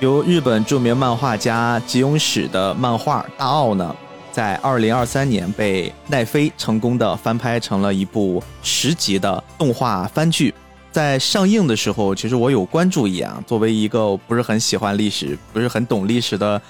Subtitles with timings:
[0.00, 3.94] 由日本著名漫画家吉永史的漫画《大奥》呢，
[4.32, 10.54] 在二零二三年被奈飞成功的翻拍成了一部十集的动画番剧。
[10.90, 13.30] 在上映的时候，其实我有关注一眼。
[13.46, 16.60] 作为一个不是很喜欢历史、不是很懂历史的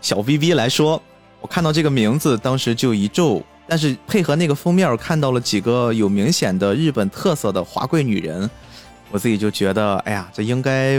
[0.00, 1.02] 小 V V 来说，
[1.40, 3.42] 我看到这个名字，当时就一皱。
[3.66, 8.48] 但是配合那个封面，看到了几个有明显的日本特色的华贵女人，
[9.10, 10.98] 我自己就觉得，哎呀，这应该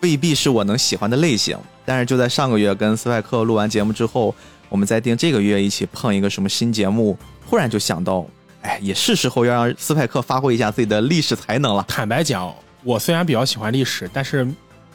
[0.00, 1.56] 未必是我能喜欢的类型。
[1.84, 4.34] 但是就在上个月跟斯派克录完节目之后，
[4.68, 8.26] 我们在定这个月一起碰一个什么新节目，忽然就想到，
[8.62, 11.84] 哎，也是时候要让斯派克发挥一下自己的历史才能了。
[11.86, 14.46] 坦白讲，我虽然比较喜欢历史，但是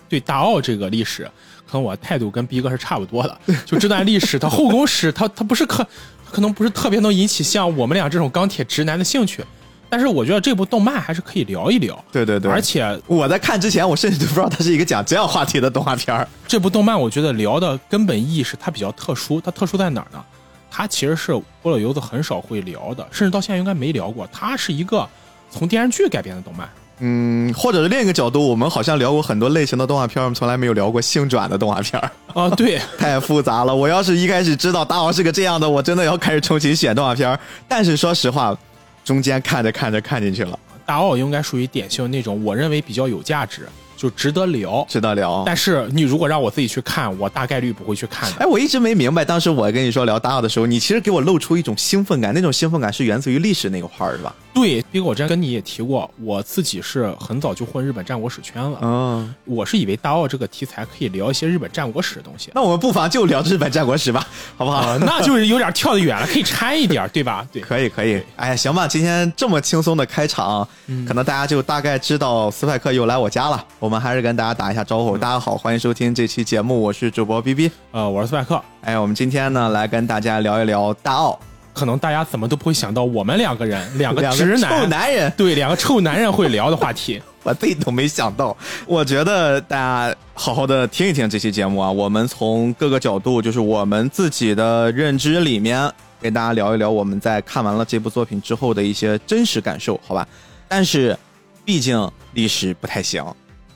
[0.10, 1.24] 对大奥这个历史，
[1.66, 3.38] 可能我态度跟逼哥是差不多的。
[3.66, 5.88] 就这段历史，它后宫史，它它不是可
[6.30, 9.44] 可能不是特别能引起像我们俩这种钢铁直男的兴趣。
[9.92, 12.02] 但是我觉得这部动漫还是可以聊一聊。
[12.14, 16.26] 对对对，而且我在看之前，我甚至都不知道它是一个讲这样话题的动画片儿。
[16.48, 20.24] 这部动漫我觉得聊的根本意义是它比较特殊，它特殊在哪儿呢？
[20.72, 24.26] 它其实是菠萝油子很少会聊的，甚至到现在应该没聊过。
[24.32, 25.06] 它是一个
[25.50, 26.70] 从电视剧改编的动漫。
[27.04, 32.12] 嗯，或者是另一个角度，我们好像聊过很多类型的动画片，我们从来没有聊过性转的动画片儿。
[32.34, 33.76] 啊，对， 太复杂了。
[33.76, 37.38] 我要是一开始知道大王是个这样的，我真的要开始重新选动画片儿。
[37.68, 38.56] 但是说实话，
[39.04, 40.58] 中间看着看着看进去了。
[40.86, 44.86] 大奥应该属于典型那种我认为比较有价值，就值得聊。
[44.90, 45.44] 值得聊。
[45.46, 48.38] 但是你如果让我自己去看，我大概率不会去看的。
[48.40, 54.36] 哎，我一直没明白，当时我跟你说聊大奥的时候，你其实给我露出一种兴奋感，那种兴奋感是源自于历史那个块儿，是吧？
[54.54, 58.80] 对，毕哥，我之前跟你也提过，我自己是很早就混日本战国史圈了。
[58.82, 62.52] 嗯，我是以为大奥这个题材可以聊一些日本战国史的东西。
[62.54, 64.80] 那我们不妨就聊日本战国史吧，好不好？
[64.80, 67.48] 啊，那就是有点跳得远了，可以掺一点，对吧？
[67.52, 68.22] 对，可以可以。
[68.36, 70.68] 哎呀，行吧，今天这么轻松的开场，
[71.08, 73.66] 可能大家就大概知道斯派克又来我家了。
[73.80, 78.62] 我们还是跟大家打一下招呼，大家好，欢迎收听这期节目，我是主播 B B，呃，我是斯派克。
[78.82, 81.40] 哎，我们今天呢来跟大家聊一聊大奥。
[81.74, 88.56] 可能大家怎么都不会想到，我们两个人， 两个直男，臭男人，对，两个臭男人会聊的话题，我自己都没想到。
[88.86, 100.28] 我觉得大家好好的听一听这期节目啊，我们从各个角度，就是我们自己的认知里面，给大家聊一聊我们在看完了这部作品之后的一些真实感受，好吧？
[100.68, 101.18] 但是，
[101.64, 103.26] 毕竟历史不太行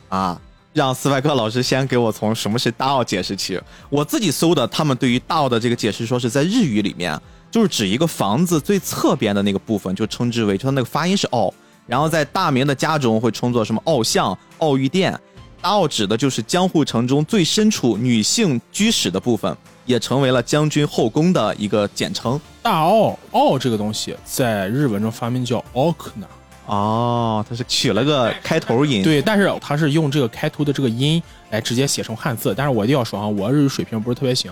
[0.10, 0.40] 啊，
[0.74, 3.60] 让斯派克老师先给我从什么是大奥解释起。
[3.90, 7.18] 我自己搜的，他们对于大奥的这个解释，说是在日语里面。
[7.56, 11.54] 就是指一个房子最侧边的那个部分，就称之为，就它那个发音是奥，
[11.88, 15.18] 然后在大明的家中会称作什么奥巷、奥御殿。
[15.62, 19.56] 大奥指的就是江户城中最深处女性居室的部分，
[19.86, 22.38] 也成为了将军后宫的一个简称。
[22.62, 26.28] 大奥奥这个东西在日文中发明叫奥克纳，
[26.66, 29.02] 哦，它是取了个开头音。
[29.02, 32.54] 对，但是它是用这个开头的这个音来直接写成汉字。
[32.54, 34.52] 但是我一定要说啊，我日语水平不是特别行。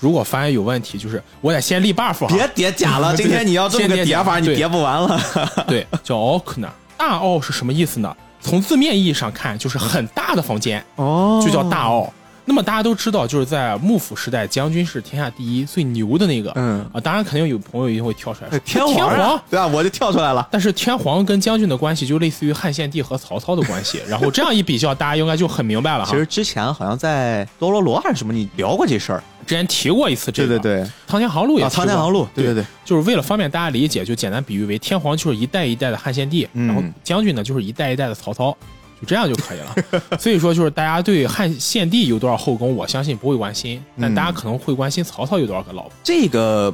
[0.00, 3.14] 如果发现有问题，就是我得先立 buff，别叠假了。
[3.16, 5.20] 今天你要这么个叠法，你叠不完了。
[5.68, 6.68] 对，叫奥克纳。
[6.96, 8.16] 大奥是什么意思呢？
[8.40, 12.12] 从字面意义上看，就是很大的房间，哦，就叫大奥。
[12.46, 16.50] 那么大家都知道，就是在幕府时代，将军是天下第一、最牛的那个。
[16.56, 20.48] 嗯啊，当然肯定有朋友一定会跳出来说 天皇，天皇，对啊，我就跳出来了。
[20.50, 26.10] 但是天皇跟将军的关系就类似于汉献帝和曹操的关系，然后这样一比较，大家应该就很明白了哈。
[26.10, 29.22] 其实之前好像在多罗罗还是什么，你聊过这事儿。
[29.50, 38.56] 之前提过一次这个，对对对，苍天航路也，苍天航路，对对对，就是为了方便大家理解，就简单比喻为天皇就是一代一代的汉献帝，然后将军呢就是一代一代的曹操，
[39.00, 39.74] 就这样就可以了。
[40.20, 45.92] 所以说，就是大家对汉献帝有多少后宫，我相信不会关心，但大家可能会关心曹操有多少个老婆。
[46.04, 46.72] 这个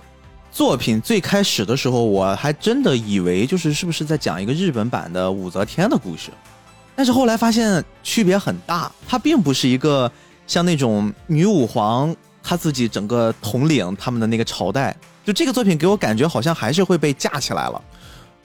[0.53, 6.28] 作品最开始的时候，我还真的以为就是是不是在讲一个日本版的武则天的故事，
[6.94, 10.12] 但是后来发现区别很大，它并不是一个
[10.47, 12.15] 像那种女武皇。
[12.48, 17.82] 他自己整个统领他们的那个朝代，就这个作品给我感觉好像还是会被架起来了。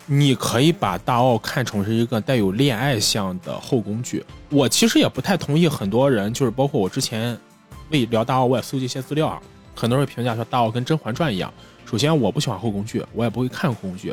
[0.08, 4.26] 你可以把大奥看成是一个带有恋爱向的后宫剧。
[4.50, 7.38] 我其实也不太同意很多人，就是包括我之前
[7.92, 9.40] 为聊大奥，我也搜集一些资料啊，
[9.76, 11.54] 很多人评价说大奥跟《甄嬛传》一样。
[11.86, 14.12] 首先，我不喜欢后宫剧，我也不会看后宫剧，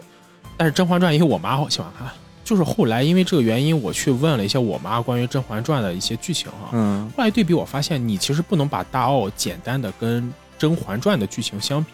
[0.58, 2.06] 但是《甄嬛传》因为我妈喜欢看。
[2.48, 10.22] 就是后来因为这个原因，我去问了一下我妈关于《甄嬛传》的一些剧情哈，嗯，后来对比我发现，你其实不能把大奥简单的跟
[10.56, 11.90] 《甄嬛传》的剧情相比，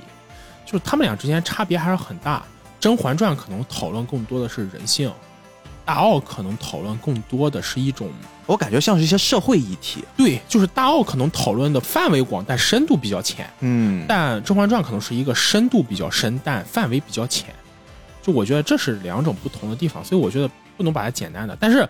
[0.64, 2.38] 就是他们俩之间差别还是很大。
[2.78, 5.12] 《甄嬛传》可能讨论更多的是人性，
[5.84, 8.08] 大奥可能讨论更多的是一种，
[8.46, 10.04] 我感觉像是一些社会议题。
[10.16, 17.52] 对，就是大奥可能讨论的范围广，但深度比较浅，嗯，但《甄嬛传》可能是一个深度比较深，但范围比较浅。
[18.24, 21.54] 就我觉得这是两种不同的地方，所以我觉得不能把它简单的。
[21.60, 21.86] 但是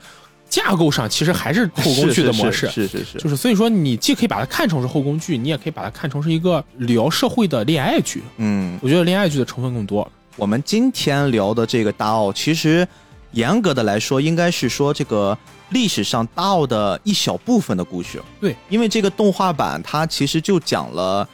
[0.51, 2.69] 架构上其实还是后宫剧的模式。
[2.75, 8.23] 是是是是，就是所以说，你既可以把它看成是后宫剧，你也可以把它看成是一个聊社会的恋爱剧。
[8.39, 10.11] 嗯，我觉得恋爱剧的成分更多。
[10.37, 12.87] 我们今天聊的这个大奥，其实
[13.31, 15.37] 严格的来说，应该是说这个
[15.71, 18.21] 历史上大奥的一小部分的故事。
[18.41, 21.29] 对，因为这个动画版它其实就讲了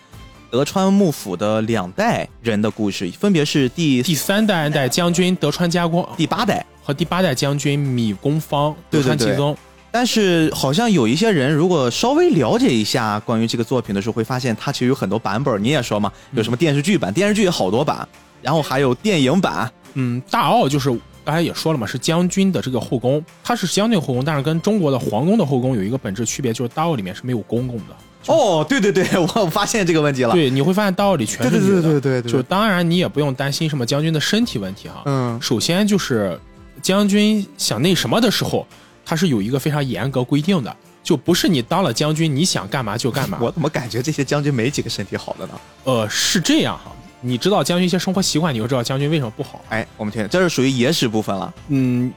[0.51, 6.65] 德川幕府的两代人的故事，分别是第第三代代将军德川家光第八代。
[6.83, 9.57] 和第八代将军米宫方德川吉宗。
[9.93, 15.63] 但是好像有一些人，如果稍微了解一下关于这个作品的时候，会发现它其实有很多版本。
[15.63, 18.09] 你也说嘛，有什么电视剧版，电视剧有好多版，
[18.43, 19.71] 然后还有电影版。
[19.95, 20.91] 嗯，大奥就是
[21.25, 27.97] 刚才也说了嘛，是将军的这个后宫，它是将军后宫，但是跟中国的皇宫的后宫有一个本质区别，就是大奥里面是没有公公的。
[28.27, 30.33] 哦，对对对， 我发现这个问题了。
[30.33, 31.83] 对，你会发现大奥里全是女的。
[31.83, 35.03] 对对对对，就当然你也不用担心什么将军的身体问题哈。
[35.07, 36.39] 嗯，首先就是
[36.83, 38.67] 将军想那什么的时候，
[39.05, 43.39] 他是有一个非常严格规定的，就不是你当了将军你想干嘛就干嘛。
[43.41, 45.55] 我怎么感觉这些将军没几个身体好的呢？
[45.85, 46.93] 呃，是这样哈。
[47.23, 49.61] 你知道将军一些生活习惯，你就知道将军为什么不好。
[49.69, 51.53] 哎，我们听，这是属于野史部分了。
[51.69, 52.11] 嗯，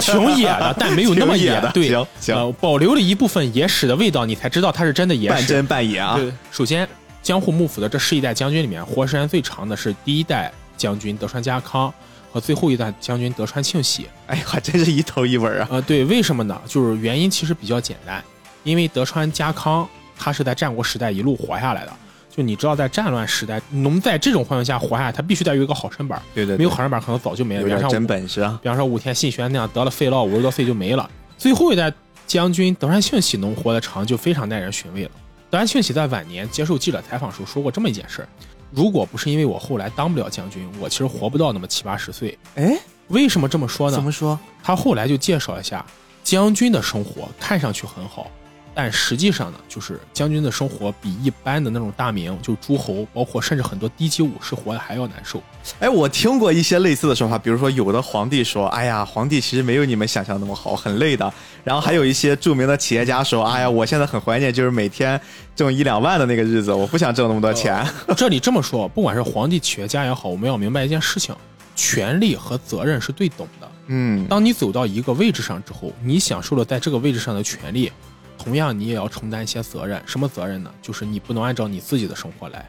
[0.00, 1.70] 挺野的，但没有那么野的。
[1.74, 5.34] 对，行行，保留了一部分野史的味道，你才知道它是真的野史。
[5.34, 6.16] 半真半野啊！
[6.16, 6.86] 对，首先
[7.22, 11.92] 江户幕府的这十一代将军里面，活时间最长的是第一代将军德川家康
[12.32, 14.06] 和最后一代将军德川庆喜。
[14.26, 15.68] 哎呀，真是一头一尾啊！
[15.70, 16.60] 呃，对，为什么呢？
[16.66, 18.22] 就是原因其实比较简单，
[18.62, 19.88] 因为德川家康
[20.18, 21.92] 他是在战国时代一路活下来的。
[22.36, 26.20] 就你知道，在战乱时代，能在这种环境下活下来，他必须得有一个好身板。
[26.34, 27.88] 对对，没有好身板，可能早就没了。
[27.88, 28.58] 真本事啊！
[28.62, 31.08] 比方说武田信玄那样得了肺痨，五十多岁就没了。
[31.38, 31.90] 最后一代
[32.26, 35.10] 将军德川庆喜能活得长，就非常耐人寻味了。
[35.48, 38.28] 德川庆喜在晚年接受记者采访时候说过这么一件事：
[38.70, 42.36] 如果不是因为我后来当不了将军，我其实活不到那么七八十岁。
[42.56, 42.76] 哎，
[43.08, 43.96] 为什么这么说呢？
[43.96, 44.38] 怎么说？
[44.62, 45.82] 他后来就介绍一下，
[46.22, 48.30] 将军的生活看上去很好。
[48.78, 55.42] 但实际上呢，就是将军的生活比一般的那种大名，就诸侯，包括甚至很多低级武士活的还要难受。
[55.80, 61.32] 哎，我听过一些类似的说法，比如说有的皇帝说：“哎呀，皇帝其实没有你们想象那么好，很累的。”
[61.64, 65.18] 然后还有一些著名的企业家说：“哎呀，我现在很怀念就是每天
[65.54, 67.82] 挣一两万的那个日子，我不想挣那么多钱。”
[68.14, 71.34] 这里这么说，不管是皇帝、企业家也好，我们要明白一件事情：
[71.74, 73.70] 权力和责任是对等的。
[73.86, 77.90] 嗯，当你走到一个位置上之后，你享受了在这个位置上的权利。
[78.46, 80.00] 同样，你也要承担一些责任。
[80.06, 80.70] 什么责任呢？
[80.80, 82.64] 就是你不能按照你自己的生活来。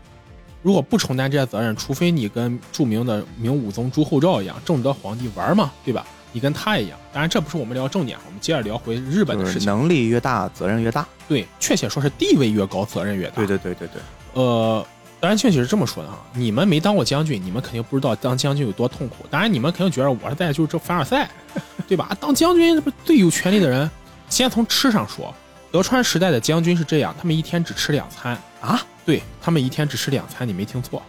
[0.64, 6.04] 如果不承担这些责任，除非你跟著名的明武宗朱厚照一样，正德皇帝玩嘛，对吧？
[6.32, 6.98] 你跟他一样。
[7.14, 9.68] 当然，这不是我们聊重点，我们接着聊回日本的事情。
[9.68, 11.08] 能力越大，责任越大。
[11.28, 13.36] 对，确切说是地位越高，责任越大。
[13.36, 14.02] 对对对对对。
[14.34, 14.84] 呃，
[15.20, 16.18] 当然，确切是这么说的哈。
[16.34, 19.28] 你们没当过将军，你们肯定不知道当将军有多痛苦。
[19.30, 21.30] 当然，你们肯定觉得我是在就是这凡尔赛，
[21.88, 22.18] 对吧？
[22.20, 23.88] 当将军这不最有权力的人。
[24.28, 25.34] 先从吃上说。
[25.72, 28.82] 德川时代的将军是这样，他们一天只吃两餐啊？
[29.06, 31.02] 对他们一天只吃两餐，你没听错，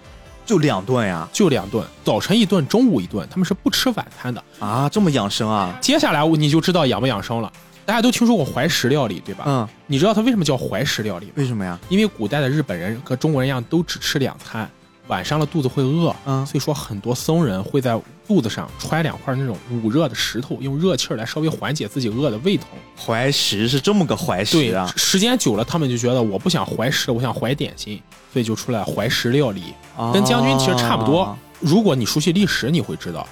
[0.45, 5.77] 就两顿呀，就两顿，早晨一顿，中午一顿，他们是不吃晚餐的啊，这么养生啊？
[5.81, 7.53] 接下来你就知道养不养生了。
[7.87, 9.45] 大家都听说过怀石料理，对吧？
[9.47, 11.33] 嗯，你知道它为什么叫怀石料理？
[11.37, 11.79] 为什么呀？
[11.89, 14.69] 因为古代的日本人和中国人一样，都只吃两餐。
[15.09, 22.69] 晚上了肚子会饿，嗯，所以说很多僧人会在肚子上揣两块那种捂热的石头，用热气儿来稍微缓解自己饿的胃痛。
[22.95, 24.93] 怀石是这么个怀石啊！
[24.97, 28.01] 时间久了，他们就觉得我不想怀石，我想怀点心，
[28.33, 29.73] 所以就出来怀石料理，
[30.13, 31.37] 跟将军其实差不多。
[31.59, 33.27] 如果你熟悉历史，你会知道，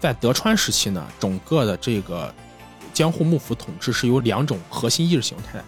[0.00, 2.34] 在德川时期呢，整个的这个
[2.94, 5.62] 江户幕府统治是有两种核心意识形态，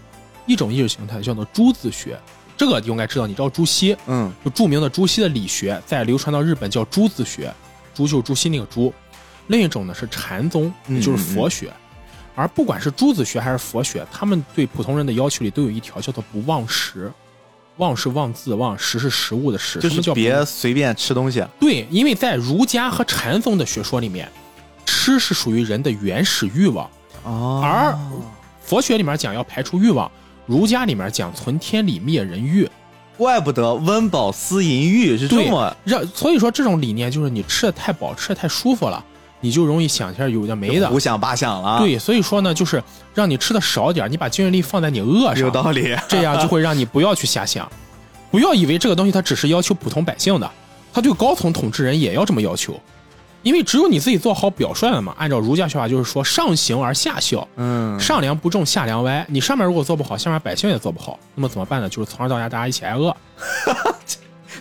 [0.47, 2.19] 一种意识形态叫做朱子学。
[2.57, 7.53] 这个应该知道，你知道朱熹，嗯，就著名的朱熹的理学，在流传到日本叫朱子学，
[7.95, 8.93] 朱就是朱熹那个朱。
[9.49, 11.73] 另一种呢是禅宗，也就是佛学。
[12.35, 17.13] 而不管是朱子学还是佛学，他们对普通人的要求里都有一条叫做不忘食。
[17.79, 21.43] 忘是忘字忘，食是食物的食，就是别随便吃东西。
[21.59, 24.31] 对，因为在儒家和禅宗的学说里面，
[24.85, 26.89] 吃是属于人的原始欲望，
[27.25, 27.99] 而
[28.63, 30.11] 佛学里面讲要排除欲望。
[30.53, 32.69] 儒家里面讲存天理灭人欲，
[33.17, 35.75] 怪不得温饱思淫欲是这么。
[35.83, 39.03] 让，所以说这种理念就是你吃的太饱，吃的太舒服了，
[39.41, 41.79] 你就容易想些有的没的，胡想八想了。
[41.79, 47.67] 对，所以说呢，就是让你吃的少点，你把精神力放在你饿上，有道理，这样就会让你不要去瞎想，
[48.31, 50.51] 不要以为这个东西它只是要求普通百姓的，
[50.93, 52.79] 它对高层统治人也要这么要求。
[53.43, 59.25] 因为只有你自己做好表率了嘛，按照儒家学法就是说上行而下效，嗯，上梁不正下梁歪。
[59.29, 61.89] 你上面如果做不好，下面百姓也做不好，那么怎么办呢？
[61.89, 63.15] 就是从小到大大家一起挨饿。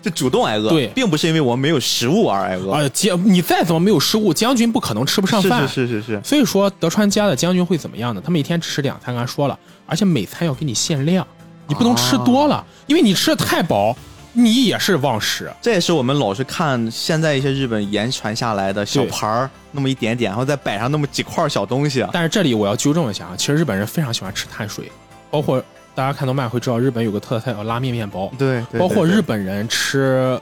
[0.02, 2.72] 就主动挨饿，对并不是因为我们没有食物而挨饿。
[2.72, 5.68] 啊，将你再怎么没有食物，将军不可能吃不上饭。
[5.68, 8.22] 是是是是，所以说德川家的将军会怎么样呢？
[8.26, 11.28] 他每天只吃两餐，刚才说了，而且每餐要给你限量，
[11.68, 13.96] 你不能吃多了，因为你吃的太饱，
[14.34, 15.52] 你也是忘食。
[15.62, 22.06] 这也是我们老是看现在一些日本言传下来的小对盘儿，那么一点点，然后再摆上那么几块小东西。
[22.12, 24.92] 但是这里我要纠正一下啊，其实日本人非常喜欢吃碳水，
[25.30, 30.40] 包括大家看动漫会知道，日本有个特菜叫拉面面包，对，对包括日，本人吃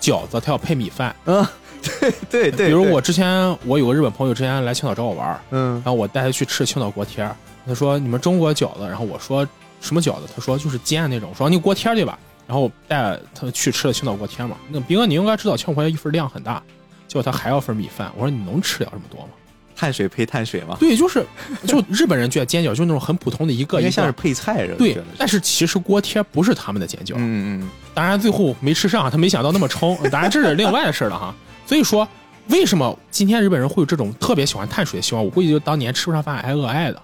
[0.00, 1.14] 饺子，他要配米饭。
[1.26, 1.46] 嗯，
[2.00, 9.46] 对对对，比如我，之前我有个日本朋友之前来青岛找我玩儿，嗯然后我带他去吃青岛锅贴儿，他说你们中国饺子，然后我说
[9.80, 10.22] 什么饺子？
[10.34, 12.18] 他说就是煎那种，我说你锅贴儿对吧？
[12.48, 14.56] 然后带他去吃了青岛锅贴嘛。
[14.70, 16.60] 那兵哥你应该知道青岛锅贴一份量很大，
[17.06, 19.28] 结果他还要份米饭，我说你能吃了这么多吗？
[19.76, 21.24] 碳水配碳水嘛，对，就是
[21.64, 24.10] 就日本人觉得煎饺就是那种很普通的一个一应该像是。
[24.10, 24.74] 配菜似的。
[24.74, 31.32] 对，但是其实锅贴不是他们的煎饺，嗯嗯当然最后没吃上，他没想到那么撑， 当然这是另外的事了哈。
[31.64, 32.08] 所以说，
[32.48, 35.24] 为什么今天日本人会有这种特别喜欢碳水的习惯？
[35.24, 37.00] 我估计就当年吃不上饭挨饿挨的。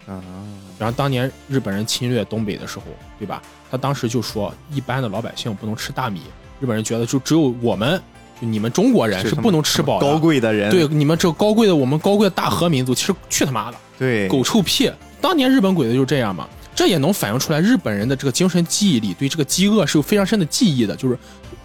[0.79, 2.85] 然后当年日本人侵略东北的时候，
[3.19, 3.43] 对吧？
[3.71, 6.21] 他当时就说，一般的老百姓不能吃大米，
[6.61, 8.01] 日本人觉得就只有我们，
[8.41, 10.07] 就你们中国人是不能吃饱的。
[10.07, 14.91] 高贵的人，对，你们这高贵的我们高贵的大和民族，其实去他妈的，对，狗臭屁！
[15.21, 21.19] 当年日本鬼子就是这样嘛，这也能反映出来日本人的这个精神记忆里对这个饥饿是有非常深的记忆的，就是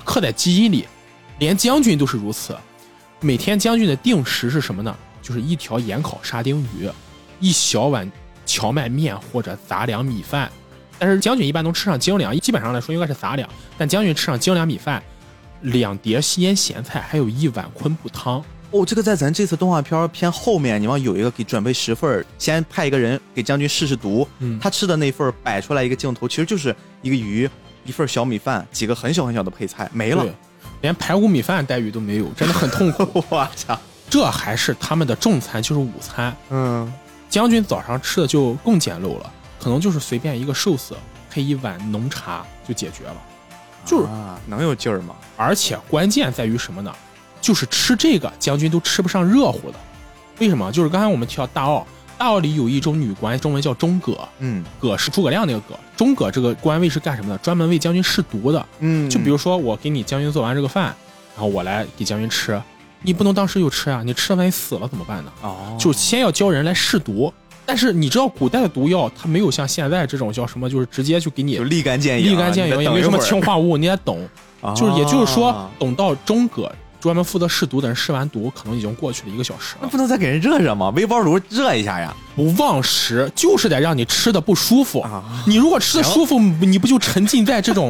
[0.04, 0.88] 刻在基因里，
[1.40, 2.56] 连将军都是如此。
[3.20, 4.96] 每天将军的定时是什么呢？
[5.22, 6.90] 就是一条盐烤沙丁鱼，
[7.40, 8.10] 一小碗
[8.50, 10.50] 荞麦面或者杂粮米饭。
[10.98, 15.02] 但是将军一般能吃上精粮，基本上来说应该是杂粮，但将军吃上精粮米饭，
[15.62, 18.44] 两碟腌咸菜，还有一碗昆布汤。
[18.72, 27.50] 哦，这个在咱这次动画片偏后面，你往有一个给准备十份儿，先派一个人给将军试试毒，嗯他吃的那份儿摆出来一个镜头，其实就是一个鱼，
[27.86, 30.26] 一份小米饭，几个很小很小的配菜，没了。，
[30.82, 33.24] 连排骨米饭待遇都没有，真的很痛苦。
[33.30, 33.80] 我操，
[34.10, 36.36] 这还是他们的正餐，就是午餐。
[36.50, 36.94] 嗯，
[37.30, 40.96] 将军早上吃的就更简陋了，可能就是随便一个寿司
[41.30, 43.16] 配一碗浓茶就解决了。
[43.86, 45.16] 就是啊，能有劲儿吗？
[45.38, 46.94] 而且关键在于什么呢？
[47.40, 49.80] 就是吃这个将军都吃不上热乎的。
[50.40, 50.72] 为什么？
[50.72, 55.80] 就是刚才我们提到大奥，大奥里有一种女官，中文叫中葛，嗯葛是诸葛亮那个葛。
[55.96, 57.38] 中葛这个官位是干什么的？
[57.38, 58.66] 专门为将军试毒的。
[58.80, 60.96] 嗯，就比如说，我给你将军做完这个饭，
[61.36, 62.62] 然后我来给将军吃，
[63.02, 65.32] 你不能当时就吃啊，你吃了万一死了怎么办呢？
[65.42, 67.34] 哦，就先要教人来试毒。
[67.66, 74.28] 但是你知道，古代的毒药它没有像现在这种叫什么，就是直接就给你就立竿见影，立竿见影，也没什么氰化物，你得等。
[74.62, 79.82] 啊就是也就是说，等到中葛专门负责试毒的人试完毒，可能已经过去了一个小时了。
[79.84, 80.90] 那不能再给人热热吗？
[80.96, 82.14] 微波炉热一下呀！
[82.36, 85.00] 不忘食就是得让你吃的不舒服。
[85.00, 87.90] 啊，你如果吃的舒服，你不就沉浸在这种？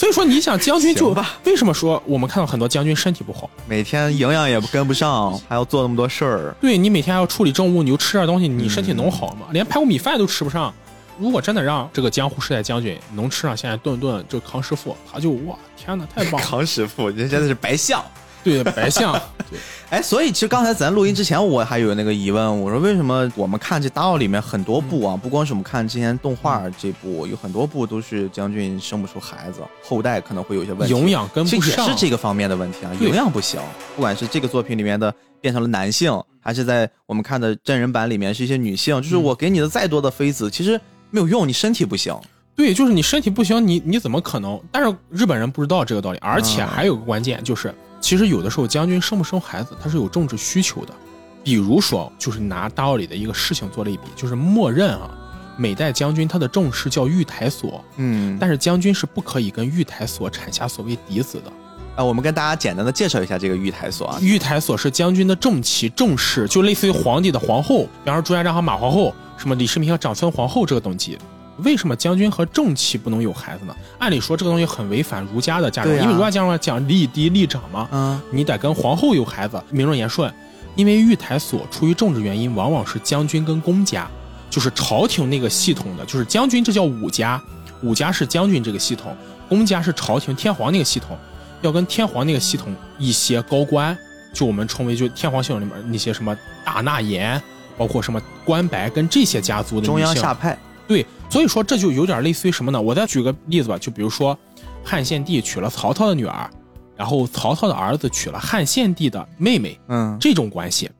[0.00, 3.50] 所以说，你想将军就吧为什么说我们看到很多将军身体不好？
[3.68, 9.48] 每天营养也跟不上，还要做那么多事儿，对你每天还要处理政务，你就吃点东西，你身体能好吗？
[9.50, 10.72] 连排骨米饭都吃不上。
[11.18, 16.46] 如果真的让这个江湖时代将军能吃上现在顿顿这康师傅，他就哇天哪，太棒了！
[16.48, 18.02] 康师傅，人真的是白相。
[18.42, 19.12] 对，白象，
[19.50, 19.58] 对
[19.90, 30.94] 哎，所以其实刚才咱录音之前，我还有那个疑问，我说为什么我们看这大奥里面很多部啊，不光是我们看之前动画这部，有很多部都是将军生不出孩子，后代可能会有一些问题。
[30.94, 33.60] 营养跟不上实也是这个方面的问题啊，营养不行。
[33.96, 40.80] 不管是这个作品里面的变成了男性，还是在我们看的真人版里面是一些女性，就是嗯我给你的再多的妃子，其实
[41.10, 42.14] 没有用，你身体不行。
[42.54, 44.60] 对，就是你身体不行，你你怎么可能？
[44.70, 50.94] 但是日本人不知道这个道理，而且啊还有个关键就是，其实有的时候将军生不生孩子，他是有政治需求的。
[51.42, 55.10] 比如说，就是拿大奥里的一个事情做类比，就是默认啊，
[55.56, 61.52] 每代将军他的正室叫御台所，嗯，但是将军是不可以跟御台所产下所谓嫡子的。
[61.96, 71.18] 啊，我们跟大家简单的介绍一下这个御台所啊，御台所是将军的正妻正室，就类似于皇帝的皇后，比方说朱元璋和马皇后，什么李世民和长孙皇后这个等级。
[71.60, 73.74] 为什么将军和正妻不能有孩子呢？
[73.98, 80.32] 按理说这个东西很违反儒家的价值因为儒家价值观讲立嫡立长嘛，嗯，你得跟皇后有孩子，名正言顺。
[80.76, 84.08] 因为御台所出于政治原因，往往是将军跟公家，
[84.48, 87.42] 就是朝廷那个系统的，就是将军这叫武家，
[87.82, 89.14] 武家是将军这个系统，
[89.48, 91.18] 公家是朝廷天皇那个系统，
[91.60, 93.98] 要跟天皇那个系统一些高官，
[94.32, 97.42] 就我们称为就天皇系统里面那些什么大纳言，
[97.76, 100.56] 包括什么官白跟这些家族的中央下派，
[100.90, 102.82] 对，所以说这就有点类似于什么呢？
[102.82, 104.36] 我再举个例子吧，就比如说
[104.84, 106.50] 汉献帝娶了曹操的女儿，
[106.96, 110.90] 然后曹操的儿子娶了汉献帝的妹妹，嗯，这种关系。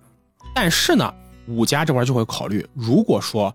[0.55, 1.13] 但是呢，
[1.49, 3.53] 武家这边就会考虑，如果说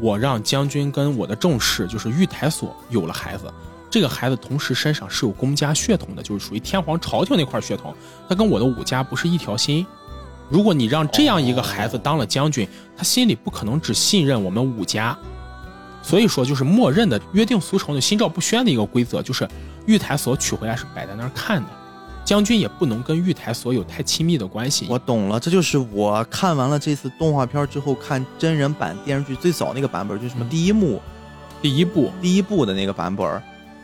[0.00, 3.52] 我让将军跟我的正室就是玉台所有了孩子，
[3.90, 7.92] 这个孩子同时身上是有公家血统的，就是属于天皇朝廷那块血统，
[8.28, 9.84] 他跟我的武家不是一条心。
[10.48, 15.18] 如果你让这样一个孩子当了将军，他心里不可能只信任我们武家。
[16.02, 19.48] 所以说，就是默认的约定俗成的心照不宣的一个规则，就是
[19.86, 21.68] 玉台所取回来是摆在那儿看的，
[22.24, 24.86] 将军也不能跟玉台所有太亲密的关系。
[24.88, 31.00] 我懂了，这就是我看完了这次动画片之后看真人版电视剧最早那个版本，就是什么第一幕、
[31.62, 33.42] 第一部、第一部的那个版本，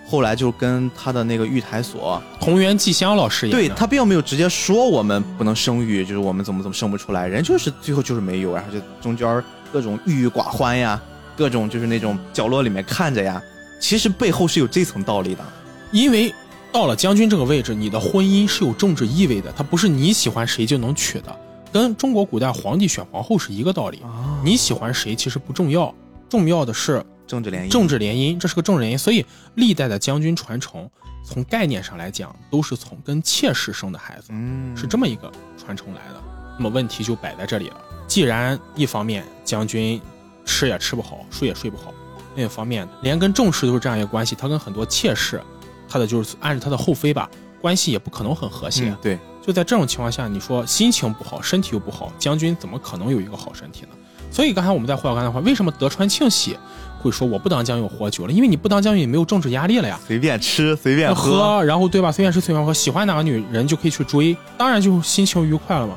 [0.09, 2.21] 后来就跟他的那个玉台所。
[2.41, 11.01] 同源纪香老师演的，对他并没有直接说我们不能生育，就是我们怎么怎么生不出来，人就是最后就是没有，然后就中间各种郁郁寡欢呀。
[11.38, 13.40] 各种就是那种角落里面看着呀，
[13.78, 15.45] 其实背后是有这层道理的。
[15.92, 16.35] 因为
[16.73, 21.40] 到了将军这个位置，你的婚姻是有政治意味的，它不是你喜欢谁就能娶的，
[21.73, 24.02] 跟中国古代皇帝选皇后是一个道理。
[24.42, 25.95] 你喜欢谁其实不重要，
[26.28, 27.71] 重要的是政治联姻。
[27.71, 29.00] 政治联姻，这是个政治联姻。
[29.00, 30.90] 所以历代的将军传承，
[31.25, 36.21] 从概念上来讲，都是从跟妾室生的孩子，嗯，是这么一个传承来的。
[36.59, 37.80] 那么问题就摆在这里了。
[38.09, 40.00] 既然一方面将军。
[40.49, 41.93] 吃也吃不好，睡也睡不好。
[42.35, 45.40] 另一方面，连跟正室都是这样一个关系，他跟很多妾室，
[45.87, 47.28] 他的就是按着他的后妃吧，
[47.61, 48.97] 关系也不可能很和谐。
[49.02, 53.88] 对，就在这种情况下，你说心情不好，身体又不好，将军怎么可能有一个好身体呢？
[54.31, 56.57] 所以刚才我们在胡小刚的话，为什么德川庆喜
[57.00, 58.33] 会说我不当将军活久了？
[58.33, 62.11] 因为你不当将军，也没有政治压力了呀，随便吃随便喝，然后对吧？
[62.12, 65.97] 随便吃随便喝，喜欢哪个女人就可以去追，当然就心情愉快了嘛。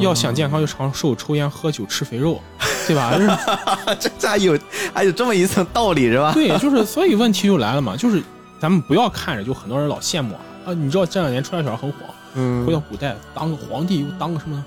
[0.00, 2.40] 要想健康，就长寿，抽烟喝酒吃肥肉。
[2.86, 3.12] 对吧？
[3.98, 4.58] 这这还有
[4.94, 6.32] 还有这么一层道理是吧？
[6.32, 8.22] 对，就是所以问题就来了嘛，就是
[8.60, 11.98] 咱们不要看着就很多人老羡慕啊啊，你知道这两年穿小孩很火，
[12.34, 14.64] 嗯，回到古代当个皇帝又当个什么，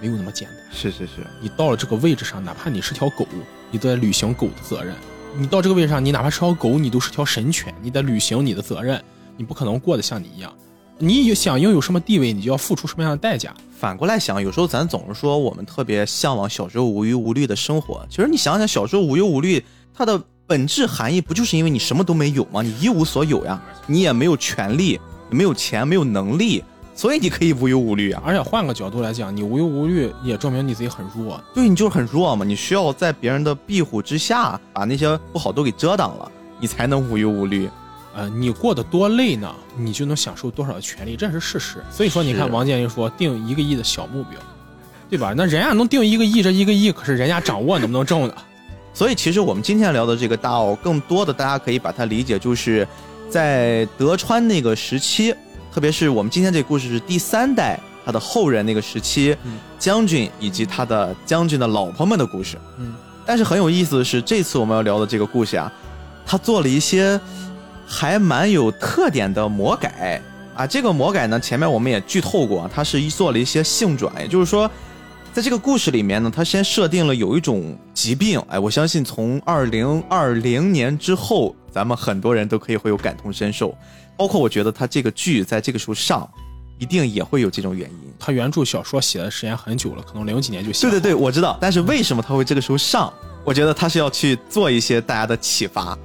[0.00, 0.56] 没有那么简单。
[0.72, 3.26] 是是是，你到了这个位置上，哪怕你是条狗，
[3.70, 4.94] 你都在履行狗的责任；
[5.36, 9.02] 你到这个位置上，你哪怕是条狗，你都是条神犬，你得履行你的责任，
[9.36, 10.52] 你不可能过得像你一样。
[10.98, 13.52] 你想拥有什么地位，你就要付出什么样的代价。
[13.76, 18.06] 反过来想，有时候咱总是说我们特别向往小时候无忧无虑的生活。
[18.08, 22.62] 其实你想想，小时候无忧无虑，它的本质含义不就是因为你什么都没有吗？
[22.62, 26.62] 你一无所有呀，你也没有权利，没有钱，没有能力，
[26.94, 28.22] 所以你可以无忧无虑啊。
[28.24, 31.42] 而且换个角度来讲，你无忧无虑也证明你自己很弱。
[31.52, 36.30] 对你就是很弱嘛，你需要在别人的庇护之下，把那些不好都给遮挡了，
[36.60, 37.68] 你才能无忧无虑。
[38.16, 41.82] 呃，你过得多累呢，你就能享受多少的权利，这是事实。
[41.90, 44.38] 所以说，你看王健林说定一个亿的小目标，
[45.10, 45.34] 对吧？
[45.36, 48.34] 那人家能定一个亿，这一个亿可是人家掌握能不能挣的。
[48.92, 52.86] 所以其实我们今天聊的这个大奥，更多的大家可以把它理解就是
[53.28, 55.34] 在德川那个时期，
[55.72, 59.36] 特别是我们今天这故事是第三代他的后人那个时期，
[59.76, 62.56] 将军以及他的将军的老婆们的故事。
[62.78, 62.94] 嗯，
[63.26, 65.72] 但是很有意思的是，这次我们要聊的这个故事啊，
[66.24, 67.20] 他做了一些。
[67.86, 70.20] 还蛮有特点的魔改
[70.54, 70.66] 啊！
[70.66, 74.70] 这个魔改呢，前面我们也剧透过，它是一做了一些性转，也就是说，
[75.32, 83.76] 在这个故事里面呢，它先设定了有一种疾病，哎，我相信从二零二零年之后，咱们很多人都可以会有感同身受，
[84.16, 86.28] 包括我觉得它这个剧在这个时候上，
[86.78, 87.98] 一定也会有这种原因。
[88.18, 90.82] 他原著小说写的时间很久了，可能零几年就写。
[90.82, 93.12] 对对对，我知道，但是为什么他会这个时候上？
[93.44, 95.98] 我觉得他是要去做一些大家的启发。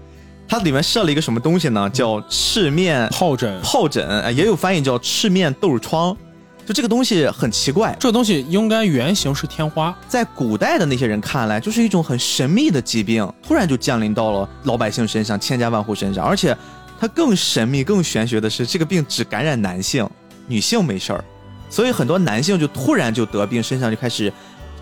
[0.49, 1.87] 它里面设了一个什么东西呢？
[1.91, 3.61] 叫赤面疱疹。
[3.61, 6.17] 疱疹，也有翻译叫赤面痘疮。
[6.65, 16.25] 就这个东西很奇怪，这个东西应该原型是天花，在古代的那些人看来，就是一种很神秘的疾病，突然就降临到了老百姓身上，千家万户身上。
[16.25, 16.55] 而且，
[16.99, 20.07] 它更神秘、更玄学的是，这个病只感染男性，
[20.47, 21.23] 女性没事儿。
[21.69, 24.31] 所以很多男性就突然就得病，身上就开始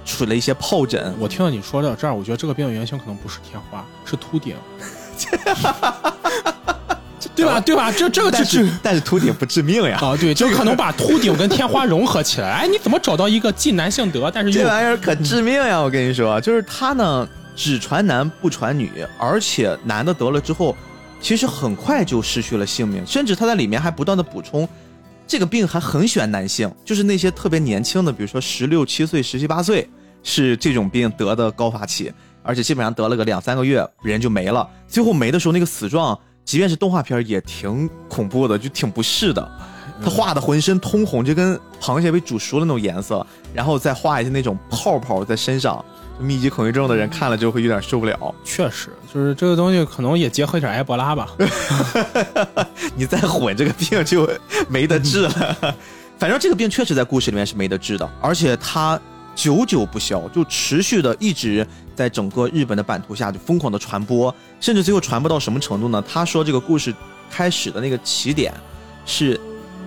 [0.05, 1.13] 出了一些疱疹。
[1.19, 4.55] 我听到你说到这儿，我觉得这个病原型可能不是天花，是秃顶。
[7.35, 7.59] 对吧？
[7.61, 7.91] 对吧？
[7.91, 9.99] 这这个但是但是秃顶不致命呀！
[10.01, 12.49] 啊，对，就可能把秃顶跟天花融合起来。
[12.49, 15.79] 哎，你怎么找到一个既男性得，但是这玩意儿可致命呀！
[15.79, 20.75] 我跟你说，就是他呢，只传男不传女，而且男的得了之后，
[21.21, 24.67] 其实很快就失去了性命，甚至他在里面还不断的补充，
[25.27, 29.87] 这个病还很选男性，就是那些特别年轻的，比如说十六七岁、十七八岁，
[30.23, 32.11] 是这种病得的高发期。
[32.47, 34.67] 而且基本上得了个两三个月，人就没了。
[34.87, 39.51] 最后没的时候，那个死状，即便是动画片也挺恐怖的，就挺不适的。
[40.01, 45.83] 他画的浑身通红，就跟螃蟹被煮熟了那种颜色，然后再画一些那种泡泡在身上，
[46.19, 48.33] 密集恐惧症的人看了就会有点受不了。
[48.45, 51.27] 确实，就是这个东西可能也结合一点埃博拉吧。
[52.95, 54.29] 你再混这个病就
[54.69, 55.75] 没得治了。
[56.17, 58.97] 反正这个病确实在故事里面是没得治的，而且它。
[59.37, 66.03] 久久不消，就持续的一直在整个日本的版图下就疯狂的传播，甚至最后传播到什么程度呢？
[66.11, 66.91] 他说这个故事
[67.29, 68.51] 开始的那个起点
[69.05, 69.39] 是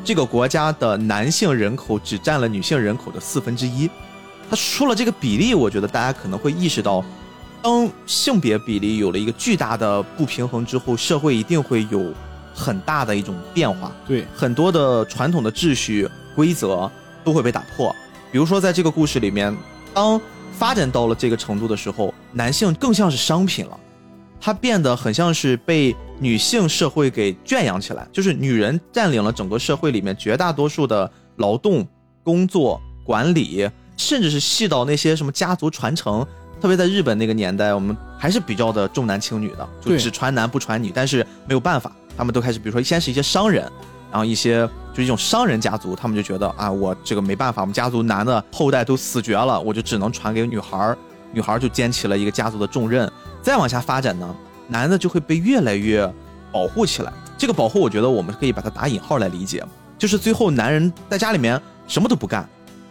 [0.05, 3.91] 这个国家的男性人口只占了女性人口的四分之一。
[4.49, 7.05] 他说了这个比例，我觉得大家可能会意识到，
[7.61, 12.15] 当性别比例有了一个巨大的不平衡之后，社会一定会有
[12.55, 13.91] 很大的一种变化。
[14.07, 16.89] 对，很多的传统的秩序规则
[17.25, 17.95] 都会被打破。
[18.33, 19.57] 比如说，在这个故事里面，
[19.93, 20.21] 当
[20.53, 23.79] 发展到了这个程度的时候，男性更像是商品了，
[24.41, 31.87] 他变得很像是被女性社会给圈养起来，就是女人占领了整个社会里面绝大多数的劳动、
[32.23, 36.27] 工作、管理，甚至是细到那些什么家族传承。
[36.61, 40.93] 特别在日本那个年代，我们还是比较的重男轻女的，就只传男不传女。
[40.95, 43.67] 但是没有办法，他们都开始，比如说先是一些商人，
[44.11, 50.99] 然后一些就是一种商人家族，他们就觉得啊，我这个没办法，我们家族男的后代都死绝了，我就只能传给女孩儿，
[51.33, 53.11] 女孩儿就肩起了一个家族的重任。
[53.41, 54.37] 再往下发展呢，
[54.69, 56.13] 男的就会被越来越
[56.53, 57.13] 保护起来。
[57.39, 59.65] 这个保护，我觉得我们可以把它打引号来理解，
[59.97, 62.47] 就是最后男人在家里面什么都不干，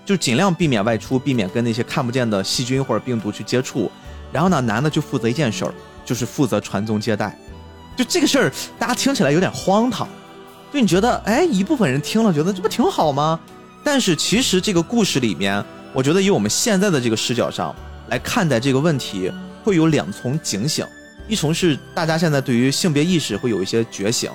[0.06, 3.92] 就尽量避免外出，避免跟那些看不见的细菌或者病毒去接触。
[4.32, 5.74] 然后呢，男的就负责一件事儿，
[6.06, 7.38] 就是负责传宗接代。
[7.96, 10.08] 就这个事儿，大家听起来有点荒唐。
[10.72, 13.40] 就你觉得，哎，一部分人听了觉得这不挺好吗？
[13.84, 17.76] 但是其实这个故事里面，我觉得以我们现在的这个视角上
[18.10, 19.32] 来看待这个问题，
[19.64, 20.86] 会有两重警醒。
[21.28, 24.30] 一重是大家现在对于性别意识会有一些觉醒，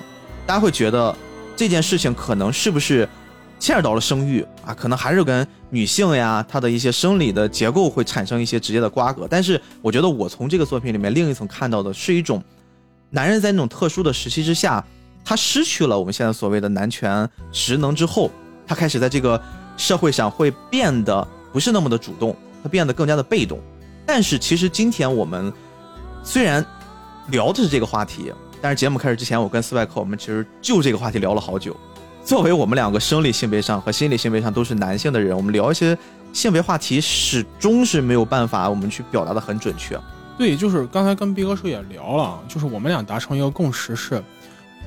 [0.45, 1.15] 大家会觉得
[1.55, 3.07] 这件事情可能是不是
[3.59, 9.27] 牵扯到了生育啊，可能还是跟女性呀她的一些生理的结构会产生一些直接的瓜葛。
[9.29, 12.43] 但是我觉得我从这个作品里面另一层看到的是一种
[13.09, 14.83] 男人在那种特殊的时期之下，
[15.25, 18.29] 他失去了我们现在所谓的男权职能之后，
[18.67, 19.41] 他开始在这个
[19.75, 23.59] 社会上会变得不是那么的主动，他变得更加的被动。
[24.05, 25.51] 但是其实今天我们
[26.23, 26.63] 虽然
[27.29, 31.75] 聊的是这个话题，但是节目开始之前，我跟斯外克我们其实就这个话题聊了好久。
[32.23, 35.97] 作为我们两个生理性别上和心理性别上都是男性的人，我们聊一些
[36.33, 39.99] 性别话题，始终是没有办法我们去表达的很准确。
[40.37, 44.23] 对，就是刚才跟毕哥叔也聊了，就是我们俩达成一个共识是，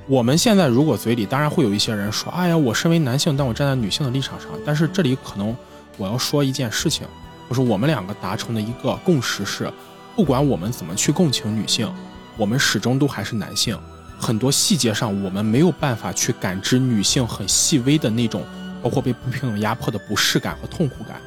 [0.08, 5.54] 我们现在如果嘴里当然会有一些人说，哎呀，我身为男性，但我站在女性的立场上，但是这里可能
[5.98, 7.06] 我要说一件事情，
[7.46, 9.70] 就是我们两个达成的一个共识是，
[10.16, 11.92] 不管我们怎么去共情女性，
[12.38, 13.78] 我们始终都还是男性，
[14.18, 18.42] 很多细节上我们没有办法去感知女性很细微的那种，
[18.82, 21.20] 包括被不平等压迫的不适感和痛苦感。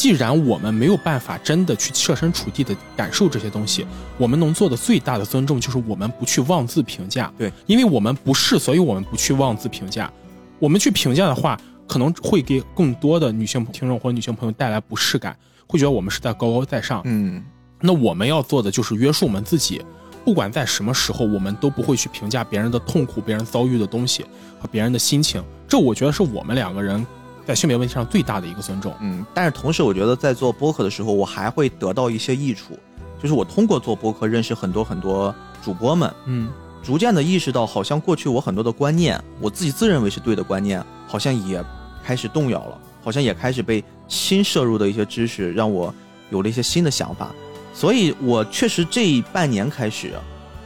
[0.00, 3.86] 既然我们没有办法真的去设身处地的感受这些东西，
[4.16, 7.30] 我们能做的最大的尊重就是我们不去妄自评价。
[7.36, 10.10] 对，因为我们不是，所以我们不去妄自评价。
[10.58, 15.36] 我们去评价的话，可能会给更多的女性听众或者女性朋友带来不适感，
[15.66, 17.02] 会觉得我们是在高高在上。
[17.04, 17.44] 嗯，
[17.78, 19.84] 那我们要做的就是约束我们自己，
[20.24, 24.24] 不管在什么时候，我们都不会去评价别人的痛苦、别人遭遇的东西
[24.58, 25.44] 和别人的心情。
[25.68, 27.06] 这我觉得是我们两个人
[27.46, 28.94] 在性别问题上最大的一个尊重。
[29.00, 32.78] 嗯，但是同时，我觉得在做播客的时候，我还会得到一些益处，
[33.22, 36.48] 就是我通过做播客认识很多很多主播们，嗯，
[36.82, 41.64] 逐渐的意识到，好像过去我很多的观念，我自己自认为是对的观念，好像也
[42.04, 45.92] 开始动摇了，好像也开始被新摄入的一些知识让我
[46.30, 47.30] 有了一些新的想法，
[47.74, 50.12] 所以我确实这半年开始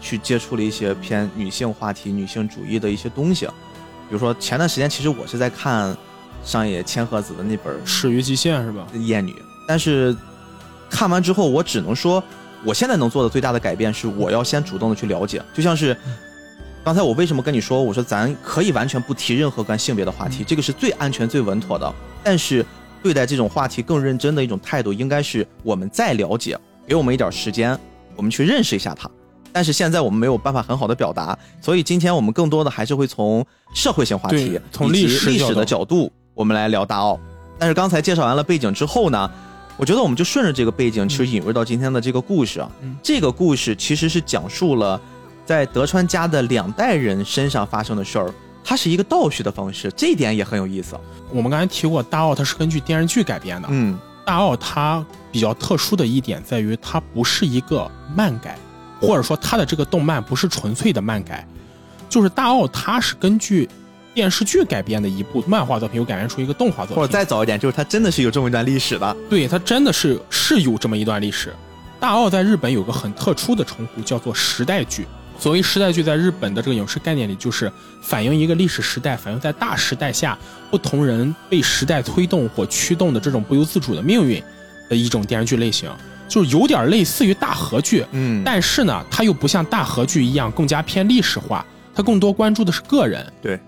[0.00, 5.96] 去接触了一些偏女性话题、女性主义的一些东西，比如说前段时间其实我是在看
[6.44, 8.86] 上野千鹤子的那本始于极限是吧？
[8.94, 9.34] 厌女，
[9.66, 10.14] 但是
[10.90, 12.22] 看完之后，我只能说，
[12.64, 15.42] 我现在能做的最大的改变是，我要先主动的去了解。
[15.54, 15.96] 就像是
[16.84, 21.92] 刚才我为什么跟你说，我说咱可以完全不提任何关性别的话题，这个是最安全、最稳妥的。
[22.22, 22.64] 但是
[23.02, 27.78] 对待这种话题更认真的一种态度，应该是我们再了解，给我们一点时间，
[28.16, 29.10] 我们去认识一下它。
[29.50, 37.18] 但是现在我们没有办法很好的表达，所以今天我们更多的还是会从社会性话题、从历史历史的角角度，我们来聊大奥。
[37.58, 39.30] 但是刚才介绍完了背景之后呢，
[39.76, 42.70] 我觉得我们就顺着这个背景，其实引入到今天的这个故事啊。
[42.82, 45.00] 嗯这个故事其实是讲述了
[45.46, 48.32] 在德川家的两代人身上发生的事儿，
[48.64, 50.98] 它是一个倒叙的方式，这一点也很有意思。
[51.30, 53.68] 我们刚才提过，大奥它是根据电视剧改编的。
[53.70, 58.58] 嗯大奥它比较特殊的一点在于，它不是一个漫改，
[58.98, 61.46] 或者说它的这个动漫不是纯粹的漫改，
[62.08, 63.68] 就是大奥它是根据
[64.14, 66.96] 电视剧改编的一部漫画作品，又改编出一个动画作品。
[66.96, 69.16] 或者再早一点，就是它真的是有这么一段历史的。
[69.28, 71.52] 对，它真的是是有这么一段历史。
[71.98, 75.04] 大奥在日本有个很特殊的称呼，叫做时代剧。
[75.36, 77.70] 所谓时代剧，在日本的这个影视概念里，就是
[78.02, 80.38] 反映一个历史时代，反映在大时代下
[80.70, 84.40] 不同人被时代推动或驱动的这种不由自主的命运
[84.88, 85.90] 的一种电视剧类型，
[86.28, 93.26] 就是有点类似于大河剧，嗯，但是呢，它又不像大河剧一样更加偏历史化，它更多关注的是个人。
[93.42, 93.58] 对。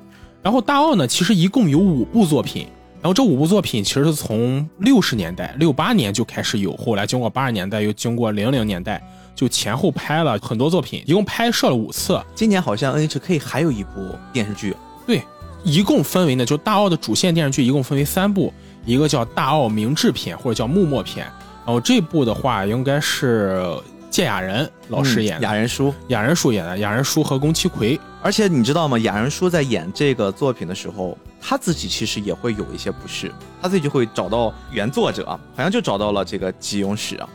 [0.46, 2.68] 然后大奥呢，其实一共有五部作品，
[3.02, 9.02] 然后这五部作品其实是从六十年代六八年就开始有，后来经过八十年代，又经过零零年代，
[9.34, 12.22] 就前后拍了很多作品，一共拍摄了五次。
[12.32, 14.72] 今年好像 NHK 还有一部电视剧。
[15.04, 15.20] 对，
[15.64, 18.54] 一共分为呢，就大奥的主线电视剧一共分为三部，
[18.84, 21.26] 一个叫大奥明治片或者叫幕末篇，
[21.66, 23.60] 然后这部的话应该是。
[24.08, 28.98] 谢雅人老师演的雅人叔，雅人叔演的雅人叔和宫崎葵，而且你知道吗？
[28.98, 37.28] 雅人叔在演这个作品的时候，他自己其实也会有一些不适，他自己就会找到原作者，好像就找到了这个吉永史啊。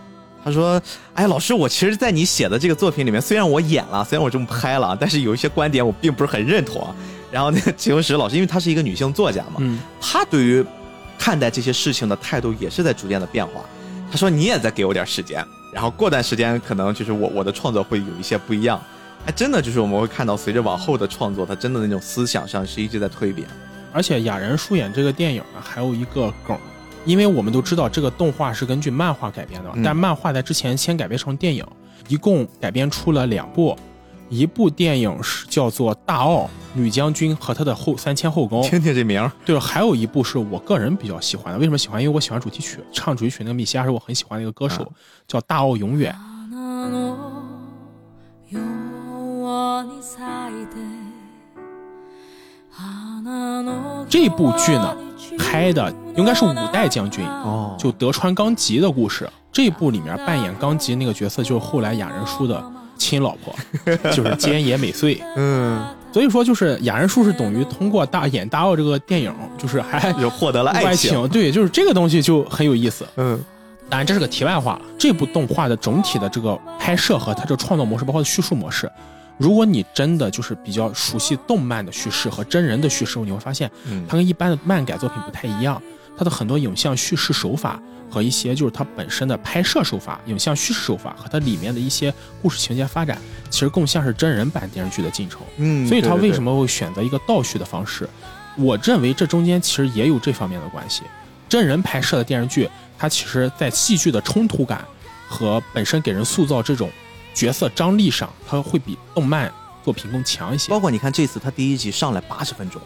[0.43, 0.81] 他说
[1.15, 6.85] ：“哎，老师，我其实，在你写的这个作品里面，虽然我演了，虽然我这么拍了，但是有一些观点我并不是很认同。”
[7.31, 10.65] 然后那个吉永史老师，因为她是一个女性作家嘛，嗯，他对于
[11.17, 13.61] 看待这些事情的态度也是在逐渐的变化。
[14.11, 18.77] 他说：“你也再给我点时间。”然后过段时间，可能就是我我的创作会有一些不一样，
[19.25, 23.47] 还真的就是我们会看到，随着往后的创作，他真的那种思想上是一直在蜕变。
[23.93, 26.57] 而且雅人书演这个电影呢，还有一个梗，
[27.05, 31.65] 因为我们都知道这个动画是根据漫画改编的，但漫画在之前先改编成电影，
[32.07, 33.77] 一共改编出了两部。
[34.29, 39.29] 一部电影是叫做《大奥女将军和她的后三千后宫》，听听这名儿。
[39.45, 41.59] 对了，还有一部是我个人比较喜欢的。
[41.59, 42.01] 为什么喜欢？
[42.01, 44.89] 因为我喜欢主题曲，唱主题曲那个米西亚是我很喜欢的一个歌手，
[45.27, 46.15] 叫《大奥永远》。
[54.09, 54.95] 这部剧呢，
[55.37, 59.29] 拍的应该是五代将军哦，就德川纲吉的故事。
[59.51, 62.63] 这部里面扮演纲吉那个角色，就是后来雅人叔的。
[62.97, 63.51] 亲老婆
[64.11, 73.43] 就是菅野美穗， 嗯，所以说就是雅人叔是等于通过大演大奥这个电影，就是还 就获得了爱情，对，就是这个东西就很有意思，嗯，
[73.89, 74.81] 当然这是个题外话了。
[74.99, 78.87] 这部动画的整体的这个拍摄和它这创作模式，包括叙述模式，
[79.41, 83.69] 如果你真的就是比较熟悉动漫的叙事和真人的叙事，你会发现，
[84.07, 85.81] 它跟一般的漫改作品不太一样，
[86.15, 87.81] 它的很多影像叙事手法。
[88.11, 93.17] 和一些就是它本身的拍摄手法、影像叙事手法和它里面的一些故事情节发展，
[93.49, 95.39] 其实更像是真人版电视剧的进程。
[95.55, 98.05] 嗯，所以它为什么会选择一个倒叙的方式？
[98.57, 101.03] 我认为这中间其实也有这方面的关系。
[101.47, 104.83] 真人拍摄的电视剧，它其实在戏剧的冲突感
[105.25, 106.89] 和本身给人塑造这种
[107.41, 109.51] 角色张力上，它会比动漫
[109.83, 110.69] 作品更强一些。
[110.69, 112.79] 包括你看这次它第一集上来八十分钟。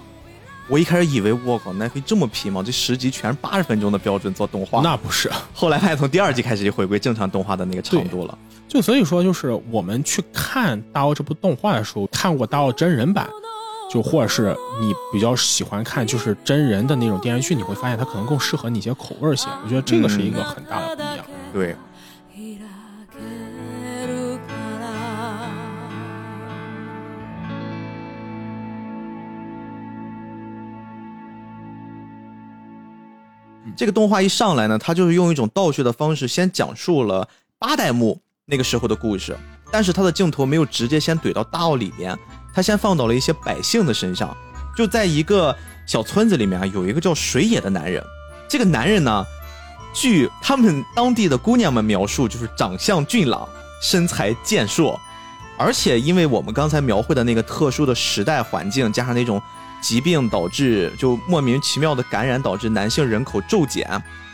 [0.69, 2.63] 我一开始以为，我靠，那可以这么皮吗？
[2.65, 4.79] 这十集全是八十分钟的标准做动画？
[4.81, 5.29] 那不是。
[5.53, 8.37] 后来发现，从第二集开始就回归正常动画的那个长度了。
[8.65, 13.27] 就所以说，就是我们去看《大奥》这部动画的时候，看过《大奥》真人版，
[13.91, 19.49] 就或者是你比较喜欢看就是真人的那种电视剧，你会发现它可能更适合你一些口味些。
[19.65, 21.25] 我觉得这个是一个很大的不一样。
[21.51, 21.75] 对。
[33.77, 37.27] 这个动画一上来呢，它就是用一种倒叙的方式，先讲述了
[37.59, 39.37] 八代目那个时候的故事，
[39.71, 42.17] 但是它的镜头没有直接先怼到大奥里面，
[42.53, 44.35] 它先放到了一些百姓的身上。
[44.77, 48.03] 就在一个小村子里面啊，有一个叫水野的男人。
[48.47, 49.25] 这个男人呢，
[49.93, 53.47] 据他们当地的姑娘们描述，就是长相俊朗，
[53.81, 54.99] 身材健硕，
[55.57, 59.41] 而且因为我们刚才描绘的那个特殊的时代环境，加上那种。
[59.85, 63.87] 疾病导致就莫名其妙的感染，导致男性人口骤减，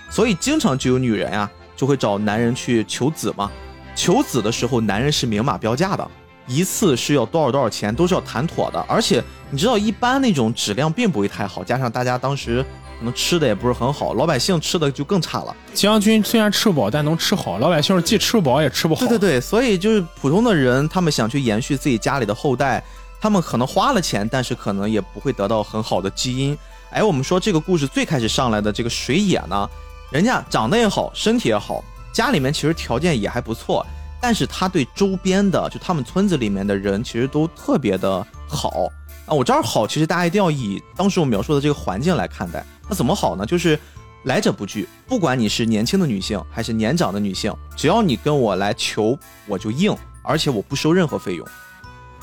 [0.09, 3.51] 所以经常就有女人呀就会找男人去求子嘛。
[3.93, 6.09] 求子的时候，男人是明码标价的，
[6.47, 8.79] 一次是要多少多少钱，都是要谈妥的。
[8.87, 12.65] 而且你知道，一般那种质量并不会太好，加上大家当时
[12.97, 15.53] 可能吃的也不是很好，老百姓吃的就更差了。
[15.73, 19.01] 将军虽然吃不饱，但能吃好，老百姓既吃不饱也吃不好。
[19.01, 22.81] 对对对，所以就是普通的人，他们想去延续自己家里的后代。
[23.21, 26.57] 他们可能花了钱，但是可能也不会得到很好的基因。
[26.89, 29.69] 哎，我们说这个故事最开始上来的这个水野呢，
[30.11, 33.85] 人家长得也好，身体也好，家里面其实条件也还不错，
[34.19, 38.89] 但是他对周边的就他们村子里面的人其实都特别的好
[39.27, 39.33] 啊。
[39.33, 42.65] 我这儿好，其实大家一定要以当时我描述的这个环境来看待。
[42.89, 43.45] 他怎么好呢？
[43.45, 43.79] 就是
[44.23, 51.47] 来者不拒，不管你是年轻的女性还是年长的女性，只要你跟我来求，我就应，而且我不收任何费用。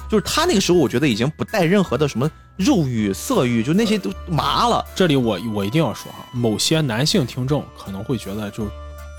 [0.08, 4.84] 就是他那个时候，我觉得已经不带任何的什么肉欲、色欲，就那些都麻了。
[4.94, 8.66] 这里我我一定要说哈，某些男性听众可能会觉得就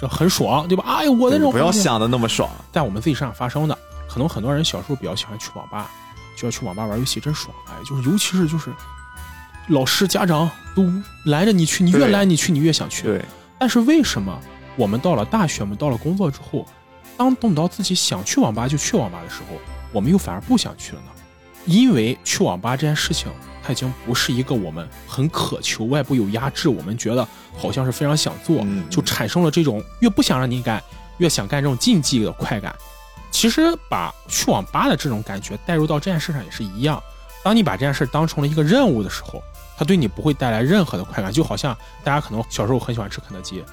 [0.02, 0.84] 这很爽，对吧？
[0.88, 3.78] 哎呀，我那种不要想的那么爽，在我们自己身上发生的，
[4.10, 5.91] 可能很多人小时候比较喜欢去网吧，
[6.36, 7.56] 就要去网吧玩游戏，真爽。
[7.67, 8.71] 哎，就是尤其是就是
[9.67, 10.91] 老师、家长都
[11.25, 13.04] 拦着你去，你越拦你去，你越想去。
[13.04, 13.23] 对。
[13.60, 14.39] 但是为什么
[14.75, 16.65] 我们到了大学，我们到了工作之后，
[17.15, 19.58] 当等到自己想去网吧就去网吧的时候？
[19.91, 21.12] 我们又反而不想去了呢，
[21.65, 23.32] 因为去网吧这件事情，
[23.63, 30.82] 它已经不是一个我们很渴求，外部有压制，我们觉得好像是非常想做，嗯就产生了这种越不想让你干，
[31.17, 32.75] 越想干这种竞技的快感。
[33.32, 37.02] 其实把去网吧的这种感觉带入到这件事上也是一样。
[37.43, 39.41] 当你把这件事当成了一个任务的时候，
[39.78, 43.63] 它对你不会带来任何的快感，就好像大家可能小时候很喜欢吃肯德基，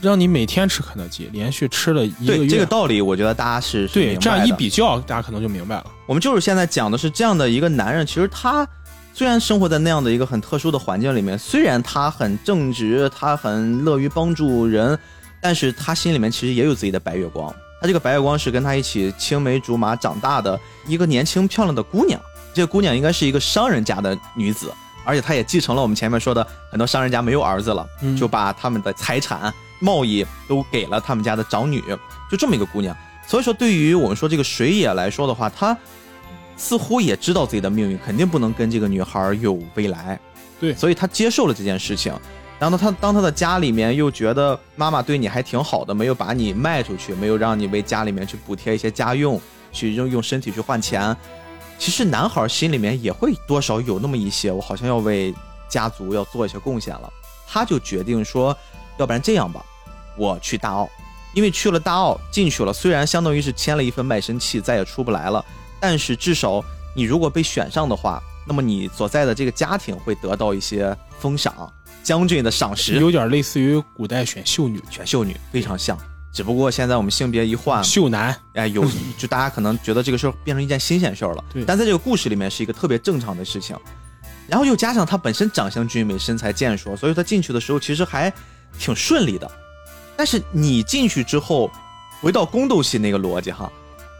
[0.00, 5.86] 让你每天吃肯德基，连续吃了一个对月，这个道理，我觉得大家是是对这样一比较，大家可能就明白了。
[6.06, 8.66] 我们就是现在讲的是这样的一个男人，其实他
[9.12, 14.98] 虽然生活在那样的一个很特殊的环境里面，虽然他很正直，他很乐于帮助人，
[15.40, 17.54] 但是他心里面其实也有自己的白月光。
[17.80, 22.20] 他这个白月光是跟他一起青梅竹马长大的一个年轻漂亮的姑娘，
[22.52, 24.72] 这个姑娘应该是一个商人家的女子，
[25.04, 31.82] 而且她也继承了我们前面说的很多商人家没有儿子了，嗯就把他们的财产、贸易都给了他们家的长女，
[32.30, 32.96] 就这么一个姑娘。
[33.26, 35.76] 所以说，对于我们说这个水野来说的话，他
[36.56, 40.18] 似乎也知道自己的命运肯定不能跟这个女孩有未来，
[40.60, 42.12] 对所以他接受了这件事情。
[42.58, 49.40] 然后呢，他当他的家里面又觉得妈妈对你还挺好的，没有把你卖出去，没有让你为家里面去补贴一些家用，
[49.72, 51.16] 去用用身体去换钱。
[51.78, 55.34] 其实男孩心里面也会多少有那么一些，我好像要为
[55.70, 57.10] 家族要做一些贡献了。
[57.48, 58.54] 他就决定说，
[58.98, 59.64] 要不然这样吧，
[60.20, 60.86] 我去大澳，
[61.32, 65.42] 因为去了大澳进去了，虽然相当于是签了一份卖身契，再也出不来了，
[65.80, 66.62] 但是至少
[66.94, 75.96] 你如果被选上的话，那么你所在的这个家庭会得到一些封赏，将军的赏识，有点类似于古代选秀女、选秀女非常像。
[76.30, 78.84] 只不过现在我们性别一换，秀男，哎，有
[79.16, 83.74] 就大家可能觉得这个事儿变成一件新鲜事儿了，对但在这个故事里面是一个特别正常的事情。
[84.46, 88.32] 然后又加上他本身长相俊美，身材健硕，所以他进去的时候其实还
[88.78, 89.50] 挺顺利的。
[90.20, 91.70] 但是你进去之后，
[92.20, 93.72] 回到宫斗戏那个逻辑哈，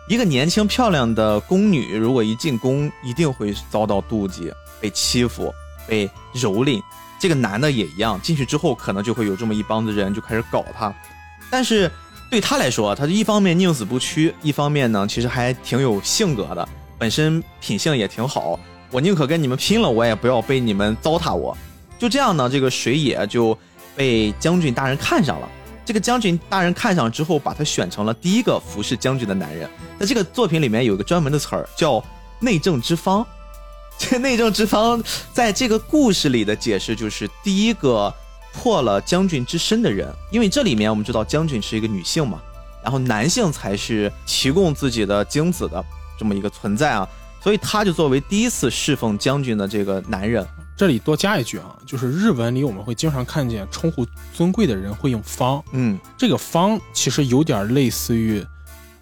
[0.09, 5.53] 一个年轻漂亮的宫女，如果一进宫，一定会遭到妒忌、被欺负、
[5.87, 6.83] 被蹂躏。
[7.21, 10.91] 这个男的也一样，进去之后可能就会有这么一帮子人就开始搞他。
[11.51, 11.93] 但是
[12.31, 18.59] 对他来说，他一方面宁死不屈，一方面呢其实还挺有性格的，本身品性也挺好。
[18.91, 21.55] 我宁可跟你们拼了，我也不要被你们糟蹋我。
[21.99, 23.55] 就这样呢，这个水野就
[23.95, 25.47] 被将军大人看上了。
[25.91, 29.69] 这个将军大人看上之后，把他选成了第一个服侍将军的男人。
[29.99, 32.01] 在这个作品里面有一个专门的词儿叫
[32.39, 33.27] 内政之方。
[33.99, 38.15] 这内政之方在这个故事里的解释就是第一个
[38.53, 42.41] 破了将军之身的人，因为这里面我们知道将军是一个女性嘛，
[42.85, 45.85] 然后男性才是提供自己的精子的
[46.17, 47.09] 这么一个存在啊，
[47.43, 50.47] 所以他就作为第一次侍奉将军的这个男人，
[50.81, 58.43] 这里多加一句啊，就是日文里我们会经常看见称呼尊贵的人会用方，嗯，这个方其实有点类似于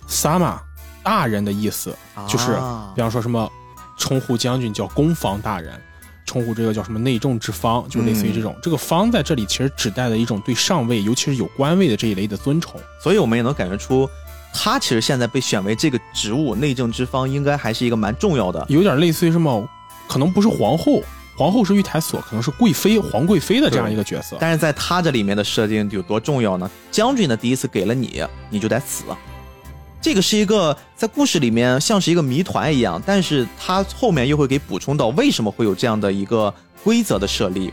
[0.09, 0.59] sama
[1.05, 3.49] 大人的意思，就是啊比方说什么
[3.97, 5.81] 称呼将军叫攻防大人，
[6.27, 8.57] 称呼这个叫什么内政之方，就类似于这种。
[8.61, 12.81] 这个方在这里其实指代的一种对上位，尤其是有官位的这一类的尊崇。
[13.01, 14.11] 所以我们也能感觉出，
[14.53, 18.67] 他其实现在被选为这个职务内政之方，应该还是一个蛮重要的。
[18.69, 19.65] 有点类似于什么，
[20.09, 21.01] 可能不是皇后，
[21.39, 24.37] 皇后是御台所，可能是贵妃、皇贵妃的这样一个角色。
[24.41, 26.69] 但是在他这里面的设定有多重要呢？
[26.91, 29.05] 将军的第一次给了你，你就得死。
[30.01, 37.73] 这个是一个在故事里面像是一个谜团一样，但是他后面又会给补充到为什么会有这样的一个规则的设立。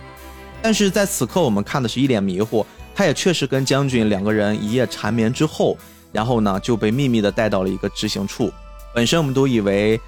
[0.61, 5.75] 但是在此刻我们看的是一脸迷糊，他也确实跟将军两个人一夜缠绵之后，
[6.11, 8.51] 然后呢就被秘密的带到了一个执行处。
[8.93, 9.99] 本身我们都以为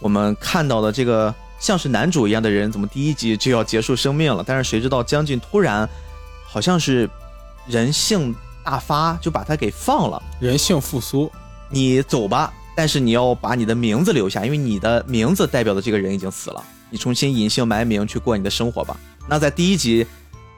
[0.00, 4.44] 我们看到的这个像是男主一样的人，怎么第一集就要结束生命了？
[4.46, 5.88] 但是谁知道将军突然
[6.46, 7.08] 好像是
[7.66, 10.22] 人性大发，就把他给放了。
[10.38, 11.30] 人性复苏，
[11.70, 18.96] 你走吧，但是你要把你的名字留下，因为你的名字代表的这个人已经死了，你重新隐姓埋名去过你的生活吧。
[19.28, 20.06] 那在第一集，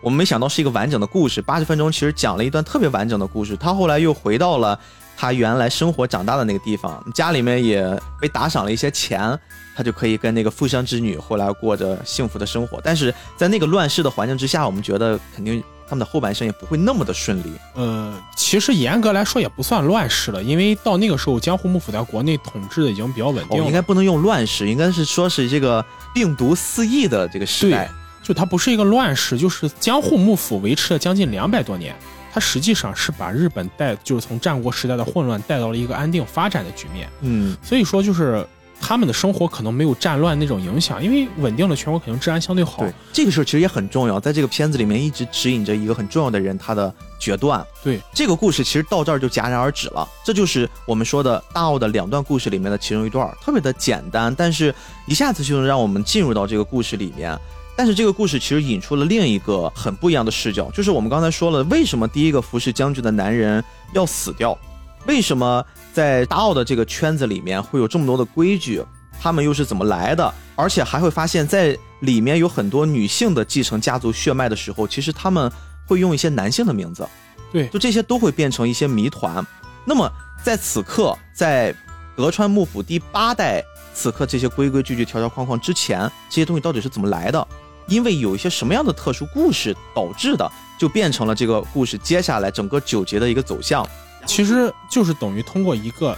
[0.01, 3.57] 我们没想到是一个完整的故事，八十分钟其实讲了一段特别完整的故事。
[3.57, 4.79] 他后来又回到了
[5.17, 9.39] 他原来生活长大的那个地方，家里面也被打赏了一些钱，
[9.79, 12.81] 他就可以跟那个富商之女后来过着幸福的生活。
[12.83, 17.53] 但是在那个乱世的环境之下，我们觉得肯定他们的后半生也不会那么的顺利。
[17.77, 23.67] 呃，其实严格来说也不算乱世了，因为到那个时候，江户幕府在国内统治的已经比较稳定哦，了。
[23.69, 27.89] 应该不能用乱世，应该是说是这个病毒肆意的这个时代。
[28.21, 31.97] 就它不是一个乱世，就是江户幕府维持了将近两百多年，
[32.33, 37.09] 它实际上是把日本带，就是从战国时代的混乱带到了一个安定发展的局面。
[37.21, 38.45] 嗯，所以说，就是
[38.81, 42.79] 他们的生活可能没有战乱那种影响，因为稳定了全国可能治安相对好。
[42.79, 47.65] 对，这个事儿其实也很重要，在这个片子里面一直指引着一个很重要的人他的决断。
[47.83, 54.75] 对，这个故事其实到这儿就戛然而止了，这就是我们说的大奥的两段故事里面的其中一段，特别的简单，但是
[55.07, 57.39] 一下子就能让我们进入到这个故事里面。
[57.77, 63.63] 但是这个故事其实引出了另一个很不一样的视角，就是我们刚才说了，为什么第一个服侍将军的男人
[63.93, 64.59] 要死掉？
[65.07, 68.83] 为什么在大奥的这个圈子里面会有这么多的规矩？
[69.21, 70.33] 他们又是怎么来的？
[70.55, 75.51] 而且还会发现，在里面有很多女性的继承家族血脉的时候，其实他们
[75.87, 77.07] 会用一些男性的名字。
[77.51, 79.45] 对，就这些都会变成一些谜团。
[79.85, 80.09] 那么
[80.45, 81.75] 在此刻，在
[82.15, 87.49] 德川幕府第八代，此刻这些规规矩矩、条条框框之前，这些东西到底是怎么来的？
[87.89, 93.85] 因为有一些什么样的特殊故事导致的，就变成了这个故事接下来整个九节的一个走向。
[94.29, 96.17] 其实就是等于通过一个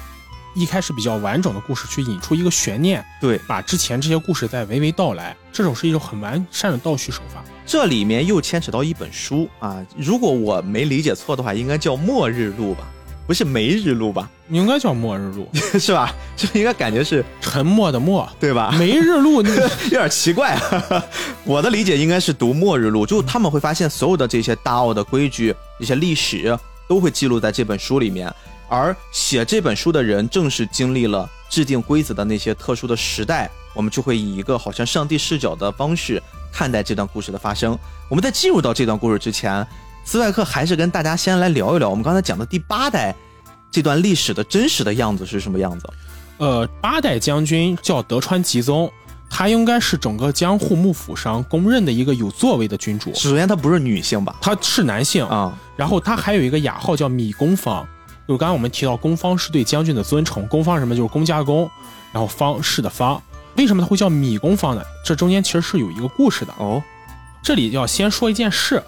[0.55, 5.35] 一开始比较完整的故事去引出一个悬念，对，把之前这些故事再娓娓道来。
[5.53, 7.43] 这种是一种很完善的倒叙手法。
[7.65, 12.85] 这里面又牵扯到一本书啊，如果我没理解错的话，应该叫《末日录》吧？
[13.29, 14.29] 不是《梅日录》吧？
[14.49, 15.49] 应该叫《末日录》
[15.79, 16.13] 是吧？
[16.37, 18.75] 就应该感觉是沉默的默，对吧？
[18.77, 20.61] 梅日录 有点奇怪。
[21.45, 26.59] 我的理解应该是读《末日录》，就他们会发现所有的这些大奥的规矩、一些历史
[26.91, 28.29] 都会记录在这本书里面，
[28.69, 36.21] 而写这本书的人正是经历了制定规则的那些特殊的时代，我们就会以一个好像上帝视角的方式
[36.53, 37.79] 看待这段故事的发生。
[38.09, 39.65] 我们在进入到这段故事之前。
[40.03, 43.15] 斯外克还是跟大家先来聊一聊我们刚才讲的第八代
[43.71, 45.89] 这段历史的真实的样子是什么样子？
[46.39, 48.91] 呃，八代将军叫德川吉宗，
[49.31, 53.15] 他应该是整个江户幕府上公认的一个有作为的君主。
[53.15, 54.37] 首先，他不是女性吧？
[54.43, 55.57] 他是男性啊。
[55.77, 57.87] 然后他还有一个雅号叫米公方，
[58.29, 61.71] 就是刚刚我们提到公方是对将军的尊称，公方什么就是公家公，
[62.13, 63.23] 然后方士的方。
[63.57, 64.83] 为什么他会叫米公方呢？
[65.05, 66.83] 这中间其实是有一个故事的哦。
[67.43, 68.83] 这里要先说一件事。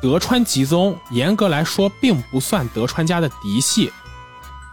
[0.00, 3.92] 德川吉宗严格来说并不算德川家的嫡系，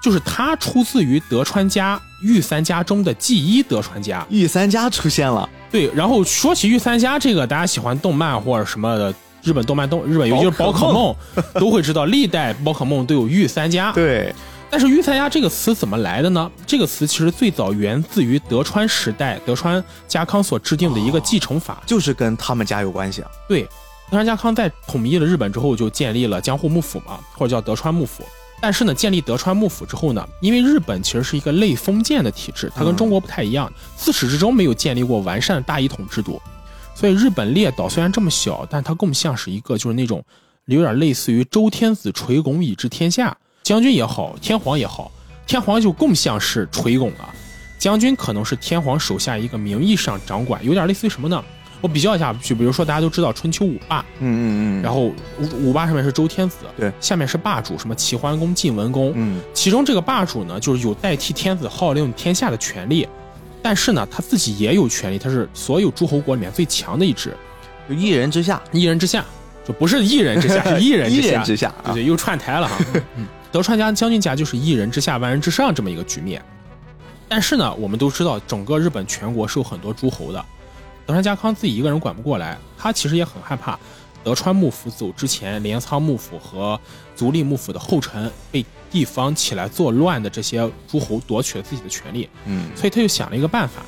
[0.01, 4.25] 就是他出自于德川家御三家中的第一德川家。
[4.29, 5.91] 御三家出现了，对。
[5.93, 9.13] 然后说起御三家这个，大家喜欢动漫或者什么的
[9.43, 11.15] 日本动漫动日本，尤其是宝可梦，
[11.59, 13.91] 都会知道历代宝可梦都有御三家。
[13.93, 14.33] 对。
[14.69, 16.51] 但是御三家这个词怎么来的呢？
[16.65, 23.29] 这个词其实最早源自于德川时代德川家康所制定的一个继承法，就是跟他们家有关系啊。
[23.47, 23.63] 对。
[24.09, 28.23] 德川家康在统一了日本之后，就建立了江户幕府嘛，或者叫德川幕府。
[28.59, 36.41] 但是呢，建立德川幕府之后呢，因为日本其实是一个类封建的体制，它跟中国不太一样，自始至终没有建立过完善的大一统制度。
[36.95, 40.23] 所以日本列岛虽然这么小，但它更像是一个就是那种
[40.65, 45.11] 有点类似于周天子垂拱以治天下，将军也好，天皇也好，
[45.45, 47.29] 天皇就更像是垂拱了，
[47.77, 51.43] 将军可能是天皇手下一个名义上掌管，有点类似于什么呢？
[51.81, 63.07] 我比较一下，就比如说大家都知道春秋五霸，嗯嗯嗯，然后五五霸上面是周天子，对，下面是霸主，什么齐桓公、晋文公，嗯，其中这个霸主呢，就是有代替天子号令天下的权利，
[63.61, 67.31] 但是呢，他自己也有权利，他是所有诸侯国里面最强的一支，
[67.87, 69.23] 就一人之下，一人之下，
[69.65, 71.27] 就不是一人之下， 是一人之下。
[71.27, 72.77] 一人之下，对对，又串台了哈。
[73.51, 76.41] 德川家将军家就是一人之下，万人之上这么一个局面，
[77.29, 80.45] 但是呢，我们都知道，整个日本全国是有很多诸侯的。
[81.07, 83.79] 德川家康自己一个人管不过来，他其实也很害怕
[84.25, 86.77] 德川幕府走之前，镰仓幕府和
[87.15, 92.29] 足利幕府的后尘被地方起来作乱的这些诸侯夺取了自己的权利。
[92.43, 93.81] 嗯，所以他就想了一个办法，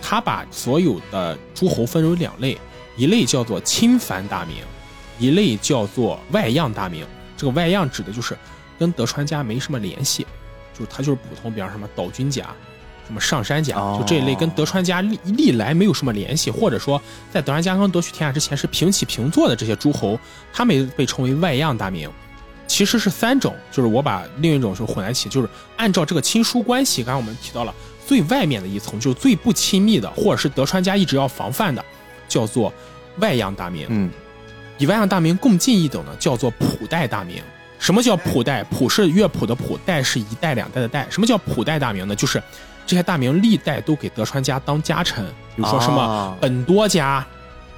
[0.00, 2.56] 他把所有的诸侯分为两类，
[2.96, 4.58] 一类叫做亲藩大名，
[5.18, 7.04] 一类叫做外样大名。
[7.36, 8.38] 这个外样指的就是
[8.78, 10.24] 跟德川家没什么联系，
[10.72, 12.46] 就是他就是普通，比方什么岛君家。
[13.06, 17.00] 什么上山家，就这一类跟德川家历历来没有什么联系，或者说
[17.32, 20.18] 在德川家康夺取天下之前是平起平坐的这些诸侯，
[20.52, 22.10] 他们被称为外样大名。
[22.68, 27.74] 其实是三种，就是我把另一种是混在一起，就是按照这个亲疏关系，刚刚我们提到了
[28.06, 31.84] 最外面的一层，就是最不亲密的，或者是德川家一直要防范的，
[32.28, 32.72] 叫做
[33.18, 33.86] 外样大名。
[33.90, 34.10] 嗯，
[34.78, 37.42] 比外样大名更近一等的叫做普代大名。
[37.78, 38.64] 什么叫普代？
[38.64, 41.06] 普是乐谱的普，代是一代两代的代。
[41.10, 42.16] 什么叫普代大名呢？
[42.16, 42.42] 就是
[42.86, 45.24] 这些大名历代都给德川家当家臣，
[45.56, 47.24] 比如说什么本多家，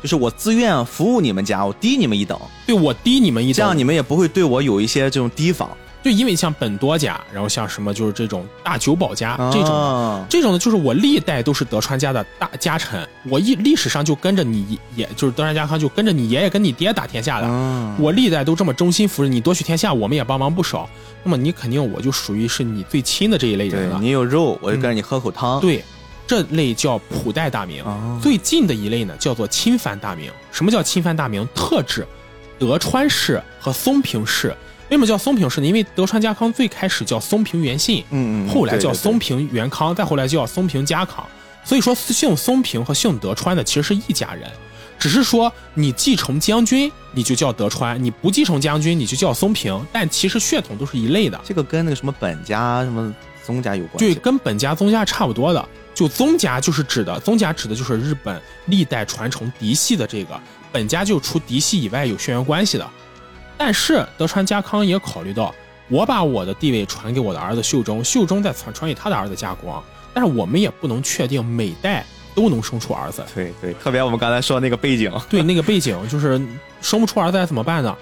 [0.03, 5.71] 就是我自愿服务你们家，我低你们一等，对我低你们一等，这样你们也不会对我有一些这种提防。
[6.05, 17.49] 就因为像本多家，然后像什么就是这种大久保家这种，这种呢就是我历代都是德川家的大家臣，我一历史上就跟着你，也就是德川家康就跟着你爷爷跟你爹打天下的，
[17.99, 20.87] 我历代都这么忠心服侍你，夺取天下，我们也帮忙不少。
[21.23, 23.99] 那么你肯定我就属于是你最亲的这一类人了。
[23.99, 25.59] 你有肉，我就跟着你喝口汤。
[25.59, 25.83] 对，
[26.27, 27.83] 这类叫普代大名。
[27.83, 30.31] 哦最近的一类呢，叫做侵犯大名。
[30.53, 31.49] 什么叫侵犯大名？
[31.55, 32.07] 特指
[32.59, 34.55] 德川氏和松平氏。
[34.91, 35.67] 为什么叫松平氏呢？
[35.67, 41.27] 因为德川家康最开始叫松平元信，嗯嗯，后来叫松平元康，再后来叫松平家康。
[41.65, 44.51] 所以说，姓松平和姓德川的其实是一家人，
[44.99, 51.41] 只是说你继承将军你就叫德川，你不继承将军你就叫松平，但其实血统都是一类的。
[51.43, 53.13] 这个跟那个什么本家什么
[53.45, 55.69] 宗家有关对，跟本家宗家差不多的。
[55.95, 60.39] 就宗家就是指的，宗家指的就是日本历代传承嫡系的这个，
[60.73, 62.91] 本家就除嫡系以外有血缘关系的。
[63.57, 65.55] 但是德川家康也考虑到，
[65.89, 69.83] 我把我的地位传给我的儿子秀忠，秀忠再传传给他的儿子家光，
[70.13, 73.25] 但是我们也不能确定每代都能生出儿子。
[73.35, 76.41] 对对，特别我们刚才说那个背景，对，那个背景就是
[76.81, 77.97] 生不出儿子该怎么办呢？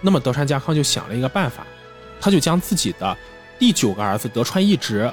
[0.00, 1.66] 那么德川家康就想了一个办法，
[2.20, 3.16] 他就将自己的
[3.58, 5.10] 第九个儿子德川义直、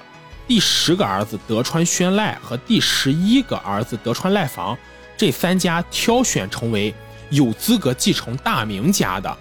[0.47, 4.77] 第十个儿子德川宣赖和第十一个儿子德川赖房
[5.15, 6.93] 这三家挑选成为
[7.29, 9.37] 有资格继承大名家的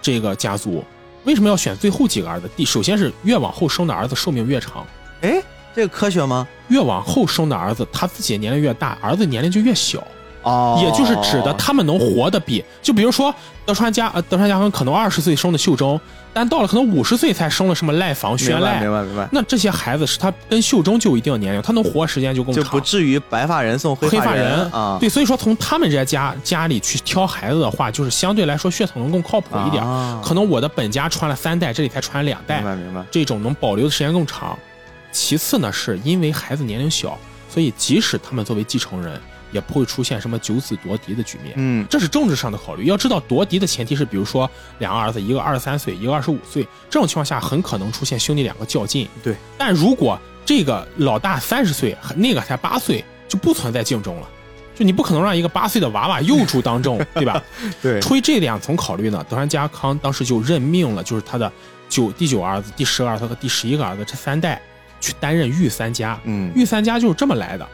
[0.00, 0.84] 这个家族。
[1.24, 2.48] 为什么要选最后几个儿子？
[2.56, 4.86] 第首先是越往后生的儿子寿命越长，
[5.20, 5.42] 哎，
[5.74, 6.48] 这个科学吗？
[6.68, 10.02] 越往后生的儿子他自己的年龄越大，儿子年龄就越小。
[10.42, 13.34] 哦，也就是指的他们能活得比，就比如说
[13.70, 16.00] 德川家呃德川家康可能二十岁生的秀忠，
[16.32, 22.64] 但到了可能五十岁才生了什么赖房、宣明白赖，明白明白，那这些孩子是他跟秀忠就有一定的年龄，他能活时间就更长。
[22.64, 24.98] 就不至于白发人送黑黑发人人啊。
[24.98, 29.80] 对，所以说从他们这些家家里去挑孩子的话，就是相对来说血统能更靠谱一点。
[29.84, 33.04] 啊可能我的本家传了三代，这里才传两代明，白明白。
[33.08, 34.58] 这种能保留的时间更长。
[35.12, 37.16] 其次呢，是因为孩子年龄小，
[37.48, 39.20] 所以即使他们作为继承人，
[39.52, 41.54] 也不会出现什么九子夺嫡的局面。
[41.56, 42.86] 嗯，这是政治上的考虑。
[42.86, 49.08] 要知道，夺嫡的前提是，比如说两个儿子，一个二十三岁，一个二十五岁，这种情况下很可能出现兄弟两个较劲。
[49.22, 54.28] 对，但如果这个老大三十岁，那个才八岁，就不存在竞争了。
[54.74, 57.42] 就你不可能让一个八岁的娃娃幼主当政， 对吧？
[57.82, 61.52] 对，出于这两层考虑呢，德川家康当时就任命了，就是他的
[61.88, 64.60] 九第九儿子、第十个儿子和第十一个儿子这三代
[64.98, 66.18] 去担任御三家。
[66.24, 67.68] 嗯，御三家就是这么来的。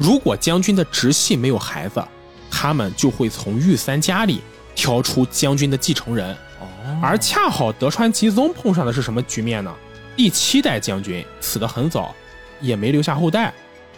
[0.00, 2.02] 如果将军的直系没有孩子，
[2.50, 4.40] 他们就会从御三家里
[4.74, 6.34] 挑出将军的继承人。
[6.58, 6.66] 哦，
[7.02, 9.70] 而恰好德川吉宗碰上的是什么局面呢？
[10.16, 12.14] 第七代将军死得很早，
[12.62, 13.52] 也没留下后代。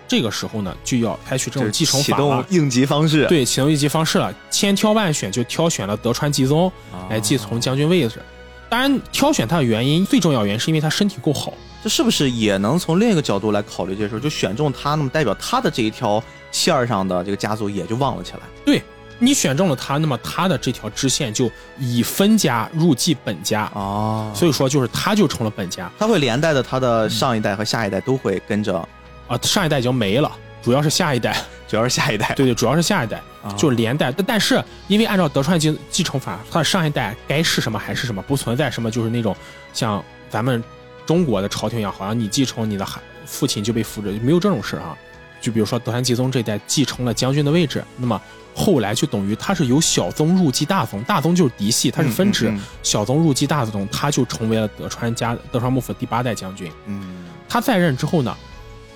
[0.09, 2.43] 这个时候呢，就要采取这种继承启法了。
[2.43, 8.21] 动应急方式，对，启动应急方式了，千挑万选就挑选了德川吉宗啊，来继承将军位置。
[8.69, 11.55] 当然，挑选他的原因最重要原因是因为他身体够好。
[11.83, 14.21] 这是不是也能从另一个角度来考虑这事儿？
[14.21, 18.41] 就选中他，那么代表他的这一条线儿上的这个家族也就旺了起来。
[18.65, 18.81] 对
[19.19, 28.77] 你选中了他，那么他的这条支线就以分家入继本家，哦，所以说就是他就成了本家他会连带的他的上一代和下一代都会跟着，
[29.29, 29.39] 啊。
[29.43, 30.31] 上一代已经没了，
[30.63, 31.37] 主要是下一代，
[31.69, 32.33] 主要是下一代。
[32.35, 34.11] 对对，主要是下一代，啊就是连带。
[34.11, 39.37] 但但是因为按照德川继继承法，他的上一代该是什么还是什么，不存在什么就是那种
[39.73, 40.63] 像咱们
[41.07, 44.97] 中国的朝廷一样，好像你继承你的孩父亲就被扶着，没有这种事啊。
[45.41, 48.21] 就比如说德川吉宗这一代继承了将军的位置，那么
[48.55, 56.71] 后来就等于他是由小宗入继大宗，大宗就是嫡系，他是分支，嗯嗯小宗入继大宗，他就成为了德川家德川幕府第八代将军。
[56.87, 58.37] 嗯，他在任之后呢，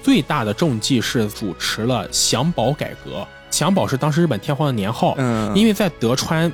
[0.04, 3.26] 最大的政绩是主持了享保改革。
[3.50, 6.52] 享保是当时日本天皇的年号，嗯，因为在德川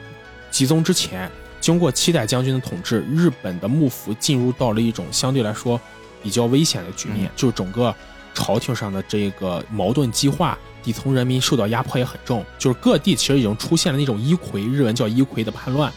[0.51, 1.31] 吉宗之前，
[1.63, 5.81] 经过七代将军的统治，日本的幕府进入到了一种相对来说
[6.23, 7.31] 比较危险的局面，嗯。
[7.37, 7.95] 就是整个
[8.35, 15.91] 朝廷上的这个矛盾激化，底层人民受到压迫也很重，就是各地其实已经出现了那种一揆，日文叫一揆的叛乱。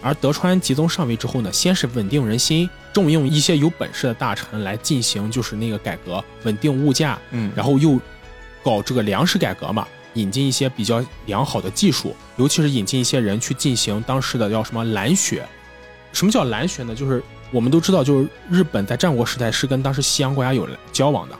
[0.00, 8.00] 而德川吉宗上位之后呢，先是稳定人心，重用一些有本事的大臣来进行就是那个改革，稳定物价，嗯，然后又
[8.62, 15.44] 搞这个粮食改革嘛，引进一些比较良好的技术，尤其是引进一些人去进行当时的叫什么蓝学。
[16.12, 16.94] 什么叫蓝学呢？
[16.94, 21.34] 就是我们都知道，就是日本在战国时代是跟当时西洋国家有交往的，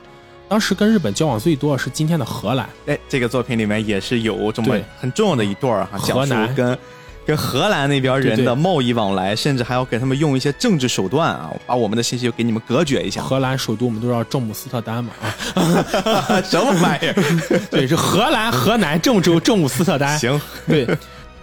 [0.49, 2.67] 当时跟日本交往最多的是今天的荷兰。
[2.87, 6.77] 哎，这个作品里面也是有这么对很重要的一段儿哈，讲河南述跟
[7.25, 13.21] 跟荷兰那边人的贸易往来，甚至还要给他们用一些政治手段啊，把我们的信息给你们隔绝一下。
[13.21, 15.11] 荷兰首都我们都知道郑姆斯特丹嘛
[15.55, 17.15] 啊， 什么玩意儿？
[17.71, 20.19] 对，是荷兰河南郑州郑姆斯特丹。
[20.19, 20.85] 行，对，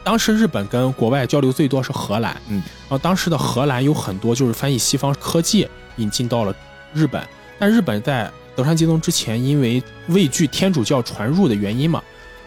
[0.05, 5.67] 当时日本跟国外交流最多是荷兰，嗯，然后当时的荷兰有很多就是翻译西方科技
[5.97, 6.55] 引进到了
[6.93, 7.23] 日本，
[7.59, 12.03] 但日本在德川吉宗之前，因为畏惧天主教传入的原因嘛，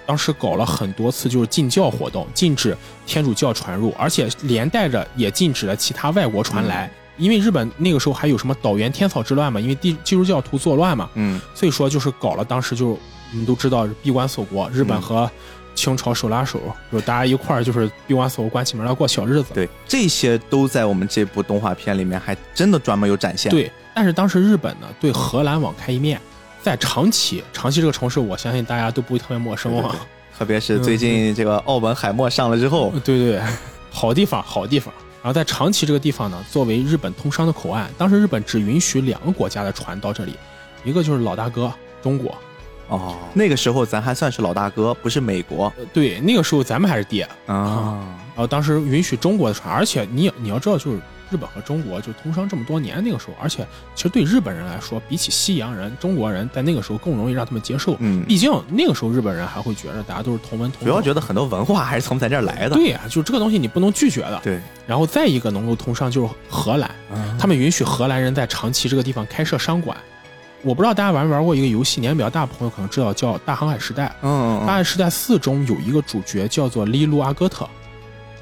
[0.05, 2.75] 当时搞了很多次就是禁教活动，禁止
[3.05, 6.89] 天主教传入，而且连带着也禁止了其他外国传来。
[7.15, 15.31] 因为日本那个时候还有什么岛原天草之乱嘛，因为地基督教徒作乱嘛，嗯，所以说就是搞了当时就我们都知道闭关锁国，日本嗯和
[15.75, 16.59] 清朝手拉手，
[16.91, 19.53] 就是大家一块儿就是闭关锁国关起门来过小日子。
[19.53, 26.19] 对，这些都在我们这部动画片里面还真的专门有展现。，对，但是当时日本呢对荷兰网开一面，
[26.63, 29.89] 在长崎，长崎这个城市我相信大家都不会特别陌生啊。
[29.91, 29.99] 对对
[30.35, 33.41] 特别是最近这个奥本海默上了之后， 对对，
[33.91, 34.91] 好地方，好地方。
[35.21, 40.35] 然后在长崎这个地方呢，作为日本通商的口岸，当时日本只允许两个国家的船到这里，
[40.83, 42.35] 一个就是老大哥中国，
[42.87, 47.27] 哦，那个时候咱还算是老大哥，不是美国呃对，那个时候咱们还是爹。
[47.45, 48.03] 啊。
[48.35, 50.99] 然后当时允许中国的船，而且你你要知道，就是
[51.33, 53.65] 日本和中国就通商这么多年，那个时候，而且
[53.95, 57.97] 其实对日本人来说，比起西洋人，中国人在那个时候更容易让他们接受。
[57.99, 60.87] 嗯，毕竟那个时候日本人还会觉得大家都是同文同种。
[60.87, 62.75] 主要觉得很多文化还是从咱这儿来的。
[62.75, 64.39] 对呀、 就这个东西你不能拒绝的。
[64.43, 66.91] 对，然后再一个能够通商就是荷兰，
[67.39, 69.97] 他们允许荷兰人在长崎这个地方开设商馆。
[70.61, 74.05] 我不知道大家玩没玩过一个游戏，年龄比较大的朋友可能知道，叫《大航海时代》。
[74.21, 77.67] 嗯，《大航海时代四》中有一个主角叫做利露阿戈特，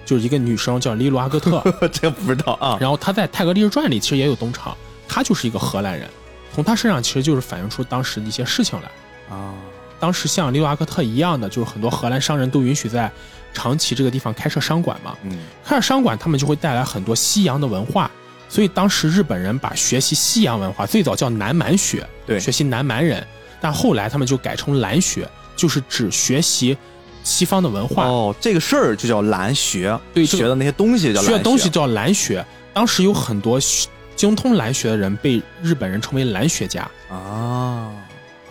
[0.05, 1.61] 就是一个女生叫莉露阿戈特。
[1.65, 2.77] 嗯， 这个不知道啊。
[2.79, 4.75] 然后她在《泰格利日传》里其实也有登场，
[5.07, 6.09] 她就是一个荷兰人。
[6.53, 9.35] 从她身上其实就是反映出当时的一些事情来。
[9.35, 9.53] 啊，
[9.99, 13.09] 当时像莉露阿戈特一样的，就是很多荷兰商人都允许在
[13.53, 15.15] 长崎这个地方开设商馆嘛。
[15.23, 18.09] 嗯，开设商馆，他们就会带来很多西洋的文化。
[18.49, 23.25] 所以当时日本人把学习西洋文化最早叫南蛮学，对学习南蛮人，
[23.61, 25.25] 但后来他们就改成兰学，
[25.55, 26.77] 就是只学习
[27.23, 32.45] 西方的文化，哦，这个事儿就叫蓝学，对学的那些东西叫蓝学的东西叫蓝学。
[32.73, 37.89] 当时有很多学精通蓝学的人被日本人称为蓝学家，啊。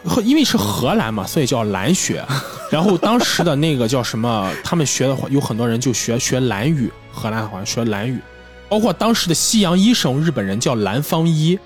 [0.02, 2.24] 和因为是荷兰嘛，所以叫蓝学。
[2.72, 8.18] 然后当时的那个叫什么，他们学的话，有很多人就学学蓝语，荷兰好像学蓝语，
[8.66, 11.58] 包括当时的西洋医生，日本人叫蓝方医。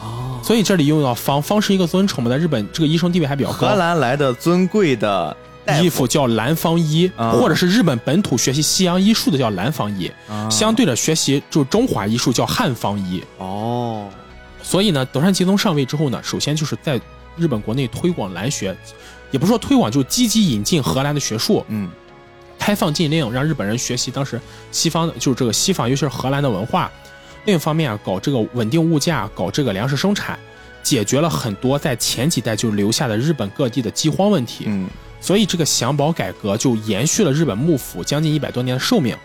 [0.00, 3.68] 哦，所以这里用到方，方是一个尊称嘛，在日本这个医生地位还比较高。
[3.68, 5.36] 荷兰来的尊贵的大
[5.80, 13.22] 衣服叫蓝方医，啊或者是日本本土学习西洋医术的叫蓝方医，啊相对的学习就是中华医术叫汉方医。
[13.38, 14.08] 哦，
[14.62, 17.00] 所以呢，德川吉宗上位之后呢，首先就是在
[17.36, 18.76] 日本国内推广蓝学，
[19.30, 21.90] 也不是说推广，就积极引进荷兰的学术，嗯
[22.58, 24.40] 开放禁令，让日本人学习当时
[24.72, 26.90] 西方的，就是这个西方，尤其是荷兰的文化。
[27.44, 30.38] 另一方面啊，搞这个稳定物价，搞这个粮食生产，
[30.82, 34.64] 解决了很多在前几代就留下的日本各地的饥荒问题。
[34.66, 34.88] 嗯
[35.20, 39.16] 所以这个享保改革就延续了日本幕府将近一百多年的寿命。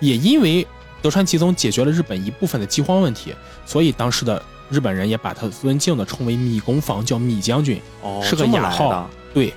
[0.00, 0.66] 也因为
[1.02, 3.34] 德川吉宗解决了日本一部分的饥荒问题，
[3.66, 4.40] 所以当时的
[4.70, 7.80] 日本人也把他尊敬的称为米宫房，叫米将军。
[8.02, 9.52] 哦，是个雅号对，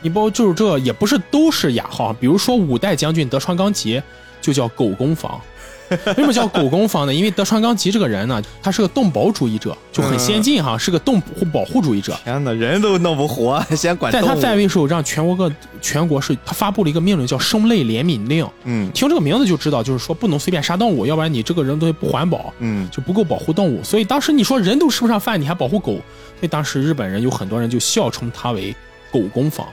[0.00, 4.02] 你包括就是这也不是都是雅号，比如说五代将军德川纲吉
[4.40, 5.40] 就叫狗公房。
[6.16, 7.14] 为什么叫狗公方呢？
[7.14, 12.16] 因为德川纲吉这个人呢，他是个动保主义者，就很先进哈，是个动物保护主义者。
[12.24, 18.46] 天哪，人都弄不活， 先管在他在位时候，让全国各全国是他发布了一个命令，叫生类怜悯令。
[18.64, 23.82] 嗯听这个名字就知道，就是说不能随便杀动物，要不然你这个人东西不环保，嗯就不够保护动物。
[23.84, 28.74] 所以当时你说人都吃不上饭，你还保护狗，所以当时日本人有很多人就笑称他为
[29.12, 29.66] 狗公方。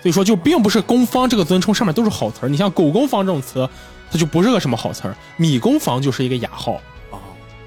[0.00, 3.68] 所以说就并不是公方这个尊称上面都是好词儿，你像狗公方这种词，
[4.10, 5.16] 它就不是个什么好词儿。
[5.36, 6.74] 米工房就是一个雅号。
[7.10, 7.18] 啊，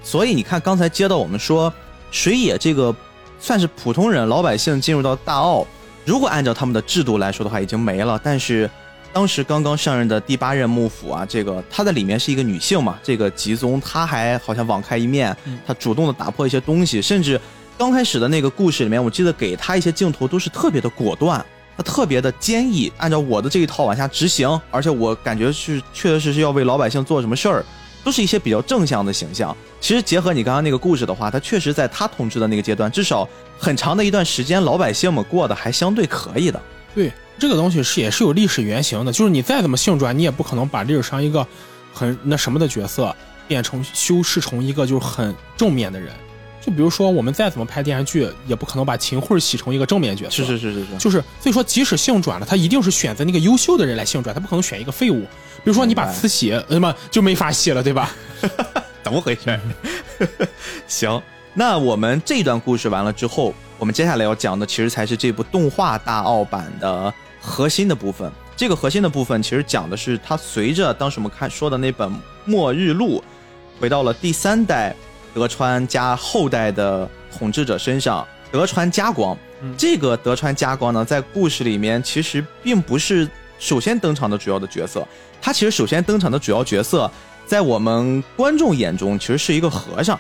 [0.04, 1.74] 所以你看，刚才接到我们说
[2.12, 2.96] 水野这个
[3.40, 5.66] 算是普通人老百姓进入到大奥，
[6.06, 8.20] 如果按照他们的制度来说的话，已经没了。
[8.24, 8.70] 但是
[9.14, 17.40] 当时刚刚上任的第八任幕府啊，这个她在里面是一个女性嘛，这个吉宗她还好像网开一面嗯，她主动的打破一些东西，甚至
[17.78, 21.44] 刚开始的那个故事里面，我记得给她一些镜头都是特别的果断。
[21.82, 27.66] 她特别的坚毅，按照我的这一套往下执行，而且我感觉是确确实实要为老百姓做什么事儿，
[28.04, 29.56] 都是一些比较正向的形象。
[29.80, 33.28] 其实结合你刚刚那个故事的话，他确实在他统治的那个阶段，至少
[33.58, 36.62] 很长的一段时间，老百姓们过得还相对可以的。
[36.94, 41.46] 对，这个东西是也是有历史原型的，就是你再怎么性转，你也不可能把历史上一个
[41.92, 43.16] 很那什么的角色
[43.48, 46.14] 变成修饰成一个就是很正面的人。
[46.62, 50.32] 就比如说我们再怎么拍电视剧，也不可能把秦桧洗成一个正面角色。
[50.32, 55.22] 是是是是是，就是所以说，即使性转了，他一定是选择那个优秀的人来性转，他不可能选一个废物。
[55.64, 58.12] 比如说你把慈禧，那么就没法洗了，对吧？
[59.04, 59.60] 怎么回事？
[60.88, 61.22] 行，
[61.56, 68.32] 那我们这段故事完了之后，我们接下来要讲的其实才是这部动画大奥版的核心的部分。
[68.56, 72.08] 这个核心的部分其实讲的是，他随着当时我们看说的那本
[72.46, 73.20] 《末日录》，
[73.82, 74.96] 回到了第三代
[75.34, 78.28] 德川家后代的统治者身上。
[78.52, 83.26] 德川家光，嗯这个德川家光呢，在故事里面其实并不是
[83.60, 85.08] 首先登场的主要的角色，
[85.42, 87.10] 他其实首先登场的主要角色，
[87.46, 90.20] 在我们观众眼中其实是一个和尚。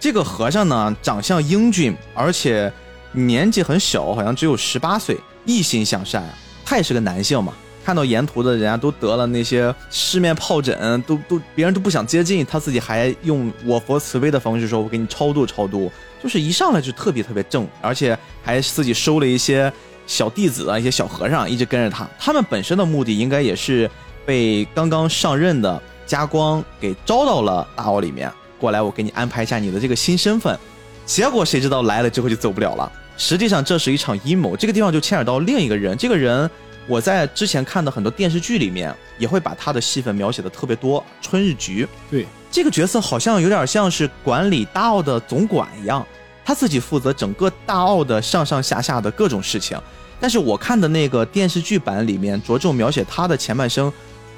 [0.00, 2.72] 这个和尚呢，长相英俊，而且
[3.12, 6.24] 年纪很小，好像只有十八岁，一心向善。
[6.64, 7.52] 他也是个男性嘛，
[7.84, 15.90] 看到沿途的人家都得了那些失面疱疹，都都别人都不想接近，他自己还用我佛慈悲的方式说：“我给你超度超度。”
[16.22, 19.72] 就是一上来就特别特别正，而且还自己收了一些
[20.06, 22.08] 小弟子啊，一些小和尚一直跟着他。
[22.18, 23.90] 他们本身的目的应该也是
[24.24, 28.30] 被刚刚上任的家光给招到了大奥里面。
[28.60, 30.56] 过来，我给你安排一下你的这个新身份。
[31.04, 32.90] 结果谁知道来了之后就走不了了。
[33.16, 34.56] 实际上这是一场阴谋。
[34.56, 35.98] 这个地方就牵扯到另一个人。
[35.98, 36.48] 这个人
[36.86, 41.04] 我在之前看的很多电视剧里面也会把他的戏份描写的特别多。
[41.20, 46.04] 春日局，对这个角色好像有点像是管理大奥的总管一样，
[46.44, 49.80] 他自己负责整个大奥的上上下下的各种事情。
[50.20, 53.92] 但是我看的那个电视剧版里面着重描写他的前半生。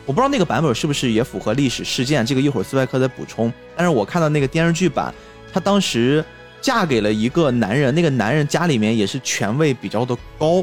[0.06, 3.50] 我不知道那个版本是不是也符合历史事件，这个一会儿斯派克再补充。
[3.74, 5.12] 但是我看到那个电视剧版，
[5.50, 6.22] 她当时
[6.60, 10.62] 嫁给了一个男人，那个男人家里面也是权位比较的高，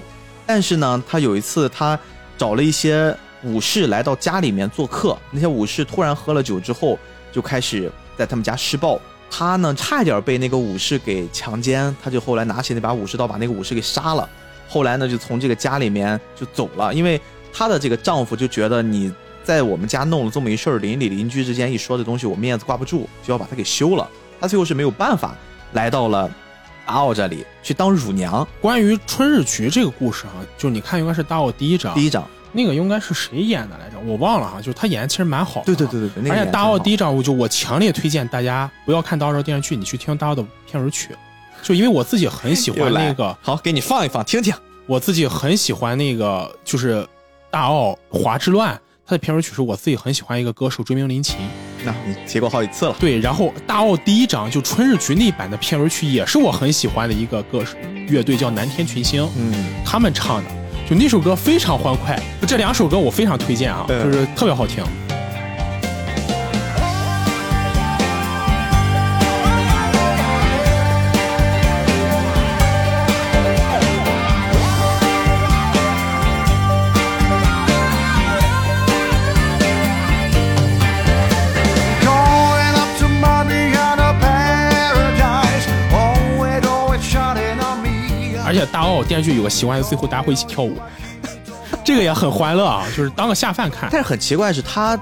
[0.54, 1.98] 但是呢，他有一次他
[2.38, 7.00] 找了一些武士来到家里面做客，那些武士突然喝了酒之后
[7.32, 9.00] 就开始在他们家施暴，
[9.30, 14.30] 他呢差一点被那个武士给强奸，他就后来拿起那把武士刀把那个武士给杀了，
[14.68, 17.22] 后来呢就从这个家里面就走了，因为
[17.54, 19.10] 她的这个丈夫就觉得你。
[19.44, 24.08] 在我们家弄了这么一事儿，邻里邻居之间一说这东西，我面子挂不住，就要把他给休了。
[24.40, 25.34] 他最后是没有办法，
[25.74, 26.30] 来到了
[26.92, 28.46] 大奥这里去当乳娘。
[28.60, 32.22] 关于春日局这个故事哈，就你看应该是大奥第一章，第一章
[32.52, 33.98] 那个应该是谁演的来着？
[34.06, 35.64] 我忘了哈，就是他演的其实蛮好。
[35.66, 41.16] 对对对对对，而且大奥第一章，我就我强烈推荐大家不要看大奥这电视剧，你去听大奥的片尾曲，
[41.64, 43.38] 就因为我自己很喜欢那个。
[43.42, 44.54] 好，给你放一放听听。
[44.86, 47.08] 我自己很喜欢那个，就是
[47.50, 48.78] 大奥华之乱。
[49.06, 51.38] 他的片尾曲是我自己很喜欢一个歌手追名林琴，
[51.84, 52.96] 那你提过好几次了。
[53.00, 57.76] 对，然后大奥第一章就春日局那版的片尾曲也是我很喜欢的一个歌手
[58.08, 59.54] 乐队叫南天群星，嗯，
[59.86, 60.50] 他们唱的，
[60.90, 64.84] 就那首歌非常欢快，这两首歌我非常推荐啊，就是特别好听。
[88.52, 90.76] 而且大奥电视剧有个习惯，就最后大家会一起跳舞，
[91.86, 93.88] 这个也很欢乐啊，就是当个下饭看。
[93.90, 95.00] 但是很奇怪是，他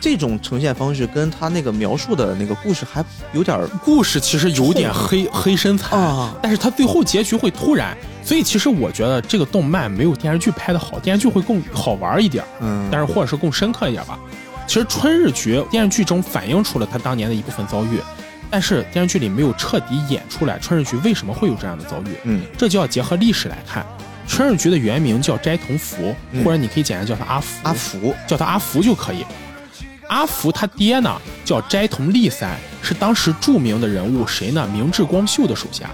[0.00, 6.34] 这种呈现方式跟他那个描述的那个故事还有点故事，其实有点黑黑身材啊。
[6.40, 7.94] 但是他最后结局会突然，
[8.24, 14.18] 所以其实我觉得这个动漫没有电视剧拍的好，电视剧会更好玩一点，嗯，但是或者是更深刻一点吧。
[14.66, 18.00] 其实春日局电视剧中反映出了他当年的一部分遭遇。
[18.50, 22.16] 但是电视剧里没有彻底演出来春日局为什么会有这样的遭遇。
[22.24, 23.84] 嗯，这就要结合历史来看。
[24.28, 27.60] 春日局的原名叫斋藤福，或者你可以简单叫他阿福。
[27.62, 29.24] 阿福，叫他阿福就可以。
[30.08, 34.68] 阿福他爹呢叫斋藤利三，是当时著名的人物谁呢？
[34.72, 35.90] 明智光秀的手下。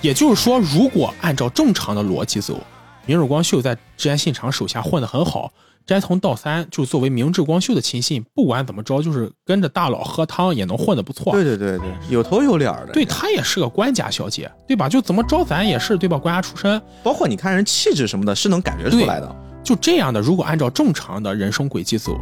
[0.00, 2.58] 也就是说，如果按照正常的逻辑走，
[3.04, 5.52] 明治光秀在织田信长手下混得很好。
[5.86, 11.32] 斋藤道三就作为明治光秀的亲信，不管怎么着，就是跟着大佬喝汤也能混得不错。
[11.32, 12.92] 对对对对，有头有脸的。
[12.92, 14.88] 对他也是个官家小姐，对吧？
[14.88, 16.16] 就怎么着咱也是对吧？
[16.16, 19.36] 官家出身，包括你看人气质什么的，是能感觉出来的。
[19.64, 22.16] 就这样的，如果按照正常的人生轨迹走，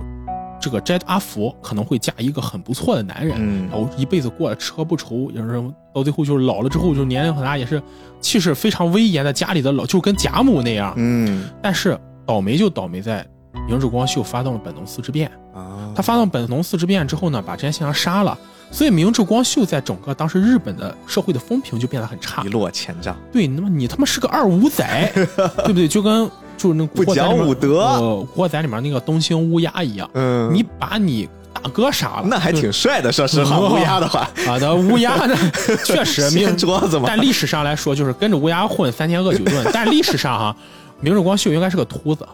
[0.60, 5.62] 这个斋阿福可能会嫁一个很不错的男人，然后一辈子过得吃喝不愁，也是
[5.94, 7.82] 到最后就是老了之后就年龄很大，也是
[8.20, 10.94] 气势非常威严的家里的老，就跟贾母那样。
[10.96, 13.26] 嗯，但是倒霉就倒霉在。
[13.66, 15.92] 明治光秀发动了本能寺之变啊！
[15.94, 18.36] 他发动本能寺之变之后呢，把织田信长杀了，
[18.70, 23.14] 所以明治光秀在整个当时日本的社会的风评就变得很差，一落千丈。
[23.32, 25.86] 对，那么你他妈是个二五仔，对不对？
[25.86, 30.08] 就跟就是那不讲武德，呃，古惑仔里面那个东兴乌鸦一样。
[30.14, 33.58] 嗯，你把你大哥杀了，那还挺帅的，说实话。
[33.58, 35.36] 乌鸦的话， 啊，那乌鸦呢，
[35.84, 37.04] 确实明桌子嘛。
[37.06, 39.64] 但历史上来说，就是跟着乌鸦混三天饿九顿。
[39.74, 40.56] 但历史上哈，
[41.00, 42.26] 明治光秀应该是个秃子。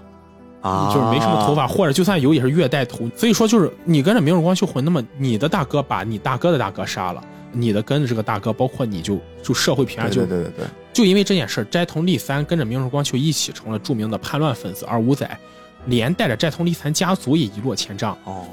[0.65, 3.07] 啊，就是没什么头发，或者就算有也是月带头。
[3.15, 15.39] 所以说，就是你跟着明日光秀混，那么你的大哥把你大哥的大哥杀了，你的跟着这个大哥，包括你就就社会平安就对对对对，就因为这件事，斋藤利三跟着明日光秀一起成了著名的叛乱分子而五仔，
[15.85, 18.17] 连带着斋藤利三家族也一落千丈。
[18.25, 18.47] 哦，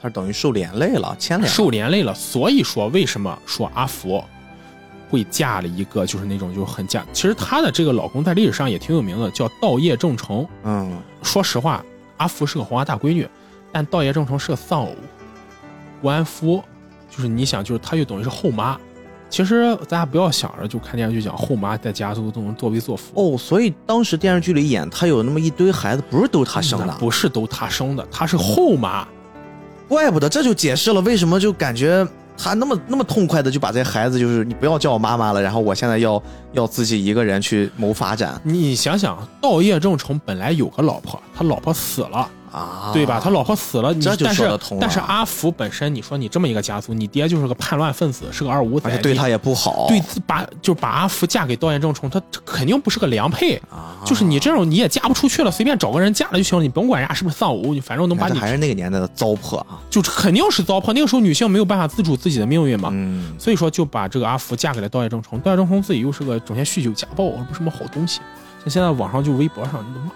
[0.00, 2.12] 他等于受连累了，牵连受连累了。
[2.12, 4.20] 所以说，为什么说阿福？
[5.08, 10.48] 会嫁了一个就是那种就是很嫁，其实她的这个老公在历史上也挺有名的，叫道叶正成。
[10.64, 11.84] 嗯，说实话，
[12.16, 13.28] 阿福是个黄花大闺女，
[13.70, 14.94] 但道爷正成是个丧偶。
[16.00, 16.62] 官夫，
[17.10, 18.78] 就是你想，就是她就等于是后妈。
[19.30, 29.08] 其实大家不要想着就看电视剧讲后妈在家都都能作威作福哦，所以当时电视剧里演她有那么一堆孩子，不是都是她生的，不是都她生的，她是后妈。
[29.88, 32.06] 怪不得，这就解释了为什么就感觉
[32.36, 36.22] 他那么那么痛快的就把这孩子，就是你不要叫我妈妈了，然后我现在要
[36.52, 38.40] 要自己一个人去谋发展。
[38.44, 42.28] 你想想，道业正重本来有个老婆，他老婆死了。
[42.52, 43.18] 啊，对吧？
[43.18, 49.86] 他老婆死了，你这就但是说得通了但是阿福本身，你说你这么一个家族，你爹就是个叛乱分子，是个二五仔，而且对他也不好。
[49.88, 53.56] 对把就把阿福嫁给刀剑正崇，他他肯定不是个良配。
[53.70, 59.80] 啊，就是你这种你也嫁不出去了，随便找个人嫁了就行了，你甭管人家是不是丧偶，你反正能把你这还是那个年代的糟粕啊。
[59.88, 60.92] 就肯定是糟粕。
[60.92, 65.38] 那个时候女性没有办法自主自己的命运嘛，嗯，所以说就把这个阿福嫁给了刀剑正崇。
[65.38, 68.20] 刀剑正崇自己又是个整天酗酒家暴，不是什么好东西。
[68.60, 70.10] 像现在网上就微博上你都骂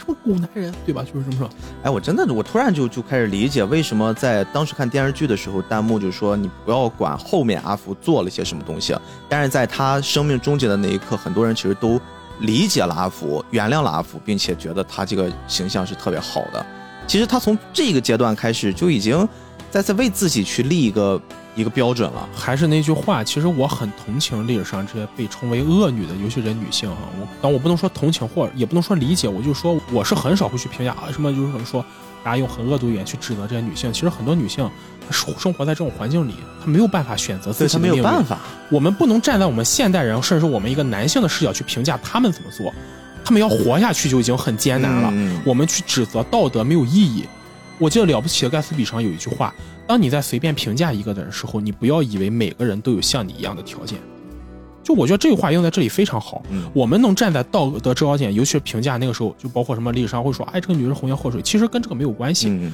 [0.00, 1.04] 什么狗男人，对吧？
[1.04, 1.50] 就是这么说。
[1.82, 8.96] 哎，我真的，我突然就就开始理解为什么在当时看电视剧的时候，弹幕就说你不要管后面阿福做了些什么东西，
[9.28, 12.00] 但是在他生命终结的那一刻，很多人其实都
[12.40, 16.64] 理解了阿福，原谅了阿福，并且觉得他这个形象是特别好的。
[17.06, 19.28] 其实他从这个阶段开始就已经
[19.70, 21.20] 在在为自己去立一个
[21.60, 22.28] 一个标准了。
[22.34, 26.96] 还是那句话，其实我很同情历史上这些被称为恶女的，尤其是女性哈。
[27.20, 31.84] 我但我不能说同情，或者也不能说理解，我就说我是很少会去评价啊什么，就是说
[32.24, 33.92] 大家用很恶毒语言去指责这些女性。
[33.92, 34.68] 其实很多女性
[35.06, 38.18] 她生生活在这种环境里，她没有办法选择自所以他没有己的命运。
[38.18, 38.38] 办法，
[38.70, 42.72] 我们不能站在我们现代人，甚至是我们一个男性的视角去评价他们怎么做。
[43.22, 47.24] 他们要活下去就已经很艰难了，嗯我们去指责道德没有意义。
[47.80, 49.54] 我记得《了不起的盖茨比》上有一句话：
[49.86, 53.98] 当你在随便评价一个人的时候，你不要以为每个人都有像你一样的条件。
[54.82, 56.42] 就我觉得这句话用在这里非常好。
[56.50, 62.50] 嗯我们能站在道德制高点，尤其是评价那个时候，就包括什么历史上会说，哎，这个女人红颜祸水，其实跟这个没有关系。
[62.50, 62.70] 嗯，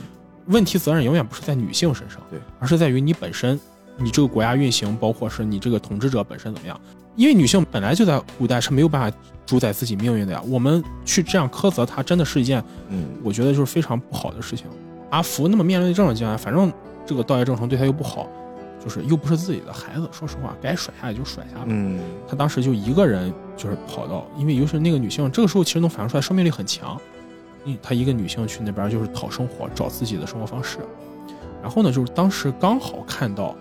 [0.46, 3.60] 问题责任永远不是在女性身上，对，而是在于你本身，
[3.98, 6.80] 你这个国家运行，包括是你这个统治者本身怎么样。
[7.14, 14.66] 因为女性本来就在古代是没有办法主宰自己命运的呀，我们去这样苛责她，真的是一件嗯我觉得就是非常不好的事情。
[15.10, 16.72] 阿福那么面对这种情况，反正
[17.04, 18.28] 这个道业正成对他又不好，
[18.82, 21.64] 就是又不是自己的孩子，说实话，该甩下来就甩下来。
[21.66, 27.00] 嗯他当时就一个人就是跑到，因为尤其是那个女性，这个时候其实能反映出来生命力很强。
[27.64, 30.78] 嗯，她一个女性去那边就是讨生活，找自己的生活方式。
[31.62, 33.56] 然后呢，就是当时刚好看到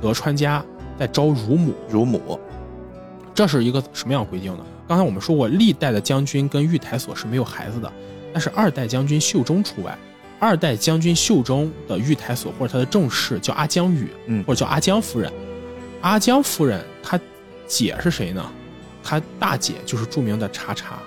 [0.00, 0.64] 德川家
[0.98, 2.40] 在招乳母，乳母，
[3.34, 4.64] 这是一个什么样规定呢？
[4.88, 7.92] 刚才我们说过，历代的将军跟御台所是没有孩子的，
[8.32, 9.96] 但是二代将军秀忠除外。
[10.40, 15.30] 二代将军秀忠的御台所或者他的正室叫阿江宇，嗯或者叫阿江夫人。
[16.00, 17.20] 阿江夫人她
[17.68, 18.42] 姐是谁呢？
[19.04, 20.98] 她大姐就是著名的茶茶，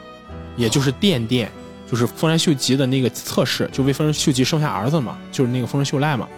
[0.55, 1.51] 也就是殿殿，
[1.89, 6.29] 就是丰臣秀吉的那个侧室，就为丰臣秀吉生下儿子嘛，就是那个丰臣秀赖嘛。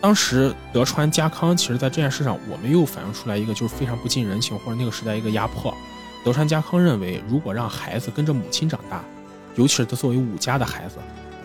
[0.00, 5.74] 当时德川家康其实在这件事上，我们又反映出来一个就是非常不近人情，或者那个时代一个压迫。
[6.24, 9.04] 德川家康认为，如果让孩子跟着母亲长大，
[9.56, 10.96] 尤其是他作为武家的孩子，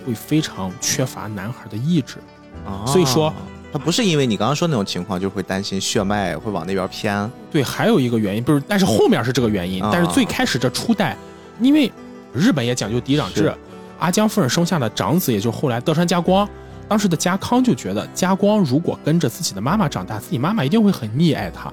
[0.06, 2.18] 会非常缺乏男孩的意志。
[2.66, 3.34] 啊所以说
[3.74, 7.32] 他不是因为你刚刚说那种情况，就会担心血脉会往那边偏。
[7.50, 9.82] 对，还有一个原因不是，但是后面是这个原因。
[9.82, 11.18] 啊但是最开始这初代，
[11.62, 11.92] 因为
[12.34, 13.54] 日本也讲究嫡长制，
[14.00, 16.48] 阿江夫人生下的长子，也就是后来德川家光，
[16.90, 21.72] 当时的家康就觉得家光如果跟着自己的妈妈长大，自己妈妈一定会很溺爱他。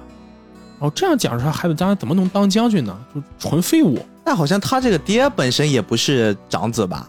[0.81, 2.97] 然后这样讲出来，孩子将来怎么能当将军呢？
[3.13, 3.99] 就纯废物。
[4.25, 7.09] 但好像他这个爹本身也不是长子吧？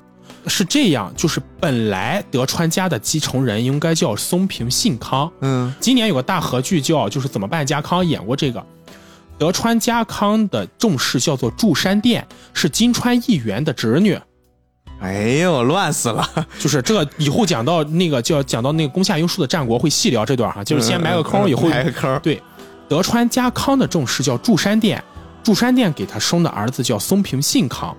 [0.50, 8.66] 是这样，就是本来德川家的继承人应该叫松平信康，嗯，今年有个大合剧叫就是怎么办家康演过这个，
[9.38, 14.20] 德川家康的重视叫做祝山殿，是金川议员的侄女。
[15.02, 16.28] 哎呦，乱死了！
[16.60, 22.20] 就是这个以后讲到那个叫讲到那个宫下英树的战国会细聊这段哈，就是先埋个坑，以后埋个坑。
[22.22, 22.42] 对
[22.90, 25.02] 德川家康的正室叫祝山殿，
[25.42, 27.96] 祝山殿给他生的儿子叫松平信康，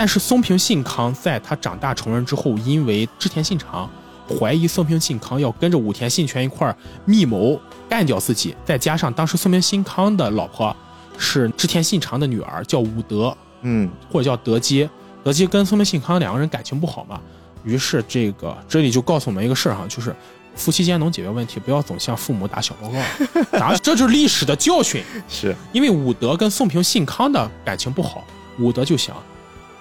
[0.00, 3.86] 但是松平信康在他长大成人之后，因为织田信长
[4.26, 6.74] 怀疑松平信康要跟着武田信玄一块儿
[7.04, 10.74] 密谋干掉自己，再加上当时松平信康的老婆
[11.18, 14.88] 是织田信长的女儿，叫武德，嗯，或者叫德基，
[15.22, 17.20] 德基跟松平信康两个人感情不好嘛，
[17.62, 20.16] 于是这个这里就告诉我们一个事儿哈，就是
[20.54, 25.04] 夫妻间能解决问题，不要总向父母打小报告， 打这就是历史的教训。
[25.28, 25.54] 是。
[25.74, 28.24] 因为武德跟宋平信康的感情不好，
[28.58, 29.14] 武德就想，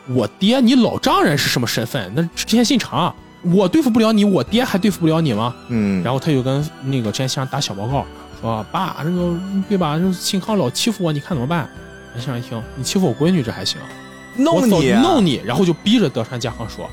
[0.09, 2.11] 我爹你老丈人是什么身份？
[2.15, 5.55] 那织田信长，我对付不了你，我爹还对付不了你吗？
[5.67, 8.05] 嗯，然后他就跟那个织田信长打小报告，
[8.41, 9.97] 说爸，这个对吧？
[9.99, 11.69] 这信康老欺负我，你看怎么办？
[12.15, 13.79] 织田信长一听，你欺负我闺女这还行，
[14.35, 16.89] 弄你啊弄你，然后就逼着德川家康说，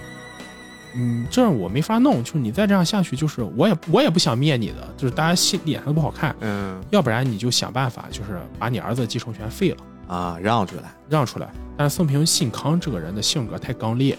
[0.94, 9.76] 嗯，这样我没法弄，就是你再这样下去，就是我也我也不想灭你的，就是大家心脸上都不好看，嗯要不然你就想办法，就是把你儿子继承权废了，
[10.06, 11.48] 啊，让出来，让出来。
[11.76, 14.16] 但是宋平信康这个人的性格太刚烈，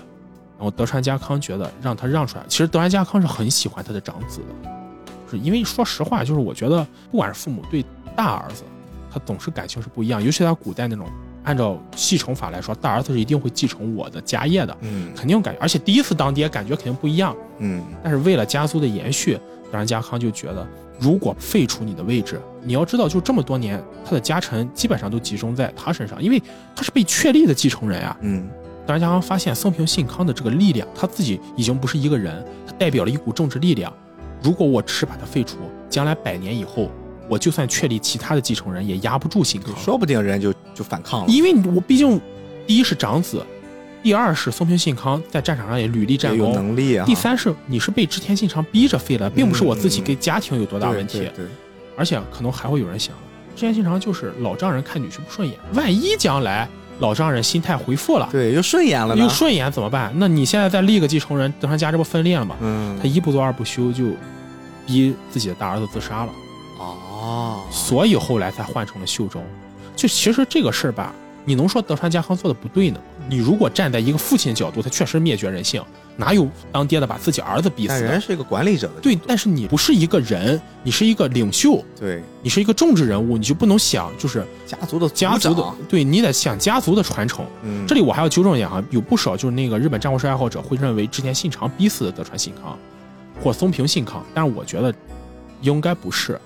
[0.57, 4.69] 然后德川家康觉得让他让出来，其实德川家康是很喜欢他的长子的，
[5.25, 7.85] 就是因为说实话，就是我觉得不管是父母对
[8.15, 8.63] 大儿子，
[9.11, 11.07] 他总是感情是不一样，尤其在古代那种
[11.43, 17.35] 按照继承法来说，大儿子是一定会继承我的家业的，嗯肯定感觉，而且第一次当爹感觉肯定不一样。
[17.59, 19.33] 嗯但是为了家族的延续，
[19.65, 20.67] 德川家康就觉得，
[20.99, 26.41] 如果废除你的位置，你要知道，就这么多年，他的家臣基本上都集中在他身上，因为
[26.75, 28.17] 他是被确立的继承人啊。
[28.21, 28.47] 嗯
[28.85, 33.91] 德川家康发现松平信康的这个力量，他自己已经不是一个人，他代表了一股政治力量。
[34.41, 35.57] 如果我只是把他废除，
[35.89, 36.89] 将来百年以后，
[37.27, 39.75] 我就算确立其他的继承人，也压不住信康。
[39.75, 42.21] 说不定人就就反抗了，因为我毕竟，
[42.65, 43.45] 第一是长子，
[44.03, 47.05] 第二是松平信康在战场上也屡立战功有功，能力啊。
[47.05, 51.45] 第三是你是被织田信长逼着废了，并不是我自己给家庭有多大问题，对对对
[51.97, 53.13] 而且可能还会有人想，
[53.55, 56.67] 织田信长就是老丈人看女婿不顺眼，万一将来
[56.99, 59.27] 老丈人心态回复了，对，又顺眼了又。
[59.27, 60.13] 顺眼怎么办？
[60.15, 62.55] 那你现在再立个继承人，德川家这不分裂了吗？
[62.61, 64.05] 嗯他一不做二不休，就
[64.85, 66.31] 逼自己的大儿子自杀了，
[66.79, 69.43] 哦，所以后来才换成了秀忠。
[69.95, 72.99] 就其实这个事儿吧，你能说德川家康做的不对呢？
[73.29, 75.83] 你如果站在一个父亲的角度，他确实灭绝人性，
[76.15, 77.99] 哪有当爹的把自己儿子逼死的？
[77.99, 87.45] 但人是一个管理者的对，但是你不是一个人，你是一个领袖，对你是一个政治人物，你就不能想就是家族的家族的，对你得想家族的传承。
[87.63, 92.77] 嗯，这里我还要纠正一下哈，有不少就是那个日本战国史爱好者会认为之前信长逼死的德川信康，
[93.43, 94.93] 或松平信康，但是我觉得
[95.61, 96.39] 应该不是，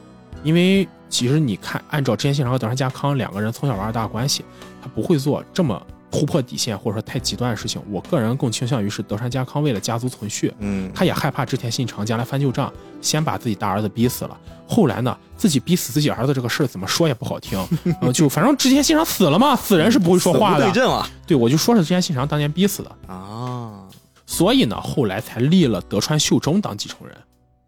[0.43, 4.43] 因为其实你看，按照之前信长和德川家康两个人从小玩到大的关系，
[4.81, 5.79] 他不会做这么
[6.11, 7.81] 突破底线或者说太极端的事情。
[7.89, 14.37] 我个人更倾向于是德川家康为了家族存续，嗯，他也害怕织田信长将来翻旧账，先把自己大儿子逼死了。
[14.67, 17.59] 后来呢，自己逼死自己儿子这个事儿怎么说也不好听，
[18.01, 20.73] 呃，就反正织田信长死了嘛，死人是不会说话的对。
[20.73, 23.83] 证了对，我就说是织田信长当年逼死的，啊！
[24.25, 27.17] 所以呢，后来才立了德川秀忠当继承人。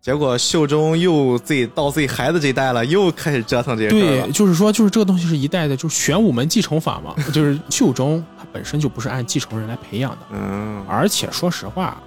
[0.03, 12.03] 结果秀忠又自己到自己孩子这一代了，又开始折腾这个对，就是说，就是这个东西是一代的，就是玄武门继承法嘛， 就是秀忠他本身就不是按继承人来培养的，嗯，而且说实话，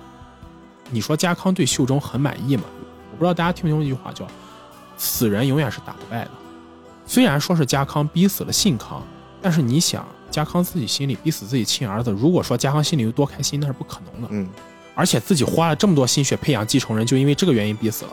[0.91, 2.65] 你说家康对秀忠很满意吗？
[3.13, 4.27] 我不知道大家听没听过一句话叫
[4.99, 6.31] “死人永远是打不败的”。
[7.09, 9.03] 虽然说是家康逼死了信康，
[9.41, 14.29] 但是你想，家康自己心里逼死自己亲儿子，如果说家康心里有多开心，那是不可能的。
[14.33, 14.47] 嗯，
[14.97, 18.11] 而且自己花了这么多心血培养继承人，就因为这个原因逼死了。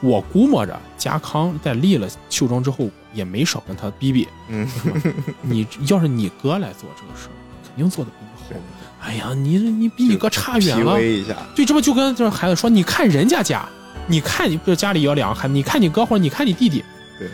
[0.00, 4.28] 我估摸着家康在立了秀忠之后，也没少跟他逼逼。
[4.48, 4.68] 嗯，
[5.40, 7.32] 你要是你哥来做这个事儿，
[7.66, 8.62] 肯定做的比你对好。
[9.00, 11.00] 哎呀，你你比你哥差远了。
[11.00, 13.66] 一下，对，这不就跟这孩子说，你看人家家，
[14.06, 16.84] 你看你这家里有两个孩子，你看你哥或者你看你弟弟，
[17.18, 17.28] 对，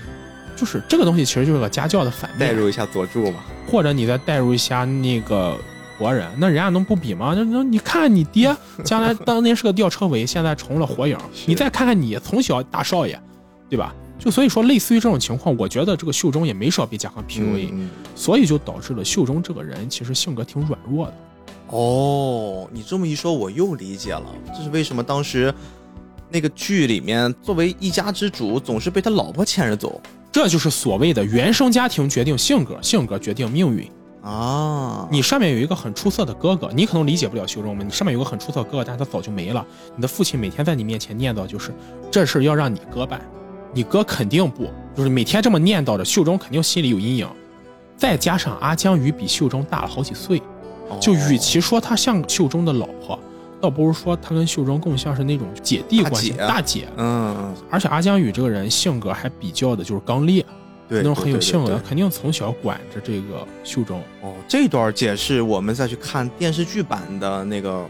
[0.55, 3.40] 就是这个东西其实就是个家教的反面，代入一下佐助嘛。
[3.66, 5.57] 或者你再代入一下那个
[6.01, 7.34] 活人，那人家能不比吗？
[7.36, 13.20] 那 那你看看你爹，将来当年是个吊车尾，现在成了火影， 你再看看你从小大少爷，
[13.68, 13.94] 对吧？
[14.18, 17.70] 就所以说，类似于这种情况，我觉得这个秀忠也没少被家康 PUA，、
[18.14, 21.14] 所以就导致了秀忠这个人其实性格挺软弱的。
[21.68, 24.24] 哦，你这么一说，我又理解了，
[24.55, 25.53] 这是为什么当时
[26.28, 30.01] 那个剧里面，作为一家之主，总是被他老婆牵着走
[30.32, 33.90] 这就是所谓的原生家庭决定性格，性格决定命运。
[34.22, 35.08] 啊。
[35.10, 37.86] 你上面有一个很出色的哥哥，你可能理解不了修忠们。
[37.86, 39.64] 你上面有个很出色的哥哥，但是他早就没了。
[39.96, 41.74] 你的父亲每天在你面前念叨，就是
[42.10, 43.20] 这事儿要让你哥办，
[43.72, 47.28] 你哥肯定不，就是每天这么念叨着，秀忠肯定心里有阴影。
[47.96, 50.40] 再加上阿江宇比秀忠大了好几岁，
[50.98, 53.18] 就与其说他像秀忠的老婆，
[53.60, 56.88] 倒不如说他跟秀忠更像是那种姐弟关系，大姐大姐。
[56.96, 60.42] 嗯，而且阿江宇这个人性格还比较的就是刚烈，
[60.91, 64.03] 对，那种很有对性格，肯定从小管着这个秀忠。
[64.20, 67.86] 哦，这段解释我们再去看电视剧版的那个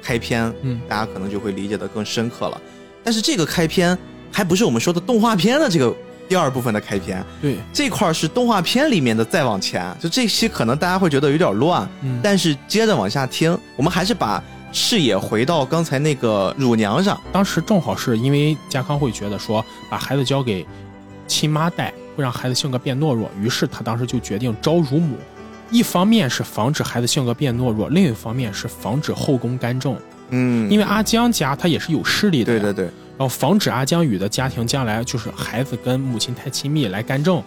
[0.00, 2.60] 开篇，嗯，大家可能就会理解的更深刻了。
[3.02, 3.98] 但是这个开篇
[4.30, 5.92] 还不是我们说的动画片的这个
[6.28, 9.92] 第二部分的开篇，对，这块是动画片里面的再往前。
[9.98, 17.18] 就这期可能大家会觉得有点乱，嗯，但是接着往下听，我们还是把视野回到刚才那个乳娘上。
[17.32, 20.66] 当时正好是因为家康会觉得说把孩子交给
[21.26, 25.16] 亲妈带会让孩子性格变懦弱，于是他当时就决定招乳母。
[25.70, 29.96] 一方面是防止孩子性格变懦弱，另一方面是防止后宫干政，
[30.30, 37.40] 嗯，因为阿江家他也是有势力的，对对，对，然后防止阿江宇的家庭将来就是孩子跟母亲太亲密来干政，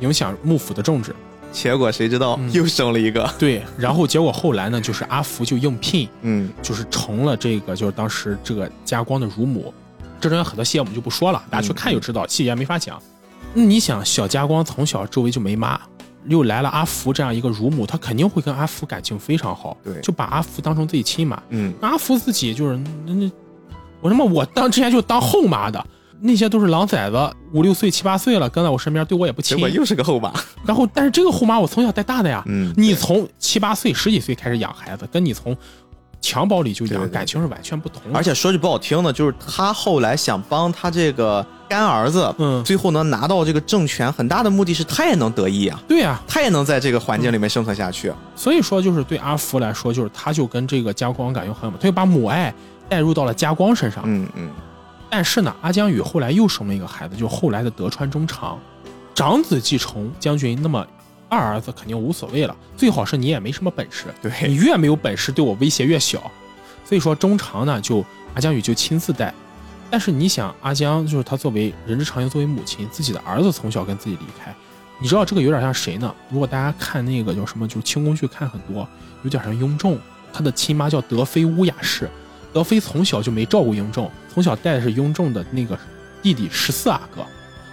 [0.00, 1.14] 影响幕府的政治。
[1.52, 3.28] 结果谁知道嗯又生了一个。
[3.38, 9.74] 对，然后结果后来呢，就是阿福就应聘，嗯就是成了这个就是当时这个家光的乳母。
[10.20, 13.00] 这中间很多细节我们就不说了，大家去看就知道，细节没法讲。
[13.54, 15.80] 那你想，小家光从小周围就没妈，
[16.26, 21.42] 又来了阿福这样一个乳母，他肯定会跟阿福感情非常好，对就把阿福当成自己亲妈。
[21.48, 23.30] 嗯，阿福自己就是那那，
[24.00, 25.84] 我他妈我当之前就当后妈的，
[26.20, 29.56] 那些都是狼崽子，五六岁七八岁了，跟在我身边，对我也不亲。
[29.56, 30.32] 结果又是个后妈。
[30.64, 35.56] 然后，但是这个后妈我从小带大的呀，嗯你从七八岁、十几岁开始养孩子，跟你从
[36.20, 38.18] 襁褓里就养，对对对感情是完全不同的。
[38.18, 48.12] 而且说句不好听的，就是他后来想帮他这个干儿子，嗯最后能拿到这个政权，很大的目的是他也能得意啊，对呀、他也能在这个环境里面生存下去。
[48.34, 52.52] 所以说就是对阿福来说，就是他就跟这个家光感情很有，他就把母爱
[52.88, 54.02] 带入到了家光身上。
[54.06, 54.50] 嗯嗯，
[55.08, 58.58] 但是呢，阿江宇后来又生了一个孩子，就后来的德川忠长，
[59.14, 60.84] 长子继承将军，那么
[61.28, 66.30] 二儿子肯定无所谓了，最好是你也没什么本事，你对，越没有本事，对我威胁越小。
[66.84, 68.04] 所以说中长呢，就
[68.34, 69.32] 阿江宇就亲自带。
[69.90, 74.54] 但是你想，阿江就是他作为人之常情，作为母亲，自己的儿子从小跟自己离开，
[75.00, 76.14] 你知道这个有点像谁呢？
[76.30, 78.86] 如果大家看那个叫什么，就是清宫剧看很多，
[79.22, 79.98] 有点像雍正，
[80.32, 82.08] 他的亲妈叫德妃乌雅氏，
[82.52, 85.78] 德妃从小就没照顾雍正，从小带的是雍正的那个
[86.22, 87.24] 弟弟十四阿哥，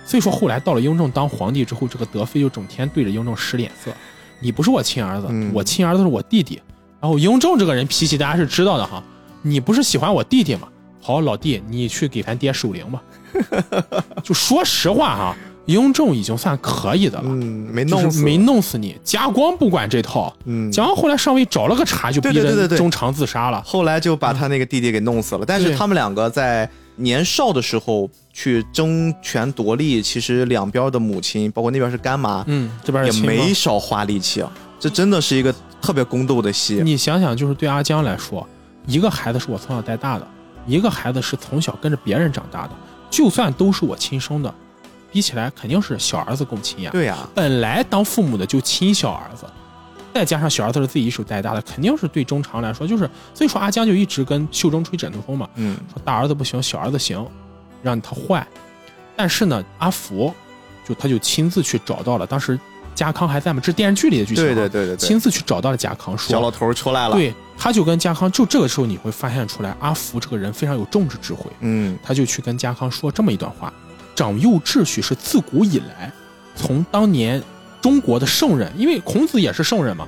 [0.05, 3.91] 所以说后来到了雍正当皇帝之后，这个德妃就整天对着雍正使脸色，
[4.39, 6.61] 你不是我亲儿子，嗯我亲儿子是我弟弟。
[7.01, 9.03] 然后雍正这个人脾气大家是知道的哈，
[9.41, 10.67] 你不是喜欢我弟弟吗？
[11.01, 13.01] 好，老弟，你去给咱爹守灵吧。
[14.23, 15.35] 就说实话哈，
[15.67, 18.97] 雍正已经算可以的了，嗯，没弄没弄死你。
[19.03, 23.61] 家光不管这套，嗯，家光后来上位找了个茬，就逼着中长自杀了。
[23.63, 25.45] 后来就把他那个弟弟给弄死了。
[25.45, 34.51] 但是他们两个在年少的时候去争权夺利，其实两边的母亲，包括那边是干妈，嗯，这边也没少花力气啊。
[34.77, 36.81] 这真的是一个特别宫斗的戏。
[36.83, 38.45] 你想想，就是对阿江来说，
[38.87, 40.27] 一个孩子是我从小带大的，
[40.67, 42.71] 一个孩子是从小跟着别人长大的。
[43.09, 44.53] 就算都是我亲生的，
[45.13, 46.91] 比起来肯定是小儿子更亲呀。
[46.91, 49.45] 对呀、本来当父母的就亲小儿子，
[50.13, 57.25] 再加上小儿子是自己一手带大的，肯定是对中长来说就是，所以说阿江就一直跟秀忠吹枕头风嘛，嗯，说大儿子不行，小儿子行，
[57.85, 58.45] 让他坏。
[59.15, 60.33] 但是呢，阿福
[60.85, 62.59] 就他就亲自去找到了，当时
[62.93, 63.61] 家康还在吗？
[63.61, 73.71] 这是电视剧里的剧情啊，对对对对对，亲自去找到了家康，说小老头儿出来了。，对，他就跟家康，就这个时候你会发现出来，阿福这个人非常有政治智慧，嗯他就去跟家康说这么一段话：
[74.15, 76.11] 长幼秩序是自古以来，
[76.55, 77.41] 从当年
[77.81, 80.07] 中国的圣人，因为孔子也是圣人嘛，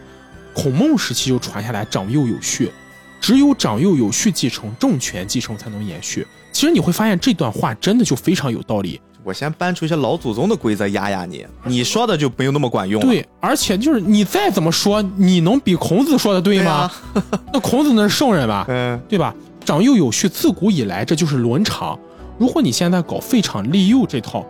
[0.54, 2.72] 孔孟时期就传下来长幼有序，
[3.20, 6.26] 只有长幼有序继承，政权继承才能延续。
[6.52, 13.08] 其实你会发现这段话真的就非常有道理，我先搬出一些老祖宗的规则压压你，你说的就没有那么管用了。
[13.08, 16.90] 对，而且就是你再怎么说，你能比孔子说的对吗？
[17.14, 18.66] 对啊， 那孔子那是圣人吧？
[18.70, 19.36] 嗯，对吧？
[19.66, 22.00] 长幼有序，自古以来这就是伦常。
[22.38, 24.46] 如果你现在搞废长立幼这套，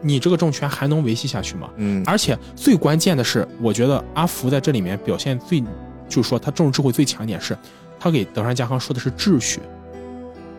[0.00, 1.68] 你这个政权还能维系下去吗？
[1.76, 5.60] 嗯，而且最关键的是，我觉得阿福在这里面表现最，
[6.08, 7.56] 就是说他政治智慧最强一点是，
[8.06, 9.58] 他给德川家康说的是秩序。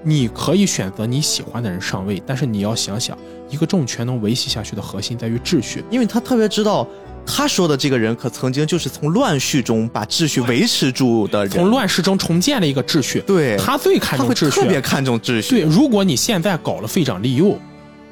[0.03, 3.17] 你可以选择你喜欢的人上位，但是你要想想，
[3.49, 5.81] 一个政权能维系下去的核心在于秩序。
[5.89, 6.85] 因为他特别知道，
[7.25, 14.61] 他说的这个人可曾经就是从乱序中把秩序维持住的人，从乱世中重建了一个秩序，对他最看重秩序。
[14.61, 15.49] 特别看重秩序。
[15.49, 17.57] 对，如果你现在搞了废长立幼，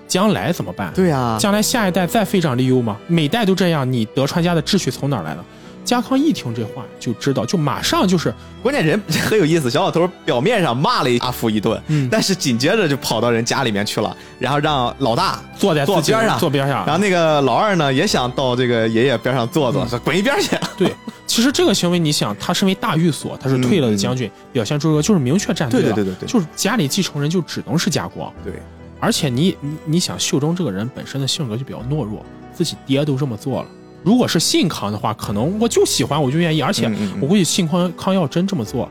[0.07, 0.93] 将来怎么办？
[0.93, 2.97] 对啊，将来下一代再废长立幼吗？
[3.07, 5.43] 每代都这样，你德川家的秩序从哪儿来的？
[5.86, 12.09] 家康一听这话就知道，就马上就是，关键人 很有意思，小老头表面上骂了阿福一顿，嗯。
[12.11, 16.39] 但是紧接着就跑到人家里面去了，然后让老大坐在坐边上。
[16.39, 16.86] 坐边上。
[16.86, 19.89] 然后那个老二呢也想到这个爷爷边上坐坐，嗯。
[19.89, 20.57] 说滚一边去。
[20.77, 20.91] 对，
[21.27, 26.27] 其实这个行为，你想，他身为大御所，他是退了的将军，表现出一个就是明确站队了，对对对对对。
[26.27, 28.33] 就是家里继承人就只能是家光。
[28.43, 28.53] 对，
[28.99, 33.67] 而且你你你想，秀忠这个人本身的性格就比较懦弱，自己爹都这么做了，
[34.05, 36.87] 如果是信康的话，可能我就喜欢，我就愿意，而且
[37.19, 38.87] 我估计信康康要真这么做，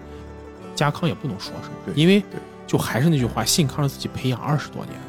[0.74, 2.20] 家康也不能说什么，因为
[2.66, 4.88] 就还是那句话，信康是自己培养二十多年。
[4.88, 5.00] 的，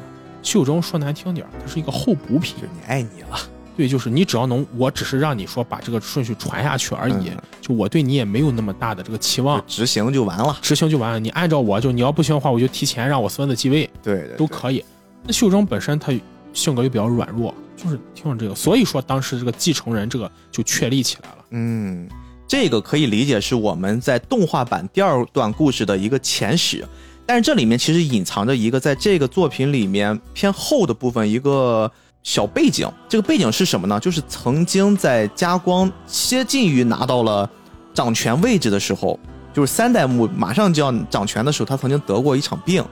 [0.44, 2.54] 秀忠说难听点儿，他是一个候补品。
[2.62, 3.36] 就，你爱你了，
[3.76, 7.42] 对，就是你只要能，我只是让你说把这个顺序传下去而已，嗯。
[7.60, 10.56] 就我对你也没有那么大的这个期望，执行就完了。
[10.62, 13.90] 执行就完了，你按照我就你要不行的话，我就提前让我孙子继位。
[14.04, 14.36] 对对，对。
[14.36, 14.84] 都可以。
[15.24, 16.12] 那秀忠本身他
[16.56, 21.36] 性格又比较软弱，就是听了这个，所以说当时这个继承人这个就确立起来了。
[21.50, 22.08] 嗯，
[22.48, 26.84] 这个可以理解是我们在动画版第二段故事的一个前史，
[27.26, 31.90] 但是这里面其实隐藏着一个在这个作品里面偏后的部分，一个
[32.22, 32.90] 小背景。
[33.08, 34.00] 这个背景是什么呢？
[34.00, 37.48] 就是曾经在家光接近于拿到了
[37.92, 39.20] 掌权位置的时候，
[39.52, 42.82] 就是三代目马上就要掌权的时候，他曾经得过一场病，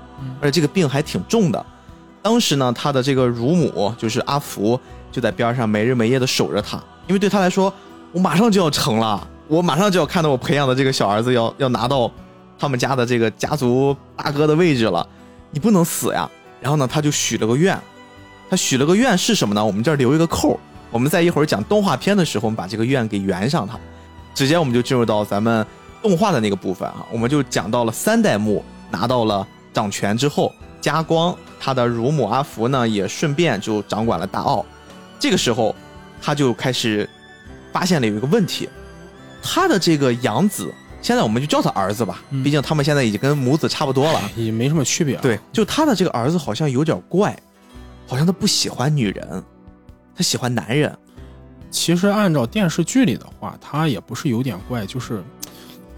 [0.41, 1.67] 而且这个病还挺重的。
[2.25, 4.81] 当时呢，他的这个乳母就是阿福，
[5.13, 7.71] 就在边上没日没夜的守着他，因为对他来说，
[8.13, 12.11] 我马上就要成了，我马上就要看到我培养的这个小儿子要要拿到
[12.59, 15.07] 他们家的这个家族大哥的位置了，
[15.51, 16.27] 你不能死呀。
[16.63, 17.79] 然后呢，他就许了个愿，
[18.49, 19.63] 他许了个愿是什么呢？
[19.63, 20.59] 我们这儿留一个扣，
[20.91, 23.79] 我们在一会儿讲动画片的时候，我们把这个愿给圆上它。
[24.35, 25.65] 直接我们就进入到咱们
[26.03, 30.51] 动画的那个部分啊，我们就讲到了三代目拿到了掌权之后，
[30.85, 34.63] 家光他的乳母阿福呢也顺便就掌管了大奥。
[35.19, 35.75] 这个时候，
[36.21, 37.09] 他就开始
[37.73, 38.69] 发现了有一个问题，
[39.43, 40.71] 他的这个养子，
[41.01, 44.21] 现在我们就叫他儿子吧，嗯毕竟他们现在已经跟母子差不多了。
[44.37, 45.23] 也 没什么区别、啊。
[45.23, 47.35] 对，就他的这个儿子好像有点怪，
[48.07, 49.43] 好像他不喜欢女人，
[50.15, 50.95] 他喜欢男人。
[51.71, 55.25] 其实按照电视剧里的话，他也不是有点怪，就是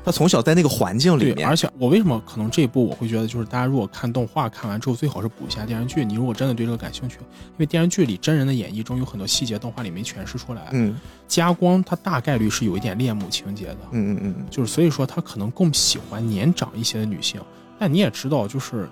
[0.07, 1.35] 他从小在那个环境里对。
[1.35, 6.05] 面，而且我为什么可能这一部我会觉得，就是大家如果看动画看完之后，最好是补一下电视剧。
[6.05, 10.69] 你如果真的对这个感兴趣，因为电视剧里真人的演绎中有很多细节，动画里没诠释出来。
[10.71, 10.97] 嗯
[11.27, 17.41] 加光他大概率是有一点恋母情节的，嗯嗯嗯，就是所以说他可能更喜欢年长一些的女性。
[17.77, 18.89] 但你也知道，就是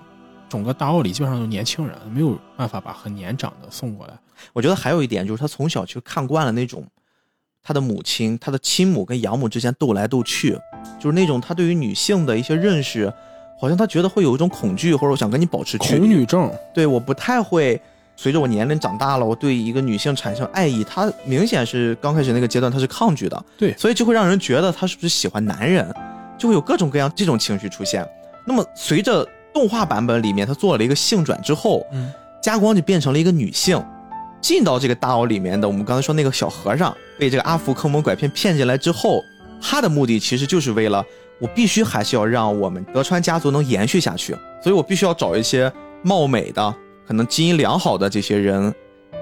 [0.49, 4.19] 整个大奥里基本上都是年轻人，没有办法把很年长的送过来。
[4.51, 6.85] 我觉得还有一点就是他从小就看惯了那种
[7.63, 10.59] 他的母亲、他的亲母跟养母之间斗来斗去，
[10.99, 13.11] 就是那种他对于女性的一些认识，
[13.59, 15.99] 好像他觉得会有一种恐惧，或者我想跟你保持距离。
[15.99, 17.79] 恐女症，对，我不太会。
[18.17, 25.93] 随着我年龄长大了，我对一个女性产生爱意，他明显是刚开始那个阶段他是抗拒的，对所以就会让人觉得他是不是喜欢男人，
[26.37, 28.07] 就会有各种各样这种情绪出现。
[28.45, 32.09] 那么随着动画版本里面他做了一个性转之后，嗯，
[32.41, 33.83] 加光就变成了一个女性，
[34.39, 39.21] 进到这个大牢里面的我们刚才说那个小和尚被这个阿福坑蒙拐骗骗进来之后，
[39.61, 41.03] 他的目的其实就是为了
[41.39, 45.71] 我必须还是要让我们德川家族能延续下去，所以我必须要找一些
[46.03, 46.75] 貌美的、
[47.07, 48.73] 可能基因良好的这些人，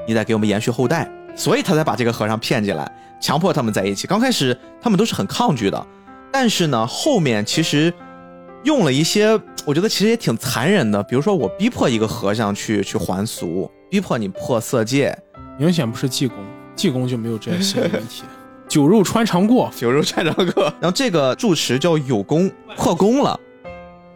[0.07, 2.91] 你再给我们延续后代，所以他才把这个和尚骗进来，
[3.21, 4.05] 强迫他们在一起。
[4.05, 5.87] 刚开始他们都是很抗拒的，
[6.31, 7.91] 但是呢，后面其实
[8.63, 15.17] 用了一些，我觉得其实也挺残忍的，比如说我逼迫一个和尚去去还俗，逼迫你破色戒，
[15.57, 16.37] 明显不是济公，
[16.75, 18.23] 济公就没有这些心理问题。
[18.73, 20.63] 酒肉穿肠过，酒肉穿肠过。
[20.81, 23.39] 然后这个住持叫有功，破功了。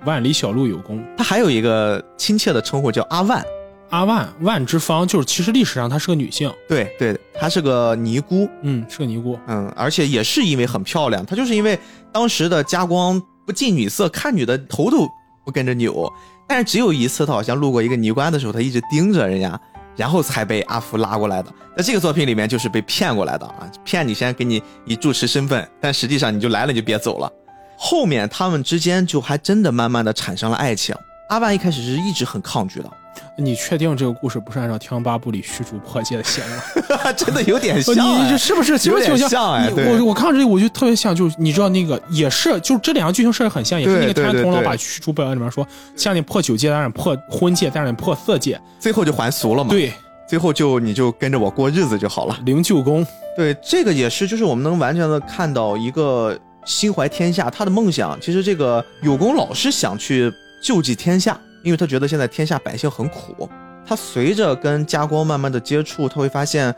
[0.03, 0.99] 万里小路有功。
[1.15, 3.45] 他还有一个亲切的称呼叫阿万，
[3.91, 9.37] 阿万万之方，就是其实历史上她是个女性，对对，她是个尼姑，嗯，是个尼姑。
[9.45, 11.77] 嗯，而且也是因为很漂亮，她就是因为
[12.11, 15.07] 当时的家光不近女色，看女的头都
[15.45, 16.11] 不跟着扭。
[16.47, 19.59] 但是只有一次，他好像路过一个尼姑庵的时候，他一直盯着人家，
[19.97, 21.51] 然后才被阿福拉过来的。
[21.75, 27.29] 在这个作品里面，就是被骗过来的啊，骗你先给你以住持身份，但实际上你就来了你就别走了。
[27.75, 30.95] 后面他们之间就还真的慢慢的产生了爱情。
[31.29, 32.89] 阿万一开始是一直很抗拒的，
[33.37, 37.11] 你确定这个故事不是按照《天龙八部》里虚竹破戒的写的吗？
[37.17, 38.29] 真的有点像、你哎。
[38.31, 38.77] 这是不是？
[38.77, 45.65] 其实就你像哎我我看到这里我就特别像，就是你知道那个也是，就是这两个剧情设置很像，也是那个天对对对童老把虚竹表演里面说，
[45.95, 48.59] 像你破九戒，当然破婚戒，当然破色戒。
[48.79, 49.93] 最后就还俗了嘛。，对，
[50.27, 52.37] 最后就你就跟着我过日子就好了。
[52.45, 58.19] 灵鹫宫，对，这个也是，就是我们能完全的看到一个心怀天下，他的梦想。
[58.19, 60.31] 其实这个有功老是想去
[60.61, 63.49] 救济天下，因为他觉得现在天下百姓很苦。
[63.85, 66.73] 他随着跟家光慢慢的接触，他会发现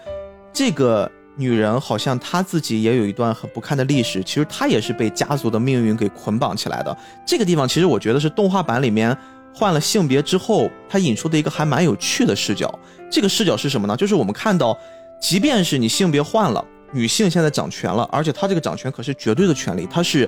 [0.52, 6.98] 这个女人好像她自己也有一段很不堪的历史，其实她也是被家族的命运给捆绑起来的。
[7.24, 9.16] 这个地方其实我觉得是动画版里面
[9.54, 12.80] 换了性别之后，它引出的一个还蛮有趣的视角。
[13.12, 13.96] 这个视角是什么呢？
[13.96, 14.76] 就是我们看到，
[15.22, 20.28] 即便是你性别换了，女性现在掌权了，而且她这个掌权可是绝对的权利，她是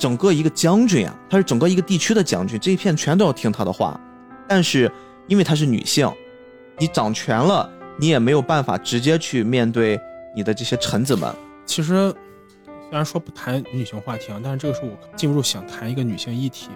[0.00, 4.00] 整个一个将军啊，她是整个一个地区的将军，这一片全都要听她的话。
[4.48, 4.90] 但是
[5.28, 6.10] 因为她是女性，
[6.78, 10.00] 你掌权了，你也没有办法直接去面对
[10.34, 11.32] 你的这些臣子们。
[11.66, 12.10] 其实
[12.88, 16.70] 虽然说不谈女性话题啊，但是这个时候我进一步想谈一个女性议题。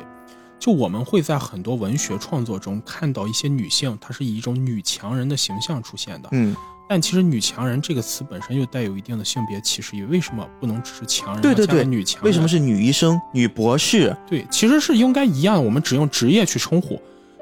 [0.61, 6.29] 就我们会在很多文学创作中看到一些女性，她是以一种女强人的形象出现的。
[6.33, 6.55] 嗯，
[6.89, 10.07] 但其实“女强人”这个词本身又带有一定的性别歧视意味。
[10.09, 11.41] 为什么不能只是强人？
[11.41, 12.27] 对对对女强人。
[12.27, 14.15] 为什么是女医生、女博士？
[14.27, 17.01] 对，其实是应该一样，我们只用职业去称呼。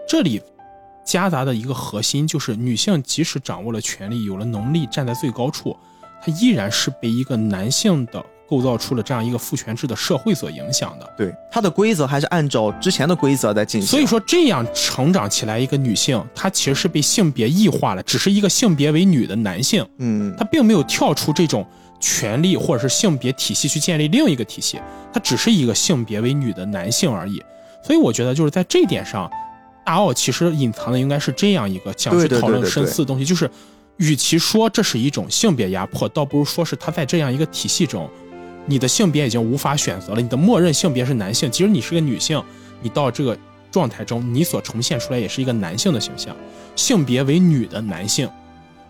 [0.09, 0.41] 这里
[1.05, 5.77] 夹杂的一个核心就是，女性即使掌握了权力，有了能力，站在最高处，
[6.23, 11.11] 她依然是被一个男性的构造出了这样一个父权制的社会所影响的。
[11.17, 13.89] 对，它的规则还是按照之前的规则在进行。
[13.89, 21.67] 所以说，这样成长起来一个女性，她其实是被性别异化了，只是一个性别为女的男性，嗯，她并没有跳出这种
[21.99, 24.79] 权利或者是性别体系去建立另一个体系，
[25.15, 27.43] 她只是一个性别为女的男性而已。
[27.83, 29.31] 所以我觉得就是在这一点上，
[29.87, 33.51] 大奥其实隐藏的应该是这样一个想去讨论深思的东西，就是
[33.97, 38.09] 与其说这是一种性别压迫，倒不如说是他在这样一个体系中，
[38.67, 42.43] 你的性别已经无法选择了，你的默认性别是男性，即使你是个女性，
[42.81, 43.37] 你到这个
[43.71, 46.37] 状态中，你所呈现出来也是一个男性的形象，
[46.77, 48.29] 性别为女的男性，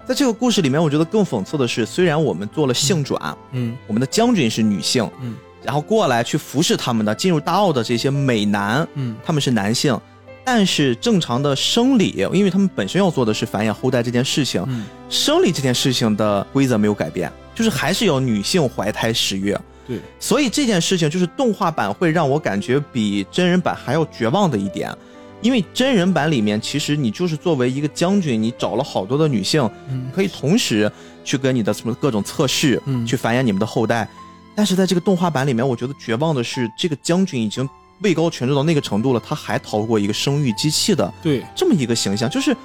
[0.06, 3.76] 在这个故事里面，我觉得更讽刺的是，虽然我们做了性转，嗯。
[3.86, 5.34] 我们的将军是女性，嗯。
[5.62, 9.16] 然后过来去服侍他们的，进入大奥的这些美男，嗯。
[9.24, 9.98] 他们是男性，
[10.44, 19.58] 但是正常的生理，因为他们本身要做的是繁衍后代这件事情，嗯，生理这件事情的规则没有改变，就是还是要女性怀胎十月。
[19.86, 24.92] 对，所以这件事情就是动画版会让我感觉比真人版还要绝望的一点，
[25.40, 30.90] 因为真人版里面其实你就是作为一个将军，你找了好多的女性，嗯可以同时
[31.24, 34.08] 去跟你的什么各种测试，嗯去繁衍你们的后代。
[34.54, 37.68] 但是在这个动画版里面，我觉得绝望的是，这个将军已经
[38.02, 42.56] 位高权重到那个程度了，他还逃过一个生育机器的对，这么一个形象，就是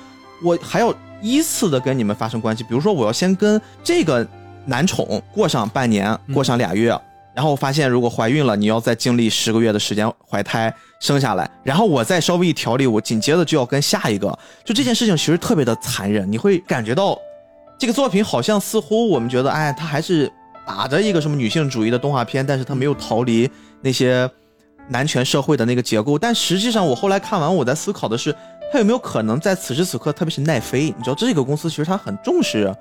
[0.43, 4.27] 我还要依次的跟你们发生关系，比如说我要先跟这个
[4.65, 6.99] 男宠过上半年，嗯过上俩月，
[7.33, 14.27] 然后发现如果怀孕了，你要再经历十个月的时间怀胎生下来，然后我再稍微一调理，我紧接着就要跟下一个，
[14.65, 17.17] 就这件事情其实特别的残忍，你会感觉到
[17.77, 20.31] 这个作品好像似乎我们觉得，哎，他还是
[20.65, 23.49] 打着一个什么女性主义的动画片，但是他没有逃离
[23.81, 24.29] 那些
[24.89, 26.17] 男权社会的那个结构。
[26.17, 28.35] 但实际上，我后来看完，我在思考的是，
[28.71, 32.73] 他有没有可能在此时此刻，特别是奈飞，你知道这个公司其实他很重视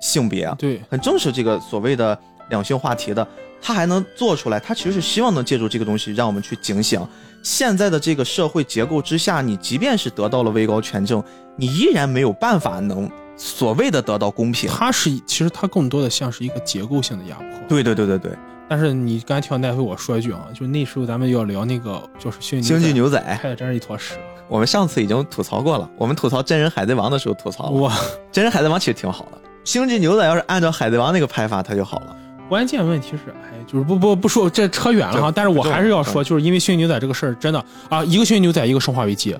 [0.00, 2.18] 性别，对，很重视这个所谓的
[2.50, 3.26] 两性话题的，
[3.62, 7.00] 他还能做出来，他其实是希望能借助这个东西让我们去警醒
[7.42, 11.22] 现在的这个社会结构之下，你即便是得到了位高权重，
[11.56, 14.70] 你依然没有办法能所谓的得到公平。
[14.70, 17.48] 它是其实它更多的像是一个结构性的压迫。
[17.68, 18.32] 对对对对对，
[18.68, 24.14] 但是你刚才提到奈飞，我说一句啊，就是那时候咱们要聊那个就是星际星际牛仔，拍的真是一坨屎。
[24.48, 27.94] 我们上次已经吐槽过了，我们吐槽真人海贼王的时候吐槽了，哇，
[28.32, 29.38] 真人海贼王其实挺好的。
[29.64, 32.16] 星际牛仔要是按照海贼王那个拍法，它就好了。
[32.48, 39.34] 关键问题是，哎，就是不不不说这扯远了哈，但是我还是要说，嗯就是因为星际牛仔这个事儿真的啊，一个星际牛仔，一个生化危机，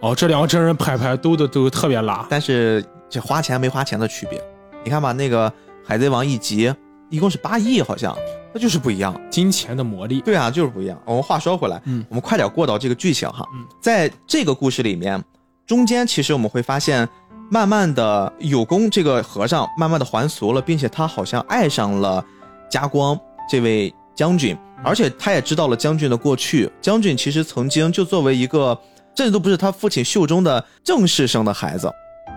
[0.00, 2.26] 哦，这两个真人拍拍都都都特别拉。
[2.28, 4.38] 但是这花钱没花钱的区别，
[4.84, 5.50] 你看吧，那个
[5.82, 6.72] 海贼王一集
[7.08, 8.14] 一共是八亿，好像
[8.54, 9.18] 那就是不一样。
[9.30, 11.00] 金钱的魔力，对啊，就是不一样。
[11.04, 13.46] 我们话说回来，嗯我们快点过到这个剧情哈。
[13.54, 15.22] 嗯在这个故事里面，
[15.66, 17.08] 中间其实我们会发现，
[17.50, 22.24] 慢慢的有功这个和尚慢慢的还俗了，并且他好像爱上了
[22.70, 23.18] 加光
[23.48, 26.70] 这位将军，而且他也知道了将军的过去。
[26.80, 28.78] 将军其实曾经就作为一个，
[29.16, 31.90] 甚至都不是他父亲袖中的正式生的孩子，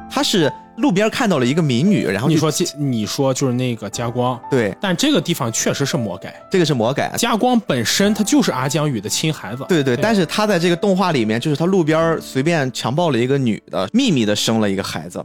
[0.10, 9.65] 他是路边看到了一个民女，然后你说这你说就是那个加光，对，但这个地方确实是魔改，这个是魔改，加光本身他就是阿江宇的亲孩子。
[9.69, 10.02] 对对，对。
[10.02, 15.23] 但是他在这个动画里面，就是他路边随便强暴了一个女的，秘密的生了一个孩子，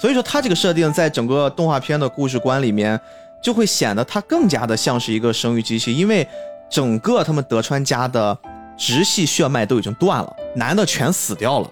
[0.00, 2.98] 所以说他这个设定在整个动画片的故事观里面，
[3.42, 6.26] 就会显得他更加的像是一个生育机器，因为
[6.70, 8.38] 整个他们德川家的
[8.78, 11.68] 直系血脉都已经断了，男的全死掉了，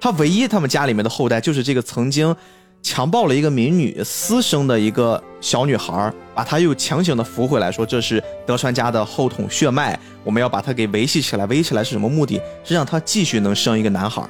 [0.00, 2.34] 他唯一他们家里面的后代就是这个曾经
[2.82, 11.46] 强暴了一个民女私生的一个小女孩，把她又强行的扶回来，说这是德川家的后统血脉，我们要把她给维系起来。
[11.46, 12.40] 维系起来是什么目的？
[12.64, 14.22] 是让她继续能生一个男孩，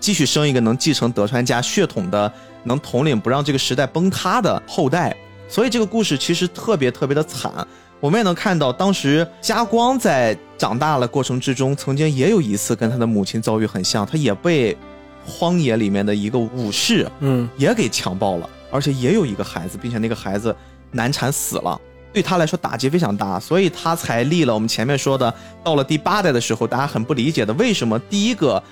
[0.00, 2.30] 继续生一个能继承德川家血统的、
[2.64, 5.16] 能统领不让这个时代崩塌的后代。
[5.48, 7.52] 所以这个故事其实特别特别的惨。
[8.00, 14.76] 我们也能看到，当时家光在长大了过程之中，曾经也有一次跟他的母亲遭遇很像，他也被
[15.24, 20.54] 荒野里面的一个武士嗯，也给强暴了，而且也有一个孩子，并且那个孩子
[20.90, 21.80] 难产死了，
[22.12, 25.32] 对他来说打击非常大，所以他才立了我们前面说的，
[25.62, 28.62] 到了第八代的时候，大家很不理解的，为什么第一个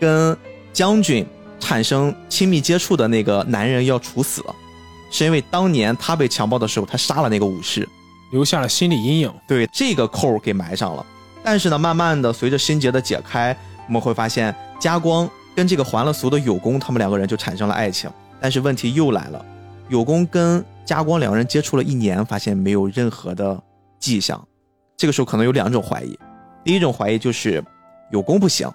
[0.00, 0.36] 跟
[0.72, 1.26] 将军
[1.60, 4.42] 产生亲密接触的那个男人要处死，
[5.10, 7.88] 是因为当年他被强暴的时候，他杀了那个武士，
[8.32, 9.32] 留下了心理阴影。
[9.46, 11.04] 对这个扣给埋上了。
[11.42, 13.56] 但是呢，慢慢的随着心结的解开，
[13.86, 15.28] 我们会发现家光
[15.58, 18.08] 跟这个还了俗的有功，他们两个人就产生了爱情。
[18.40, 19.44] 但是问题又来了，
[19.88, 23.60] 有功跟加光两个人接触了一年，发现没有任何的
[23.98, 24.40] 迹象。
[24.96, 26.16] 这个时候可能有两种怀疑，
[26.62, 27.60] 第一种怀疑就是
[28.12, 28.70] 有功不行，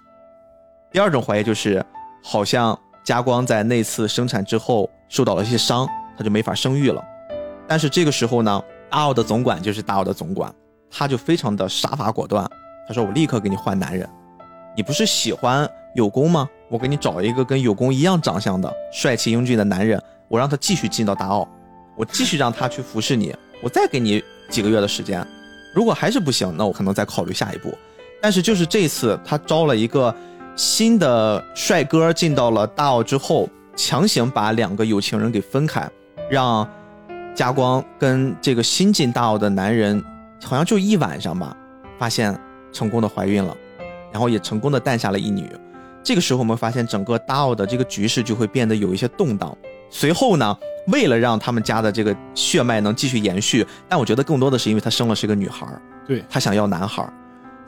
[0.92, 1.82] 第二种怀疑就是
[2.22, 5.88] 好像加光在那次生产之后受到了一些伤，
[6.18, 7.02] 他就没法生育了。
[7.66, 10.54] 但是这个时候呢，大奥的总管就是大奥的总管，
[10.92, 12.46] 他就非常的杀伐果断。
[12.86, 14.06] 他说：“我立刻给你换男人，
[14.76, 16.50] 你不是喜欢有功吗？
[16.70, 21.48] 我给你找一个跟有功一样长相的帅气英俊的男人，我让他继续进到大奥，
[21.96, 25.26] 我继续让他去服侍你，我再给你几个月的时间。
[25.76, 27.72] 如果还是不行，那我可能再考虑下一步。
[28.22, 30.14] 但是就是这次，他招了一个
[30.56, 35.88] 新的帅哥进到了大奥之后，强行把两个有情人给分开，
[36.30, 36.68] 让
[37.36, 40.04] 嘉光跟这个新进大奥的男人，
[40.44, 41.56] 好像就一晚上吧，
[42.00, 42.36] 发现。”
[42.74, 43.56] 成功的怀孕了，
[44.14, 45.50] 然后也成功的诞下了一女。
[46.04, 49.58] 这个时候，我们发现整个大奥的这个局势就会变得有一些动荡。
[49.90, 50.58] 随后呢，
[50.88, 55.68] 为了让他们家的这个血脉能继续延续，但我觉得更多的是因为他生了是个女孩，
[56.08, 57.12] 对他想要男孩，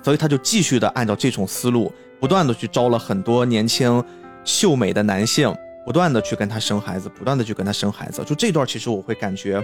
[0.03, 4.03] 所以他就继续的按照这种思路，不断的去招了很多年轻
[4.43, 5.53] 秀美的男性，
[5.85, 8.23] 不断的去跟他生孩子，不断的去跟他生孩子。
[8.23, 9.63] 就这段，其实我会感觉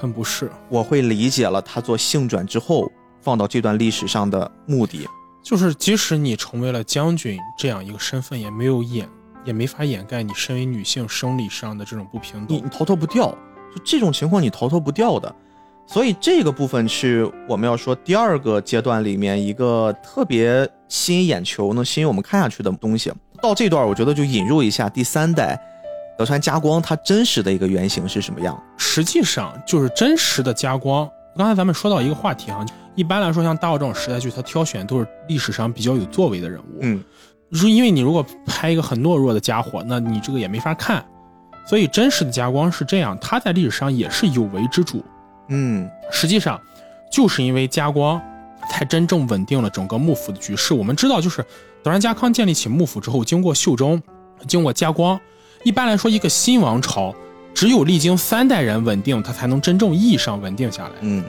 [0.00, 2.90] 很不适，我会理解了他做性转之后。
[3.24, 5.06] 放到这段历史上的目的，
[5.42, 9.08] 就是即使你成为了将军这样一个身份，也没有掩，
[9.44, 12.56] 也没法掩盖你身为女性生理上的这种不平等。
[12.56, 13.30] 你你逃脱不掉，
[13.74, 15.34] 就这种情况你逃脱不掉的。
[15.84, 23.12] 所以这个部分是我们要说第二个阶段里面一个特别吸引眼球、能吸引我们看下去的东西。
[23.42, 25.60] 到这段，我觉得就引入一下第三代
[26.16, 28.56] 德川家光，他真实的一个原型是什么样？
[28.78, 31.10] 实际上就是真实的家光。
[31.36, 32.64] 刚才咱们说到一个话题哈。
[32.94, 36.78] 一般来说，像大奥这种时代剧，他挑选都是历史上比较有作为的人物。
[36.80, 37.02] 嗯，
[37.52, 41.04] 是因为你如果拍一个很懦弱的家伙，那你这个也没法看。
[41.64, 45.02] 所以真实的家光是这样，他在历史上也是有为之主。
[45.48, 46.60] 嗯，实际上
[47.10, 48.20] 就是因为家光，
[48.68, 50.74] 才真正稳定了整个幕府的局势。
[50.74, 51.40] 我们知道，就是
[51.82, 54.02] 德川家康建立起幕府之后，经过秀忠，
[54.46, 55.18] 经过家光，
[55.64, 57.14] 一般来说，一个新王朝
[57.54, 60.92] 只有历经三代人稳定，他才能真正意义上稳定下来。
[61.00, 61.24] 嗯。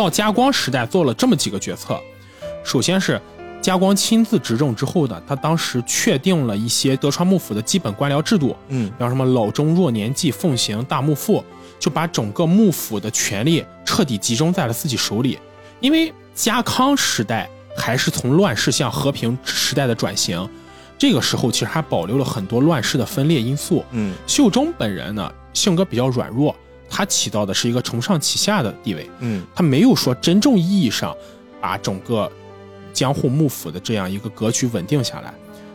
[0.00, 2.00] 到嘉光时代做了这么几个决策，
[2.64, 3.20] 首先是
[3.60, 11.44] 嘉光亲自执政之后呢，他当时确定了一些德川幕府的基本官僚制度，嗯，比方什么老中弱年祭奉行大幕府，
[11.78, 15.38] 就把整个幕府的权力彻底集中在了自己手里。
[15.80, 17.46] 因为嘉康时代
[17.76, 20.48] 还是从乱世向和平时代的转型，
[20.96, 23.84] 这个时候其实还保留了很多乱世的分裂因素。
[23.90, 26.56] 嗯，秀忠本人呢性格比较软弱。
[26.90, 31.16] 他起到的是一个承上启下的地位，嗯，他没有说真正意义上
[31.60, 32.30] 把整个
[32.92, 35.32] 江户幕府的这样一个格局稳定下来。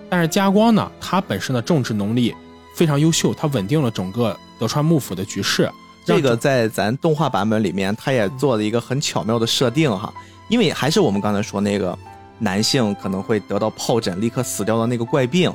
[0.09, 2.35] 但是家光呢，他本身的政治能力
[2.75, 5.71] 非常优秀，他稳定了整个德川幕府的局势。
[6.05, 10.13] 这个在咱动画版本里面，他也做了一个很巧妙的设定哈，
[10.49, 11.97] 因为还是我们刚才说那个
[12.37, 15.51] 男性可能会得到疱疹立刻死掉的那个怪病。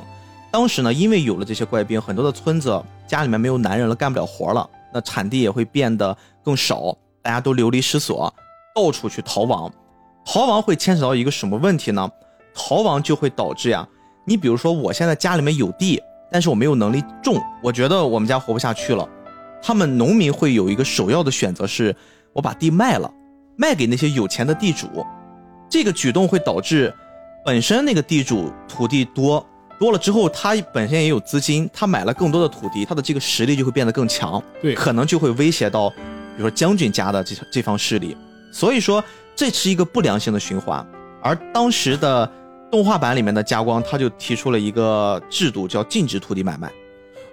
[0.51, 4.69] 当时呢，因为有了这些怪病，很多的村子家里面没有男人了，干不了活了。
[4.93, 8.33] 那产地也会变得更少，大家都流离失所，
[8.75, 9.71] 到处去逃亡。
[10.25, 12.09] 逃亡会牵扯到一个什么问题呢？
[12.53, 13.87] 逃亡就会导致呀，
[14.25, 16.01] 你比如说我现在家里面有地，
[16.31, 19.07] 但是我没有能力种，我觉得我们家活不下去了。
[19.61, 21.95] 他们农民会有一个首要的选择是，
[22.33, 23.11] 我把地卖了，
[23.55, 25.05] 卖给那些有钱的地主。
[25.69, 26.93] 这个举动会导致
[27.45, 29.45] 本身那个地主土地多。
[29.81, 35.95] 多了之后，他本身也有资金，他买了更多的土地，他的这个实力就会变得更强，对，可能就会威胁到，比
[36.37, 38.15] 如说将军家的这这方势力，
[38.51, 39.03] 所以说
[39.35, 40.85] 这是一个不良性的循环。
[41.23, 42.31] 而当时的
[42.71, 46.71] 动画版里面的加光，他就提出了一个制度，叫禁止土地买卖。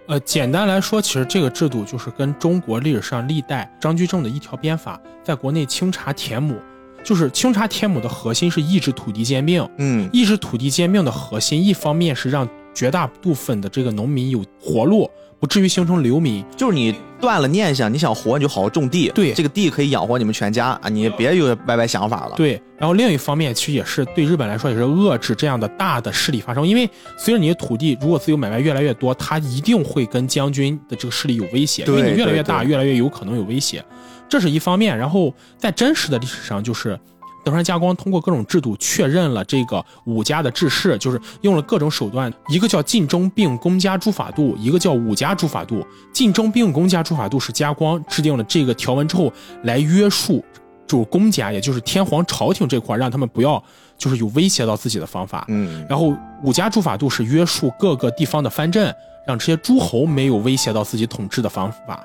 [0.07, 6.57] 呃，简单来说，其实这个制度就是跟中国历史上历代张居正的一条鞭法，在国内清查田亩。
[7.05, 15.11] 就是清查天亩的核心是抑制土地兼并，嗯，抑制土地兼并的核心，一方面是让绝大部分的这个农民有活路，
[15.41, 16.45] 不至于形成流民。
[16.57, 22.35] 就是你断了念想，你想活你就好好种地，对，这个地可以养活你们全家啊，你别有歪歪想法了。
[22.37, 33.83] 对，然后另一方面其实也是对日本来说也是遏制这样的大的势力发生，因为随着你的土地如果自由买卖越来越多，它一定会跟将军的这个势力有威胁，因为你越来越大，越来越有可能有威胁。
[34.29, 36.99] 这是一方面，然后在真实的历史上，就是
[37.45, 45.83] 德川家光通过各种制度确认了这个武家的治世，就是用了各种手段，一个叫晋中并公家诸法度，一个叫武家诸法度。
[46.13, 49.33] 晋中并公家诸法度是家光制定了这个条文之后
[49.63, 50.45] 来约束，
[50.87, 53.63] 就是公家，也就是天皇朝廷这块，让他们不要
[53.97, 55.47] 就是有威胁到自己的方法。
[55.49, 58.95] 嗯，然后武家诸法度是约束各个地方的藩镇，
[59.27, 62.05] 让这些诸侯没有威胁到自己统治的方法。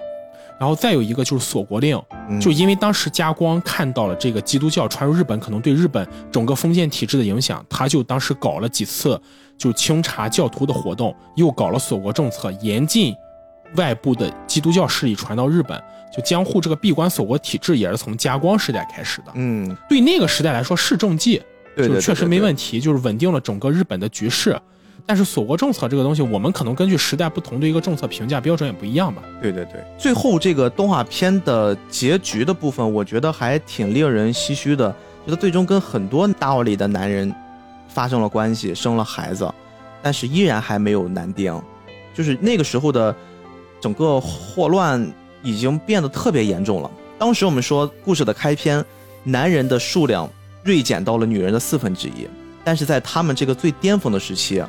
[0.60, 2.00] 然后再有一个就是锁国令，
[2.40, 9.20] 就因为当时家光看到了这个基督教传入日本可能对日本整个封建体制的影响，他就当时搞了几次
[9.58, 13.14] 就清查教徒的活动，又搞了锁国政策，严禁
[13.76, 15.82] 外部的基督教势力传到日本，
[16.16, 19.32] 就江户这个闭关锁国体制也是从加光时代开始的。
[19.34, 21.42] 嗯，对那个时代来说是政绩，
[21.76, 22.40] 对对，就确实没。
[22.40, 24.60] 问题，就是稳定了整个日本的局势。
[25.06, 29.22] 但是锁国政策这个东西，我们可能根据时代不同的一个政策评价标准也不一样吧。
[29.42, 34.94] 对对对，最后这个动画片的结局的部分，我觉得还挺令人唏嘘的。
[35.26, 37.34] 觉得最终跟很多大奥里的男人
[37.88, 39.50] 发生了关系，生了孩子，
[40.02, 41.62] 但是依然还没有男丁。
[42.14, 43.16] 就是那个时候的
[43.82, 46.92] 整个霍乱已经变得特别严重了。
[47.18, 48.84] 当时我们说故事的开篇，
[49.24, 50.30] 男人的数量
[50.64, 52.28] 锐减到了女人的四分之一，
[52.64, 54.62] 但是在他们这个最巅峰的时期，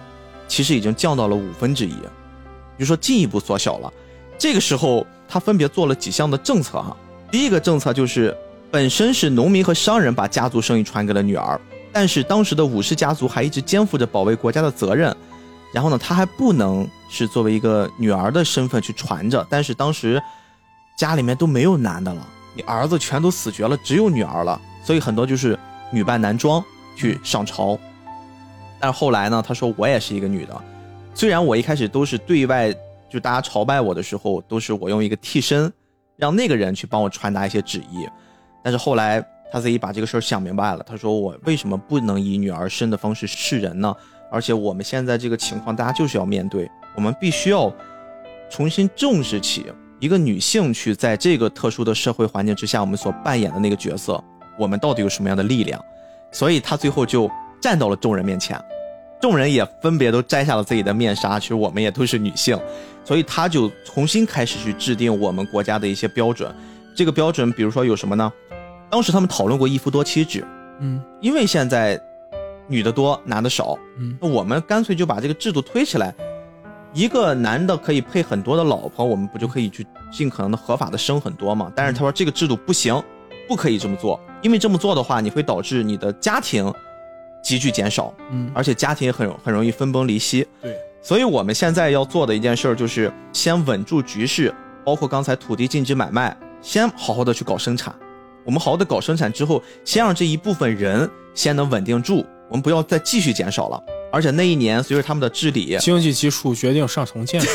[0.48, 3.92] 其实已经降到了五分之一，也就说进一步缩小了。
[4.38, 6.96] 这个时候，他分别做了几项的政策哈。
[7.30, 8.36] 第一个政策就是，
[8.70, 11.60] 本身是农民和商人把家族生意传给了女儿，
[11.92, 15.14] 但是当时的武士家族还一直肩负着保卫国家的责任。
[15.72, 20.22] 然后呢，他还不能是作为一个女儿的身份去传着，但是当时
[20.96, 25.58] 家里面都没有男的了，你儿子全都死绝了，只有女儿了，所以很多就是
[25.90, 26.62] 女扮男装
[26.94, 27.76] 去上朝。
[28.84, 30.62] 但是后来呢，他说我也是一个女的，
[31.14, 32.70] 虽然我一开始都是对外
[33.08, 35.72] 就大家朝拜我的时候，都是我用一个替身，
[36.18, 38.06] 让那个人去帮我传达一些旨意，
[38.62, 43.96] 但是后来他自己把这个事儿想明白了，他说我为什么不能以女儿身的方式示人呢？
[44.30, 47.72] 而且我们现在这个情况，大家就是要面对，我们必须要
[48.50, 49.64] 重新重视起
[49.98, 54.22] 一个女性去在这个特殊的社会环境之下，我们所扮演的那个角色，
[54.58, 55.82] 我们到底有什么样的力量？
[56.30, 57.30] 所以他最后就
[57.62, 58.62] 站到了众人面前，
[59.24, 62.60] 众人也分别都摘下了自己的面纱，其实我们也都是女性，
[63.02, 66.54] 所以他就重新开始去制定我们国家的一些标准。
[66.94, 68.30] 这个标准，比如说有什么呢？
[68.90, 70.44] 当时他们讨论过一夫多妻制，
[70.78, 71.98] 嗯因为现在
[72.68, 76.14] 女的多，男的少，嗯那我们干脆就把这个制度推起来，
[76.92, 81.72] 一个男的可以配很多的老婆，我们不就可以去尽可能的合法的生很多吗？
[81.74, 83.02] 但是他说这个制度不行，
[83.48, 86.70] 不可以这么做，因为这么做的话，你会导致你的家庭
[87.44, 90.46] 急剧减少，嗯，而且家庭也很很容易分崩离析。
[90.62, 94.52] 对，所以我们现在要做的一件事儿就是先稳住局势，
[94.84, 97.94] 包括刚才土地禁止买卖，先好好的去搞生产。
[98.44, 103.80] 我们好好的搞生产之后，先让这一部分人先能稳定住，我们不要再继续减少了。
[104.12, 107.48] 而且那一年随着他们的治理，经济基础决定上层建筑。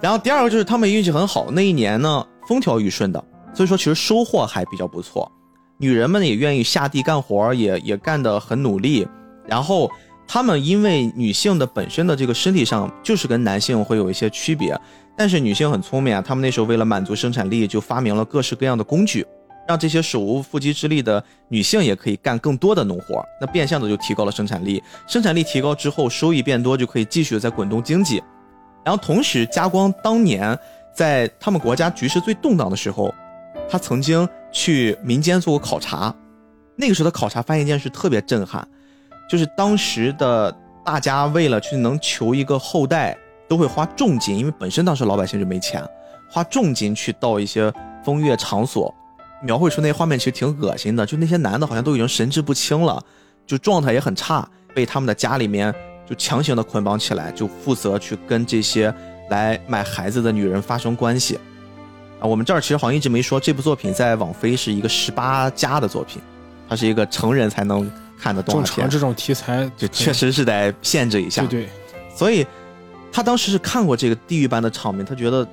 [0.00, 3.24] 然后第二个就是他们运气很好，那一年呢风调雨顺的，
[3.54, 5.30] 所以说其实收获还比较不错。
[5.82, 9.04] 女人们也愿意下地干活，也也干得很努力。
[9.48, 9.90] 然后
[10.28, 14.80] 她们因为女性的本身的这个身体上就是跟男性会有一些区别，
[15.16, 19.26] 但是女性很聪明啊，她们那时候为了满足生产力，就发明了各式各样的工具，
[19.66, 24.80] 让这些手无缚鸡之力的女性也可以干更多的农活，那变相的就提高了生产力。
[25.08, 28.22] 生产力提高之后，收益变多，就可以继续在滚动经济。
[28.84, 30.56] 然后同时，加光当年
[30.94, 33.12] 在他们国家局势最动荡的时候，
[33.68, 36.14] 他曾经去民间做过考察。
[36.76, 38.66] 那个时候的考察发现一件事特别震撼，
[39.28, 40.54] 就是当时的
[40.84, 43.16] 大家为了去能求一个后代，
[43.48, 45.84] 都会花重金，因为本身当时老百姓就没钱，
[46.30, 47.72] 花重金去到一些
[48.04, 48.92] 风月场所，
[49.42, 53.00] 描绘出那些画面其实挺恶心的，就那些男的好像都已经神志不清了，
[53.46, 55.72] 就状态也很差，被他们的家里面
[56.08, 58.92] 就强行的捆绑起来，就负责去跟这些
[59.28, 61.38] 来买孩子的女人发生关系。
[62.22, 66.22] 啊，我们这儿其实好像一直没说，这部作品在网飞是一个十八加的作品，
[66.68, 71.42] 它是一个成人才能看的动画片，正常这种题材就确实是得限制一下。
[71.46, 71.68] 对对，
[72.14, 72.46] 所以
[73.10, 75.44] 他当时是看过这个地狱般的场面，他觉得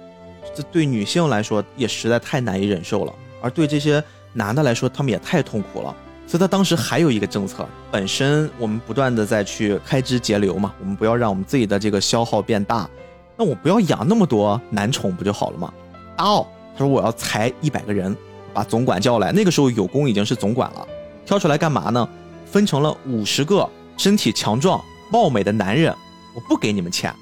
[0.56, 5.96] 这对女性来说也实在太难以忍受了，而对这些男的来说，他们也太痛苦了。
[6.28, 12.88] 所以他当时还有一个政策，本身我们不断的在去开支节流嘛，我们不要让我们自己的这个消耗变大，
[13.36, 15.74] 那我不要养那么多男宠不就好了吗？
[16.16, 16.48] 大奥
[16.80, 18.16] 说我要裁一百个人，
[18.54, 20.88] 把总管叫来，那个时候有功已经是总管了，
[21.26, 22.08] 挑出来干嘛呢？
[22.46, 25.94] 分成了五十个身体强壮、貌美的男人，
[26.34, 27.14] 我不给你们钱，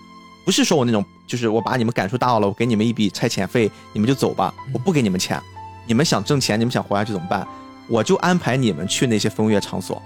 [0.45, 5.41] 不是说我那种，就是我把你们赶出大奥了，我给你们一笔差遣费，你们就走吧，我不给你们钱，
[5.85, 7.45] 你们想挣钱，你们想活下去怎么办？
[7.89, 10.01] 我就安排你们去那些风月场所，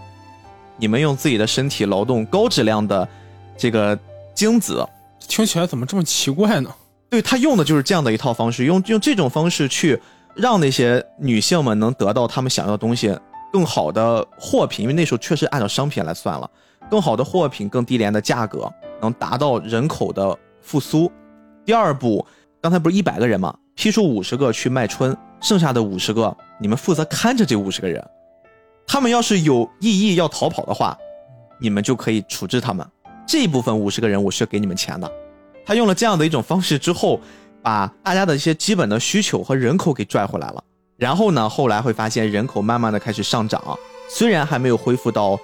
[0.77, 3.07] 你们用自己的身体劳动高质量的
[3.57, 3.97] 这个
[4.33, 4.87] 精子，
[5.27, 6.73] 听起来怎么这么奇怪呢？
[7.11, 10.01] 对他用的就是这样的一套方式，用用这种方式去
[10.33, 13.13] 让那些女性们能得到她们想要的东西，
[13.51, 16.49] 更好的货品，因为那时候确实按照商品来算了，
[16.89, 18.71] 更好的货品，更低廉的价格，
[19.01, 21.11] 能达到人口的复苏。
[21.65, 22.25] 第二步，
[22.61, 23.53] 刚才不是一百个人吗？
[23.75, 28.01] 批出五十个去卖春，剩下的五十个你们负责看着这五十个人，
[28.87, 30.97] 他们要是有异议要逃跑的话，
[31.59, 32.87] 你们就可以处置他们。
[33.27, 35.11] 这一部分五十个人我是要给你们钱的。
[35.71, 37.17] 他用了这样的一种方式之后，
[37.61, 40.61] 把大家的一些基本的需求和人口给拽回来了。
[40.97, 43.79] 然后呢，后来会发现人口慢慢的开始上涨，
[44.09, 45.39] 虽然还没有恢复到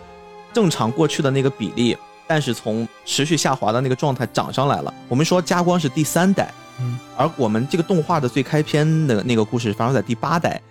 [0.52, 1.96] 正常过去的那个比例，
[2.28, 4.94] 但是从持续下滑的那个状态涨上来了。
[5.08, 10.62] 我们说加光是第三代，嗯，而我们这个动画的最开篇的那个故事发生在第八代，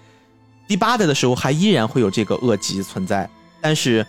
[0.68, 3.26] 第八代的时候还依然会有这个恶疾存在，
[3.62, 4.06] 但是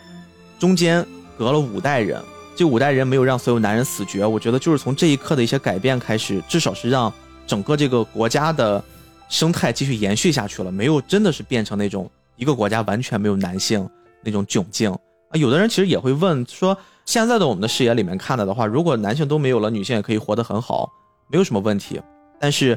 [0.60, 1.08] 中间
[1.38, 2.22] 隔了五代人，
[2.58, 7.14] 这五代人没有让所有男人死绝，我觉得就是从这一刻的一些改变开始，至少是让
[7.46, 8.84] 整个这个国家的
[9.30, 13.88] 生态继续延续下去了，没有真的是变成那种一个国家完全没有男性
[14.24, 14.98] 那种窘境啊。
[15.34, 16.76] 有的人其实也会问说，
[17.06, 20.92] 现在的我们的视野里面看的的话，如果男性都没有了，女性也可以活得很好，
[21.30, 22.02] 没有什么问题，
[22.40, 22.76] 但是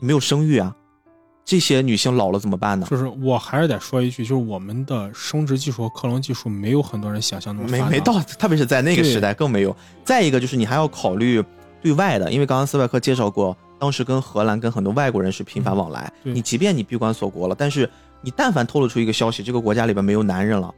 [0.00, 0.74] 没有生育啊，
[1.44, 2.86] 这些女性老了怎么办呢？
[2.90, 9.76] 就是我还是得说一句，就是我们的生殖技术和克隆技术没有很多人想象那么没没到，特别是在那个时代更没有。
[10.04, 11.42] 再一个就是你还要考虑
[11.82, 16.10] 对外的，因为刚刚斯外克介绍过，当时跟荷兰跟很多外国人是频繁往来。
[16.22, 17.90] 对你即便你闭关锁国了，但是
[18.20, 20.72] 你但凡透露出一个消息，这个国家里边没有男人了，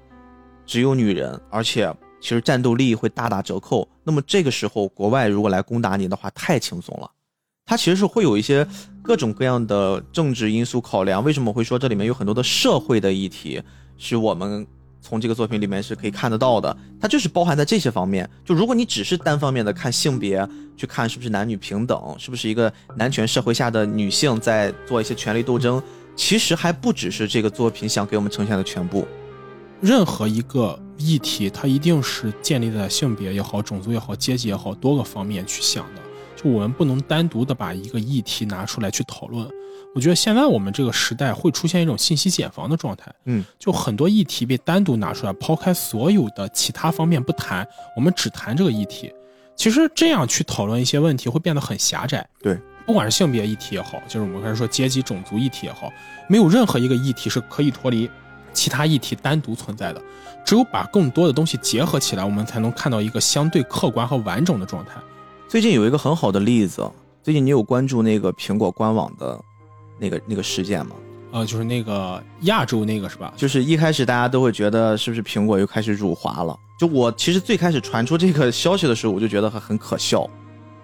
[0.65, 3.87] 只有女人，而且其实战斗力会大打折扣。
[4.03, 7.11] 那么这个时候，国外如果来攻打你的话，太轻松了。
[7.67, 8.67] 它其实是会有一些
[9.03, 11.25] 各种各样的政治因素考量。
[11.25, 13.63] 为什么会说这里面有很多的社会的议题，
[13.97, 14.67] 是我们
[15.01, 16.77] 从这个作品里面是可以看得到的？
[17.01, 18.29] 它就是包含在这些方面。
[18.45, 20.47] 就如果你只是单方面的看性别，
[20.77, 25.83] 去看是不是男女平等，是不是一个男权社会下的女性在做一些权力斗争，
[26.15, 29.07] 其实还不只是这个作品想给我们呈现的全部。
[29.81, 36.03] 任何一个议题，它一定是建立在性别也好、种族也好、阶级也好多个方面去想的。
[36.45, 39.49] 就我们不能单独的把一个议题拿出来去讨论。
[39.95, 47.67] 我觉得现在我们这个时代会出现一种信息茧房的状态，嗯，就很多议题被单独拿出来，抛开所有的其他方面不谈，
[47.97, 49.11] 我们只谈这个议题。
[49.57, 52.27] 其实这样去讨论一些问题会变得很狭窄。
[52.43, 55.91] 对，不管是性别议题也好，就是我们开始说阶级、种族议题也好，
[56.29, 58.11] 没有任何一个议题是可以脱离
[58.53, 60.03] 其他议题单独存在的。
[60.45, 65.01] 只有把更多的东西结合起来，我们才能看到一个相对客观和完整的状态。
[65.49, 66.91] 最近有一个很好的例子，
[67.23, 69.41] 最近你有关注那个苹果官网的
[69.99, 70.97] 那个那个事件吗？
[71.31, 73.33] 呃，就是那个亚洲那个是吧？
[73.37, 76.57] 就是一开始大家都会觉得是不是苹果又开始辱华了？
[76.79, 80.29] 就我其实最开始传出这个消息的时候，我就觉得很很可笑。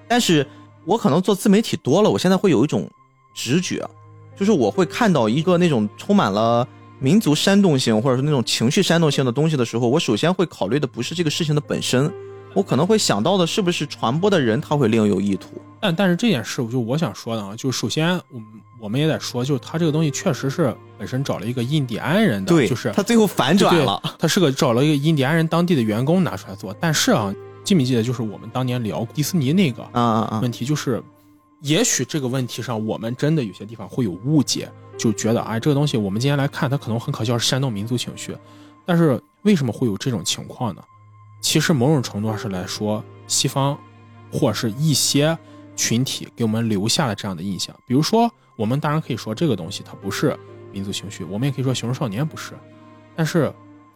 [0.07, 0.47] 但是
[0.85, 2.89] 我可能做自媒体多了，我现在会有一种
[3.35, 3.89] 直觉，
[4.37, 6.67] 就是我会看到一个那种充满了
[6.99, 12.13] 民族煽动性或者是那种情绪煽动性的东西的时候，我首先会考虑的不是这个事情的本身，
[12.55, 15.51] 我可能会想到的是不是传播的人他会另有意图。
[15.81, 18.49] 但但是这件事，就我想说的啊，就是首先我们
[18.79, 24.03] 我们也得说，就是他这个东西确实是本身找了一个印第安人的，对，就是他最后反转了。
[24.19, 26.75] 他是个找了一个印第安人当地的员工拿出来做。
[26.79, 30.41] 但是啊，记没记得就是我们当年聊迪士尼那个啊啊啊！
[30.43, 31.03] 问题，就是
[31.61, 34.69] 也许这个问题上我们真的有些地方会有误解，
[34.99, 38.37] 就觉得哎这个东西我们今天来看它可能很可笑，是煽动民族情绪。
[38.85, 40.83] 但是为什么会有这种情况呢？
[41.41, 43.79] 其实某种程度上是来说，西方
[44.33, 45.37] 或者是一些
[45.75, 47.75] 群体给我们留下了这样的印象。
[47.87, 50.39] 比如说，我们当然可以说这个东西它不是
[50.73, 52.53] 民族情绪，我们也可以说《熊出少年》不是。
[53.17, 53.53] 但是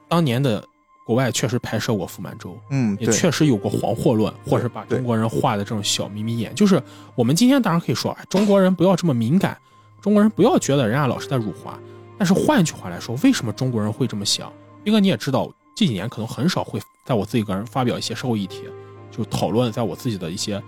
[0.08, 0.66] 当年的
[1.06, 6.54] 国外确实拍摄过《傅满洲》，嗯，也确实有过黄祸论，或者是把中国人画的这种小眯眯眼。
[6.54, 6.82] 就是
[7.14, 9.56] 我们今天当然可以说，哎，中国人不要这么敏感，
[10.00, 11.78] 中国人不要觉得人家老是在辱华。
[12.16, 14.50] 但是换句话来说，为什么中国人会这么想？
[14.82, 18.64] 斌哥你也知道，这几年可能很少会在我自己个人发表一些社会议题，
[19.10, 20.62] 就讨论在我自己的一些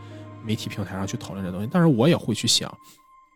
[0.44, 1.68] 媒体平台上去讨论这东西。
[1.72, 2.72] 但是我也会去想，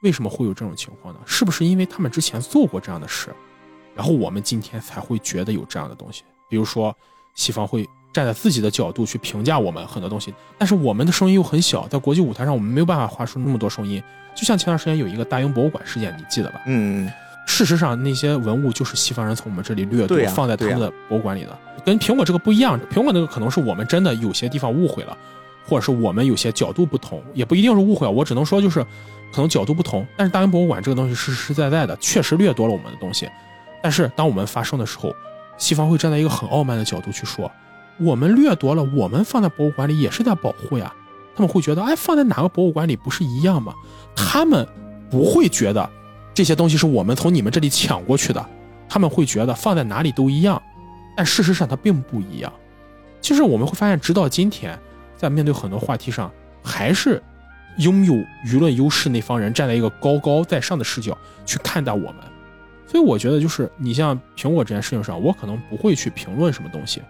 [0.03, 1.21] 为什么会有这种情况呢？
[1.25, 3.35] 是不是因为他们之前做过这样的事，
[3.95, 6.23] 然后我们今天才会觉得有这样的东西？
[6.49, 6.95] 比如说，
[7.35, 14.03] 西方会站在自己的角度去评价我们很多东西，但是我们的声音又很小，在国际舞台上我们没有办法发出那么多声音。
[14.35, 16.61] 就像前段时间有一个大英博物馆事件，你记得吧？
[16.67, 17.13] 嗯，嗯
[17.47, 22.79] 事实上，那些文物就是西方人从我们这里掠夺放在他们的博物馆里的，跟苹果这个不一样。
[22.91, 25.17] 苹果那个可能是我们真的有些地方误会了，
[25.67, 28.11] 或者是我们有些角度不同，也不一定是误会啊。
[28.11, 28.83] 我只能说就是
[29.33, 30.07] 可能角度不同。
[30.17, 33.29] 但是大英博物馆这个东西是实实在在的，确实掠夺了我们的东西。
[33.83, 35.13] 但是当我们发生的时候，
[35.59, 37.51] 西方会站在一个很傲慢的角度去说，
[37.99, 40.95] 我们掠夺了，我们放在博物馆里也是在保护呀。
[41.35, 43.75] 他们会觉得，哎，放在哪个博物馆里不是一样吗？
[44.15, 44.67] 他们
[45.11, 45.89] 不会觉得
[46.33, 48.45] 这些东西是我们从你们这里抢过去的，
[48.89, 50.61] 他们会觉得放在哪里都一样，
[51.17, 52.53] 但事实上它并不一样。
[53.21, 54.79] 其实我们会发现，直到今天，
[55.17, 56.33] 在面对很多话题上，
[56.63, 57.23] 还是
[57.79, 58.15] 拥有
[58.47, 62.17] 舆论优势那方人站在一个高高在上的视角去看待我们。
[62.87, 67.01] 所以我觉得，就是你像苹果这件事情上，我可能不会去评论什么东西，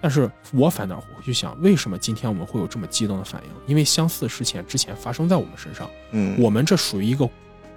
[0.00, 3.50] 但是我反倒会去想，为什么今天我们会有这么激动的反应？
[3.66, 7.26] 因为相似的事件之前发生在我们身上，嗯，我们这属于一个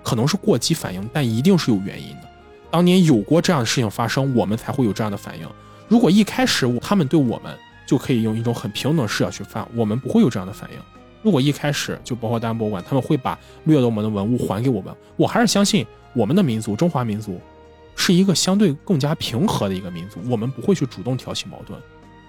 [0.06, 2.30] 可能是过激反应，但一定是有原因的。
[2.70, 5.48] 当年有过这样的事情发生，我们才会有这样的反应。
[5.88, 7.58] 如果一开始他们对我们
[7.88, 10.80] 就可以用一种很平等的视角去看，我们不会有这样的反应。
[11.24, 15.84] 如果一开始就包括大英博物馆，他们会把掠夺我们的文物还给我们，我还是相信
[16.14, 17.42] 我们的民族中华民族
[17.96, 21.80] 是一个相对更加平和的一个民族，我们不会去主动挑起矛盾。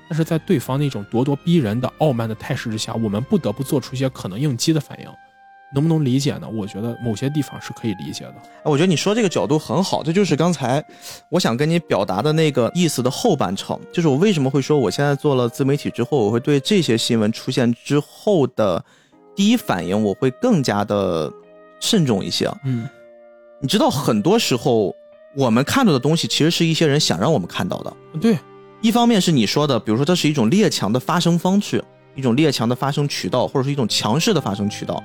[0.08, 5.08] 但是在对方那种咄咄逼人的傲慢的态势之下，我们不得不做出一些可能应激的反应，
[5.74, 6.48] 能不能理解呢？
[6.48, 8.34] 我觉得某些地方是可以理解的。
[8.64, 10.84] 我觉得你说这个角度很好，这就是刚才
[11.28, 18.84] 我想跟你表达的那个意思的后半程，就是我为什么会说我现在做了自媒体之后，我会对这些新闻出现之后的
[19.34, 21.32] 第一反应，我会更加的
[21.80, 22.50] 慎重一些。
[22.64, 22.88] 嗯，
[23.60, 24.94] 你知道，很多时候
[25.34, 27.92] 我们看到的东西，其实是一些人想让我们看到的。
[28.20, 28.38] 对。
[28.82, 31.82] 一方面是你说的，比如说这是一种列强的发声方式，
[32.14, 35.02] 一种列强的发声渠道，或者是一种强势的发声渠道。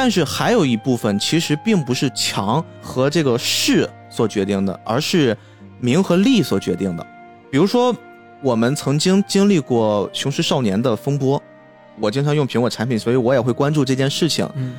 [0.00, 5.36] 但是还有一部分其实并不是强和这个势所决定的，而是
[5.80, 7.04] 名和利所决定的。
[7.50, 7.92] 比如说，
[8.40, 11.42] 我们曾经经历过雄狮少年的风波，
[11.98, 14.48] 我经常用苹果产品，所以我也会关注这件事情。
[14.54, 14.76] 嗯。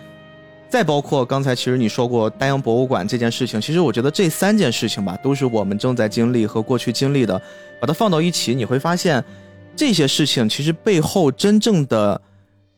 [0.70, 7.38] 再包括刚才其实你说过丹阳博物馆这件事情，其实我觉得这三件事情吧，都是我们正在经历和过去经历的，
[7.82, 9.22] 把它放到一起，你会发现，
[9.76, 12.22] 这些事情其实背后真正的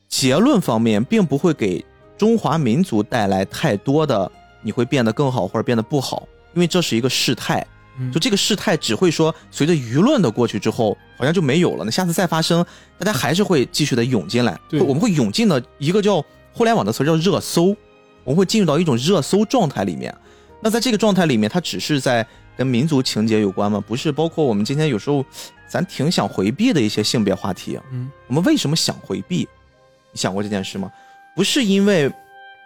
[0.09, 1.85] 结论方面，并不会给
[2.21, 4.31] 中华民族带来太多的
[4.61, 7.65] 你会变得更好或者变得不好，因为这是一个事态，
[8.13, 12.63] 就这个事态只会说随着舆论的过去之后，好像就没有了，那下次再发生，
[12.99, 16.23] 大家还是会继续的涌进来，对，我们会涌进的一个叫。
[16.53, 17.75] 互联网的词叫热搜，
[18.23, 20.13] 我们会进入到一种热搜状态里面。
[20.59, 23.83] 那在这个状态里面，它只是在跟民族情节有关吗？
[23.87, 25.25] 不是，包括我们今天有时候
[25.67, 27.79] 咱挺想回避的一些性别话题。
[27.91, 29.47] 嗯，我们为什么想回避？
[30.11, 30.91] 你想过这件事吗？
[31.35, 32.11] 不是因为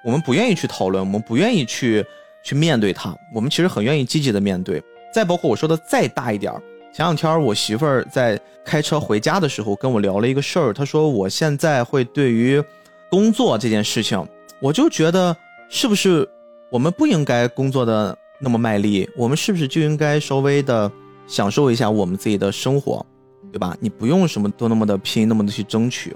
[0.03, 2.05] 我们不愿意去讨论，我们不愿意去
[2.43, 3.15] 去面对它。
[3.33, 4.81] 我们其实很愿意积极的面对。
[5.13, 6.61] 再包括我说的再大一点儿，
[6.93, 12.63] 前两天我媳妇儿在开车回家的时候跟我聊了一个事儿，她说我现在会对于。
[13.07, 14.27] 工作这件事情，
[14.59, 15.33] 我就觉得
[15.69, 16.27] 是不是
[16.69, 19.07] 我们不应该工作的那么卖力？
[19.15, 20.91] 我们是不是就应该稍微的
[21.25, 23.05] 享受一下我们自己的生活，
[23.53, 23.77] 对吧？
[23.79, 26.13] 你不用什么都那么的拼，那么的去争取，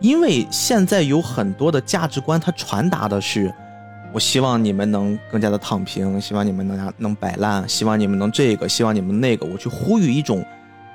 [0.00, 3.52] 因为现在有很多的价值观，它传达的是，
[4.12, 10.44] 我希望你们能更加的躺平，希望你们能能摆烂，希望你们能这个，希望你们那个，我去呼吁一种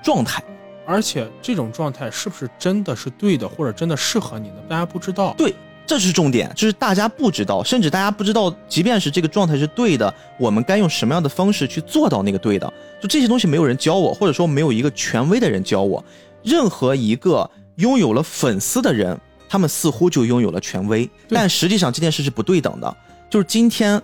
[0.01, 0.41] 状态。
[0.85, 4.55] 而且这种状态是不是真的是对的，或者真的适合你呢？
[4.67, 5.33] 大家不知道。
[5.37, 5.53] 对，
[5.85, 12.73] 这是重点，就是大家不知道，甚至大家不知道，即便是这个状态是对的，我们该用什么样的方式去做到那个对的？
[13.01, 16.03] 就这些东西没有人教我，或者说没有一个权威的人教我。
[16.41, 22.97] 任何一个拥有了粉丝的人，他们似乎就拥有了权威，但实际上这件事是不对等的。
[23.29, 24.01] 就是今天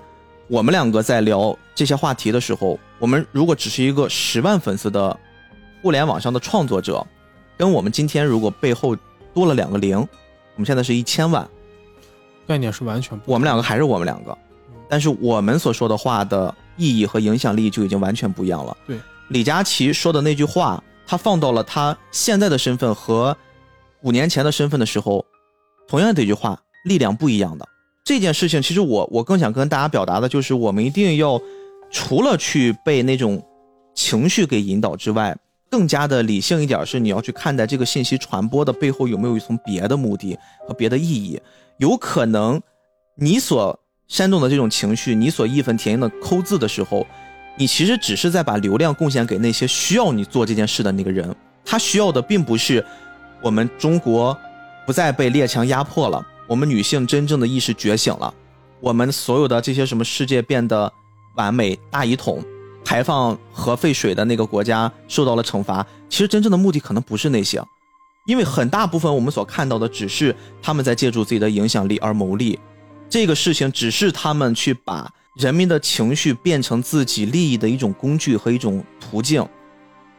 [0.47, 5.19] 我们两个在聊这些话题的时候，我们如果只是一个十万粉丝的。
[5.81, 7.07] 互联网上的创作者，
[7.57, 8.93] 跟我们今天如果背后
[9.33, 11.49] 多了两个零，我们现在是一千万，
[12.45, 13.31] 概念是完全不。
[13.31, 14.37] 我们两个还是我们两个，
[14.89, 18.75] 但是我们所说的话的意义和影响力就已经完全不一样了。
[18.85, 23.37] 对，李佳琦说的那句话，他放到了他现在的身份和
[24.03, 25.25] 五年前的身份的时候，
[25.87, 27.67] 同样的一句话，力量不一样的。
[28.05, 31.39] 这件事情，其实我我更想跟大家表达的就是，我们一定要
[31.91, 33.43] 除了去被那种
[33.93, 35.37] 情绪给引导之外。
[35.71, 40.35] 更加的理性一点是，你要去看待这个信息传播的背后有没有一层别的目的
[40.67, 41.39] 和别的意义。
[41.77, 42.59] 有可能，
[43.15, 47.05] 你所煽动的这种情绪，你所义愤填膺的抠字的时候，
[47.55, 51.35] 你其实只是在把流量贡献给那些需要你做这件事的那个人。
[51.63, 52.83] 他需要的并不是
[53.41, 54.37] 我们中国
[54.85, 58.33] 不再被列强压迫了，我们女性真正的意识觉醒了，
[58.79, 60.91] 我们所有的这些什么世界变得
[61.35, 62.43] 完美大一统。
[62.85, 67.61] 排放核废水的那个国家受到了惩罚，其实真正的目的可能不是那些，
[68.25, 72.57] 因为很大部分我们所看到的只是他们在借助自己的影响力而谋利，
[73.07, 79.45] 这个事情只是他们去把人民的情绪变成自己利益的一种工具和一种途径。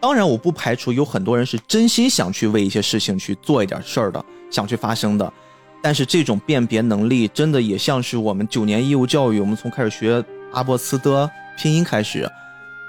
[0.01, 5.31] 当然，我不排除有很多人是真心想去为一些事情去做一点事儿的，想去发声的，
[5.83, 12.27] 但是这种辨别能力真的也像是我们九年义务教育，我们从开始学阿波斯的拼音开始。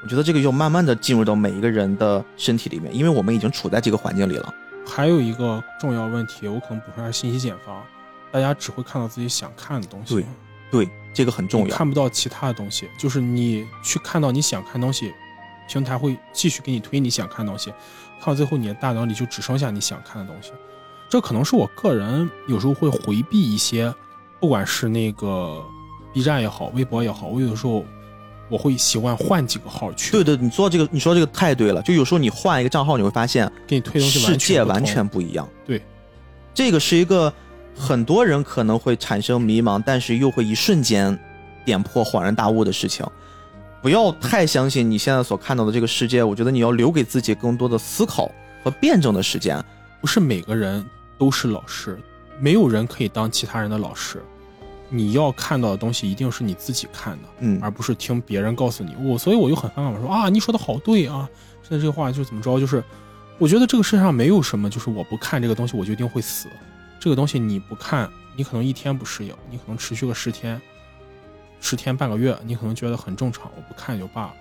[0.03, 4.53] 我觉得这个要慢慢的进入到每一个人的身体里面，因为我们已经处在这个环境里了。
[4.87, 7.83] 还有一个重要问题，我可能补充一下信息茧房，
[8.31, 10.15] 大家只会看到自己想看的东西。
[10.15, 10.25] 对，
[10.71, 11.75] 对，这个很重要。
[11.75, 15.13] 看不到其他的东西，就是你去看到你想看东西，
[15.67, 17.71] 平台会继续给你推你想看的东西，
[18.19, 20.51] 看到最后你的大脑里就只剩下你想看的东西。
[21.09, 23.93] 这可能是我个人有时候会回避一些，
[24.39, 25.61] 不管是那个
[26.13, 27.85] B 站也好，微博也好，我有的时候
[28.49, 30.11] 我会习惯换几个号去。
[30.11, 31.81] 对对，你做这个，你说这个太对了。
[31.81, 35.47] 就有时候你换一个账号，你会发现给你推东西世界完全不一样。
[35.65, 35.81] 对，
[36.53, 37.33] 这个是一个
[37.75, 41.17] 很多人可能会产生迷茫，但是又会一瞬间
[41.65, 43.05] 点破恍然大悟的事情。
[43.81, 48.31] 不要太相信你现在所看到的这个世界，我觉得你要留给自己更多的思考
[48.63, 49.63] 和辩证的时间。
[49.99, 50.85] 不是每个人。
[51.17, 51.99] 都是老师，
[52.39, 54.23] 没有人可以当其他人的老师。
[54.89, 58.95] 你要看到的东西一定是你自己看的，嗯，而不是听别人告诉你。
[58.95, 61.29] 我所以我就很反感，我说啊，你说的好对啊，
[61.61, 62.83] 现在这个话就怎么着，就是
[63.37, 66.47] 我觉得这个世界上没有什么，就是我不看这个东西我就一定会死。
[66.99, 70.59] 这个东西你不看，你可能一天不适应，你可能持续个十天、
[71.61, 74.33] 十天半个月，你可能觉得很正常，我不看就罢了。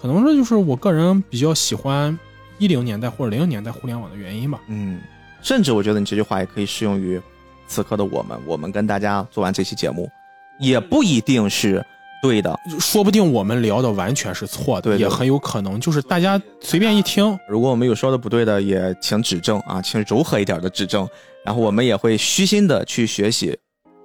[0.00, 2.18] 可能这就是我个人比较喜欢
[2.58, 5.00] 一零年代或者零零年代互联网的原因吧，嗯。
[5.42, 7.20] 甚至我觉得你这句话也可以适用于
[7.66, 8.38] 此刻的我们。
[8.46, 10.10] 我们跟大家做完这期节目，
[10.58, 11.84] 也不一定是
[12.22, 17.38] 对的，说不定我们聊的完全是错的，也很有可能就是大家随便一听。
[17.46, 21.06] 如果我们有说的不对的，也请指正啊，请柔和一点的指正。
[21.44, 23.54] 然后我们也会虚心的去学习。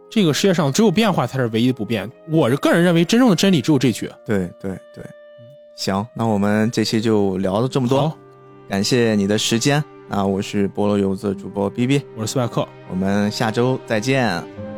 [0.09, 2.09] 这个世界上只有变化才是唯一不变。
[2.29, 4.09] 我个人认为，真正的真理只有这句。
[4.25, 5.03] 对对对，
[5.75, 8.11] 行，那我们这期就聊了这么多，
[8.67, 9.83] 感谢你的时间。
[10.09, 14.68] 啊我是菠萝游子主播 B B，我是斯派克，我们下周再见。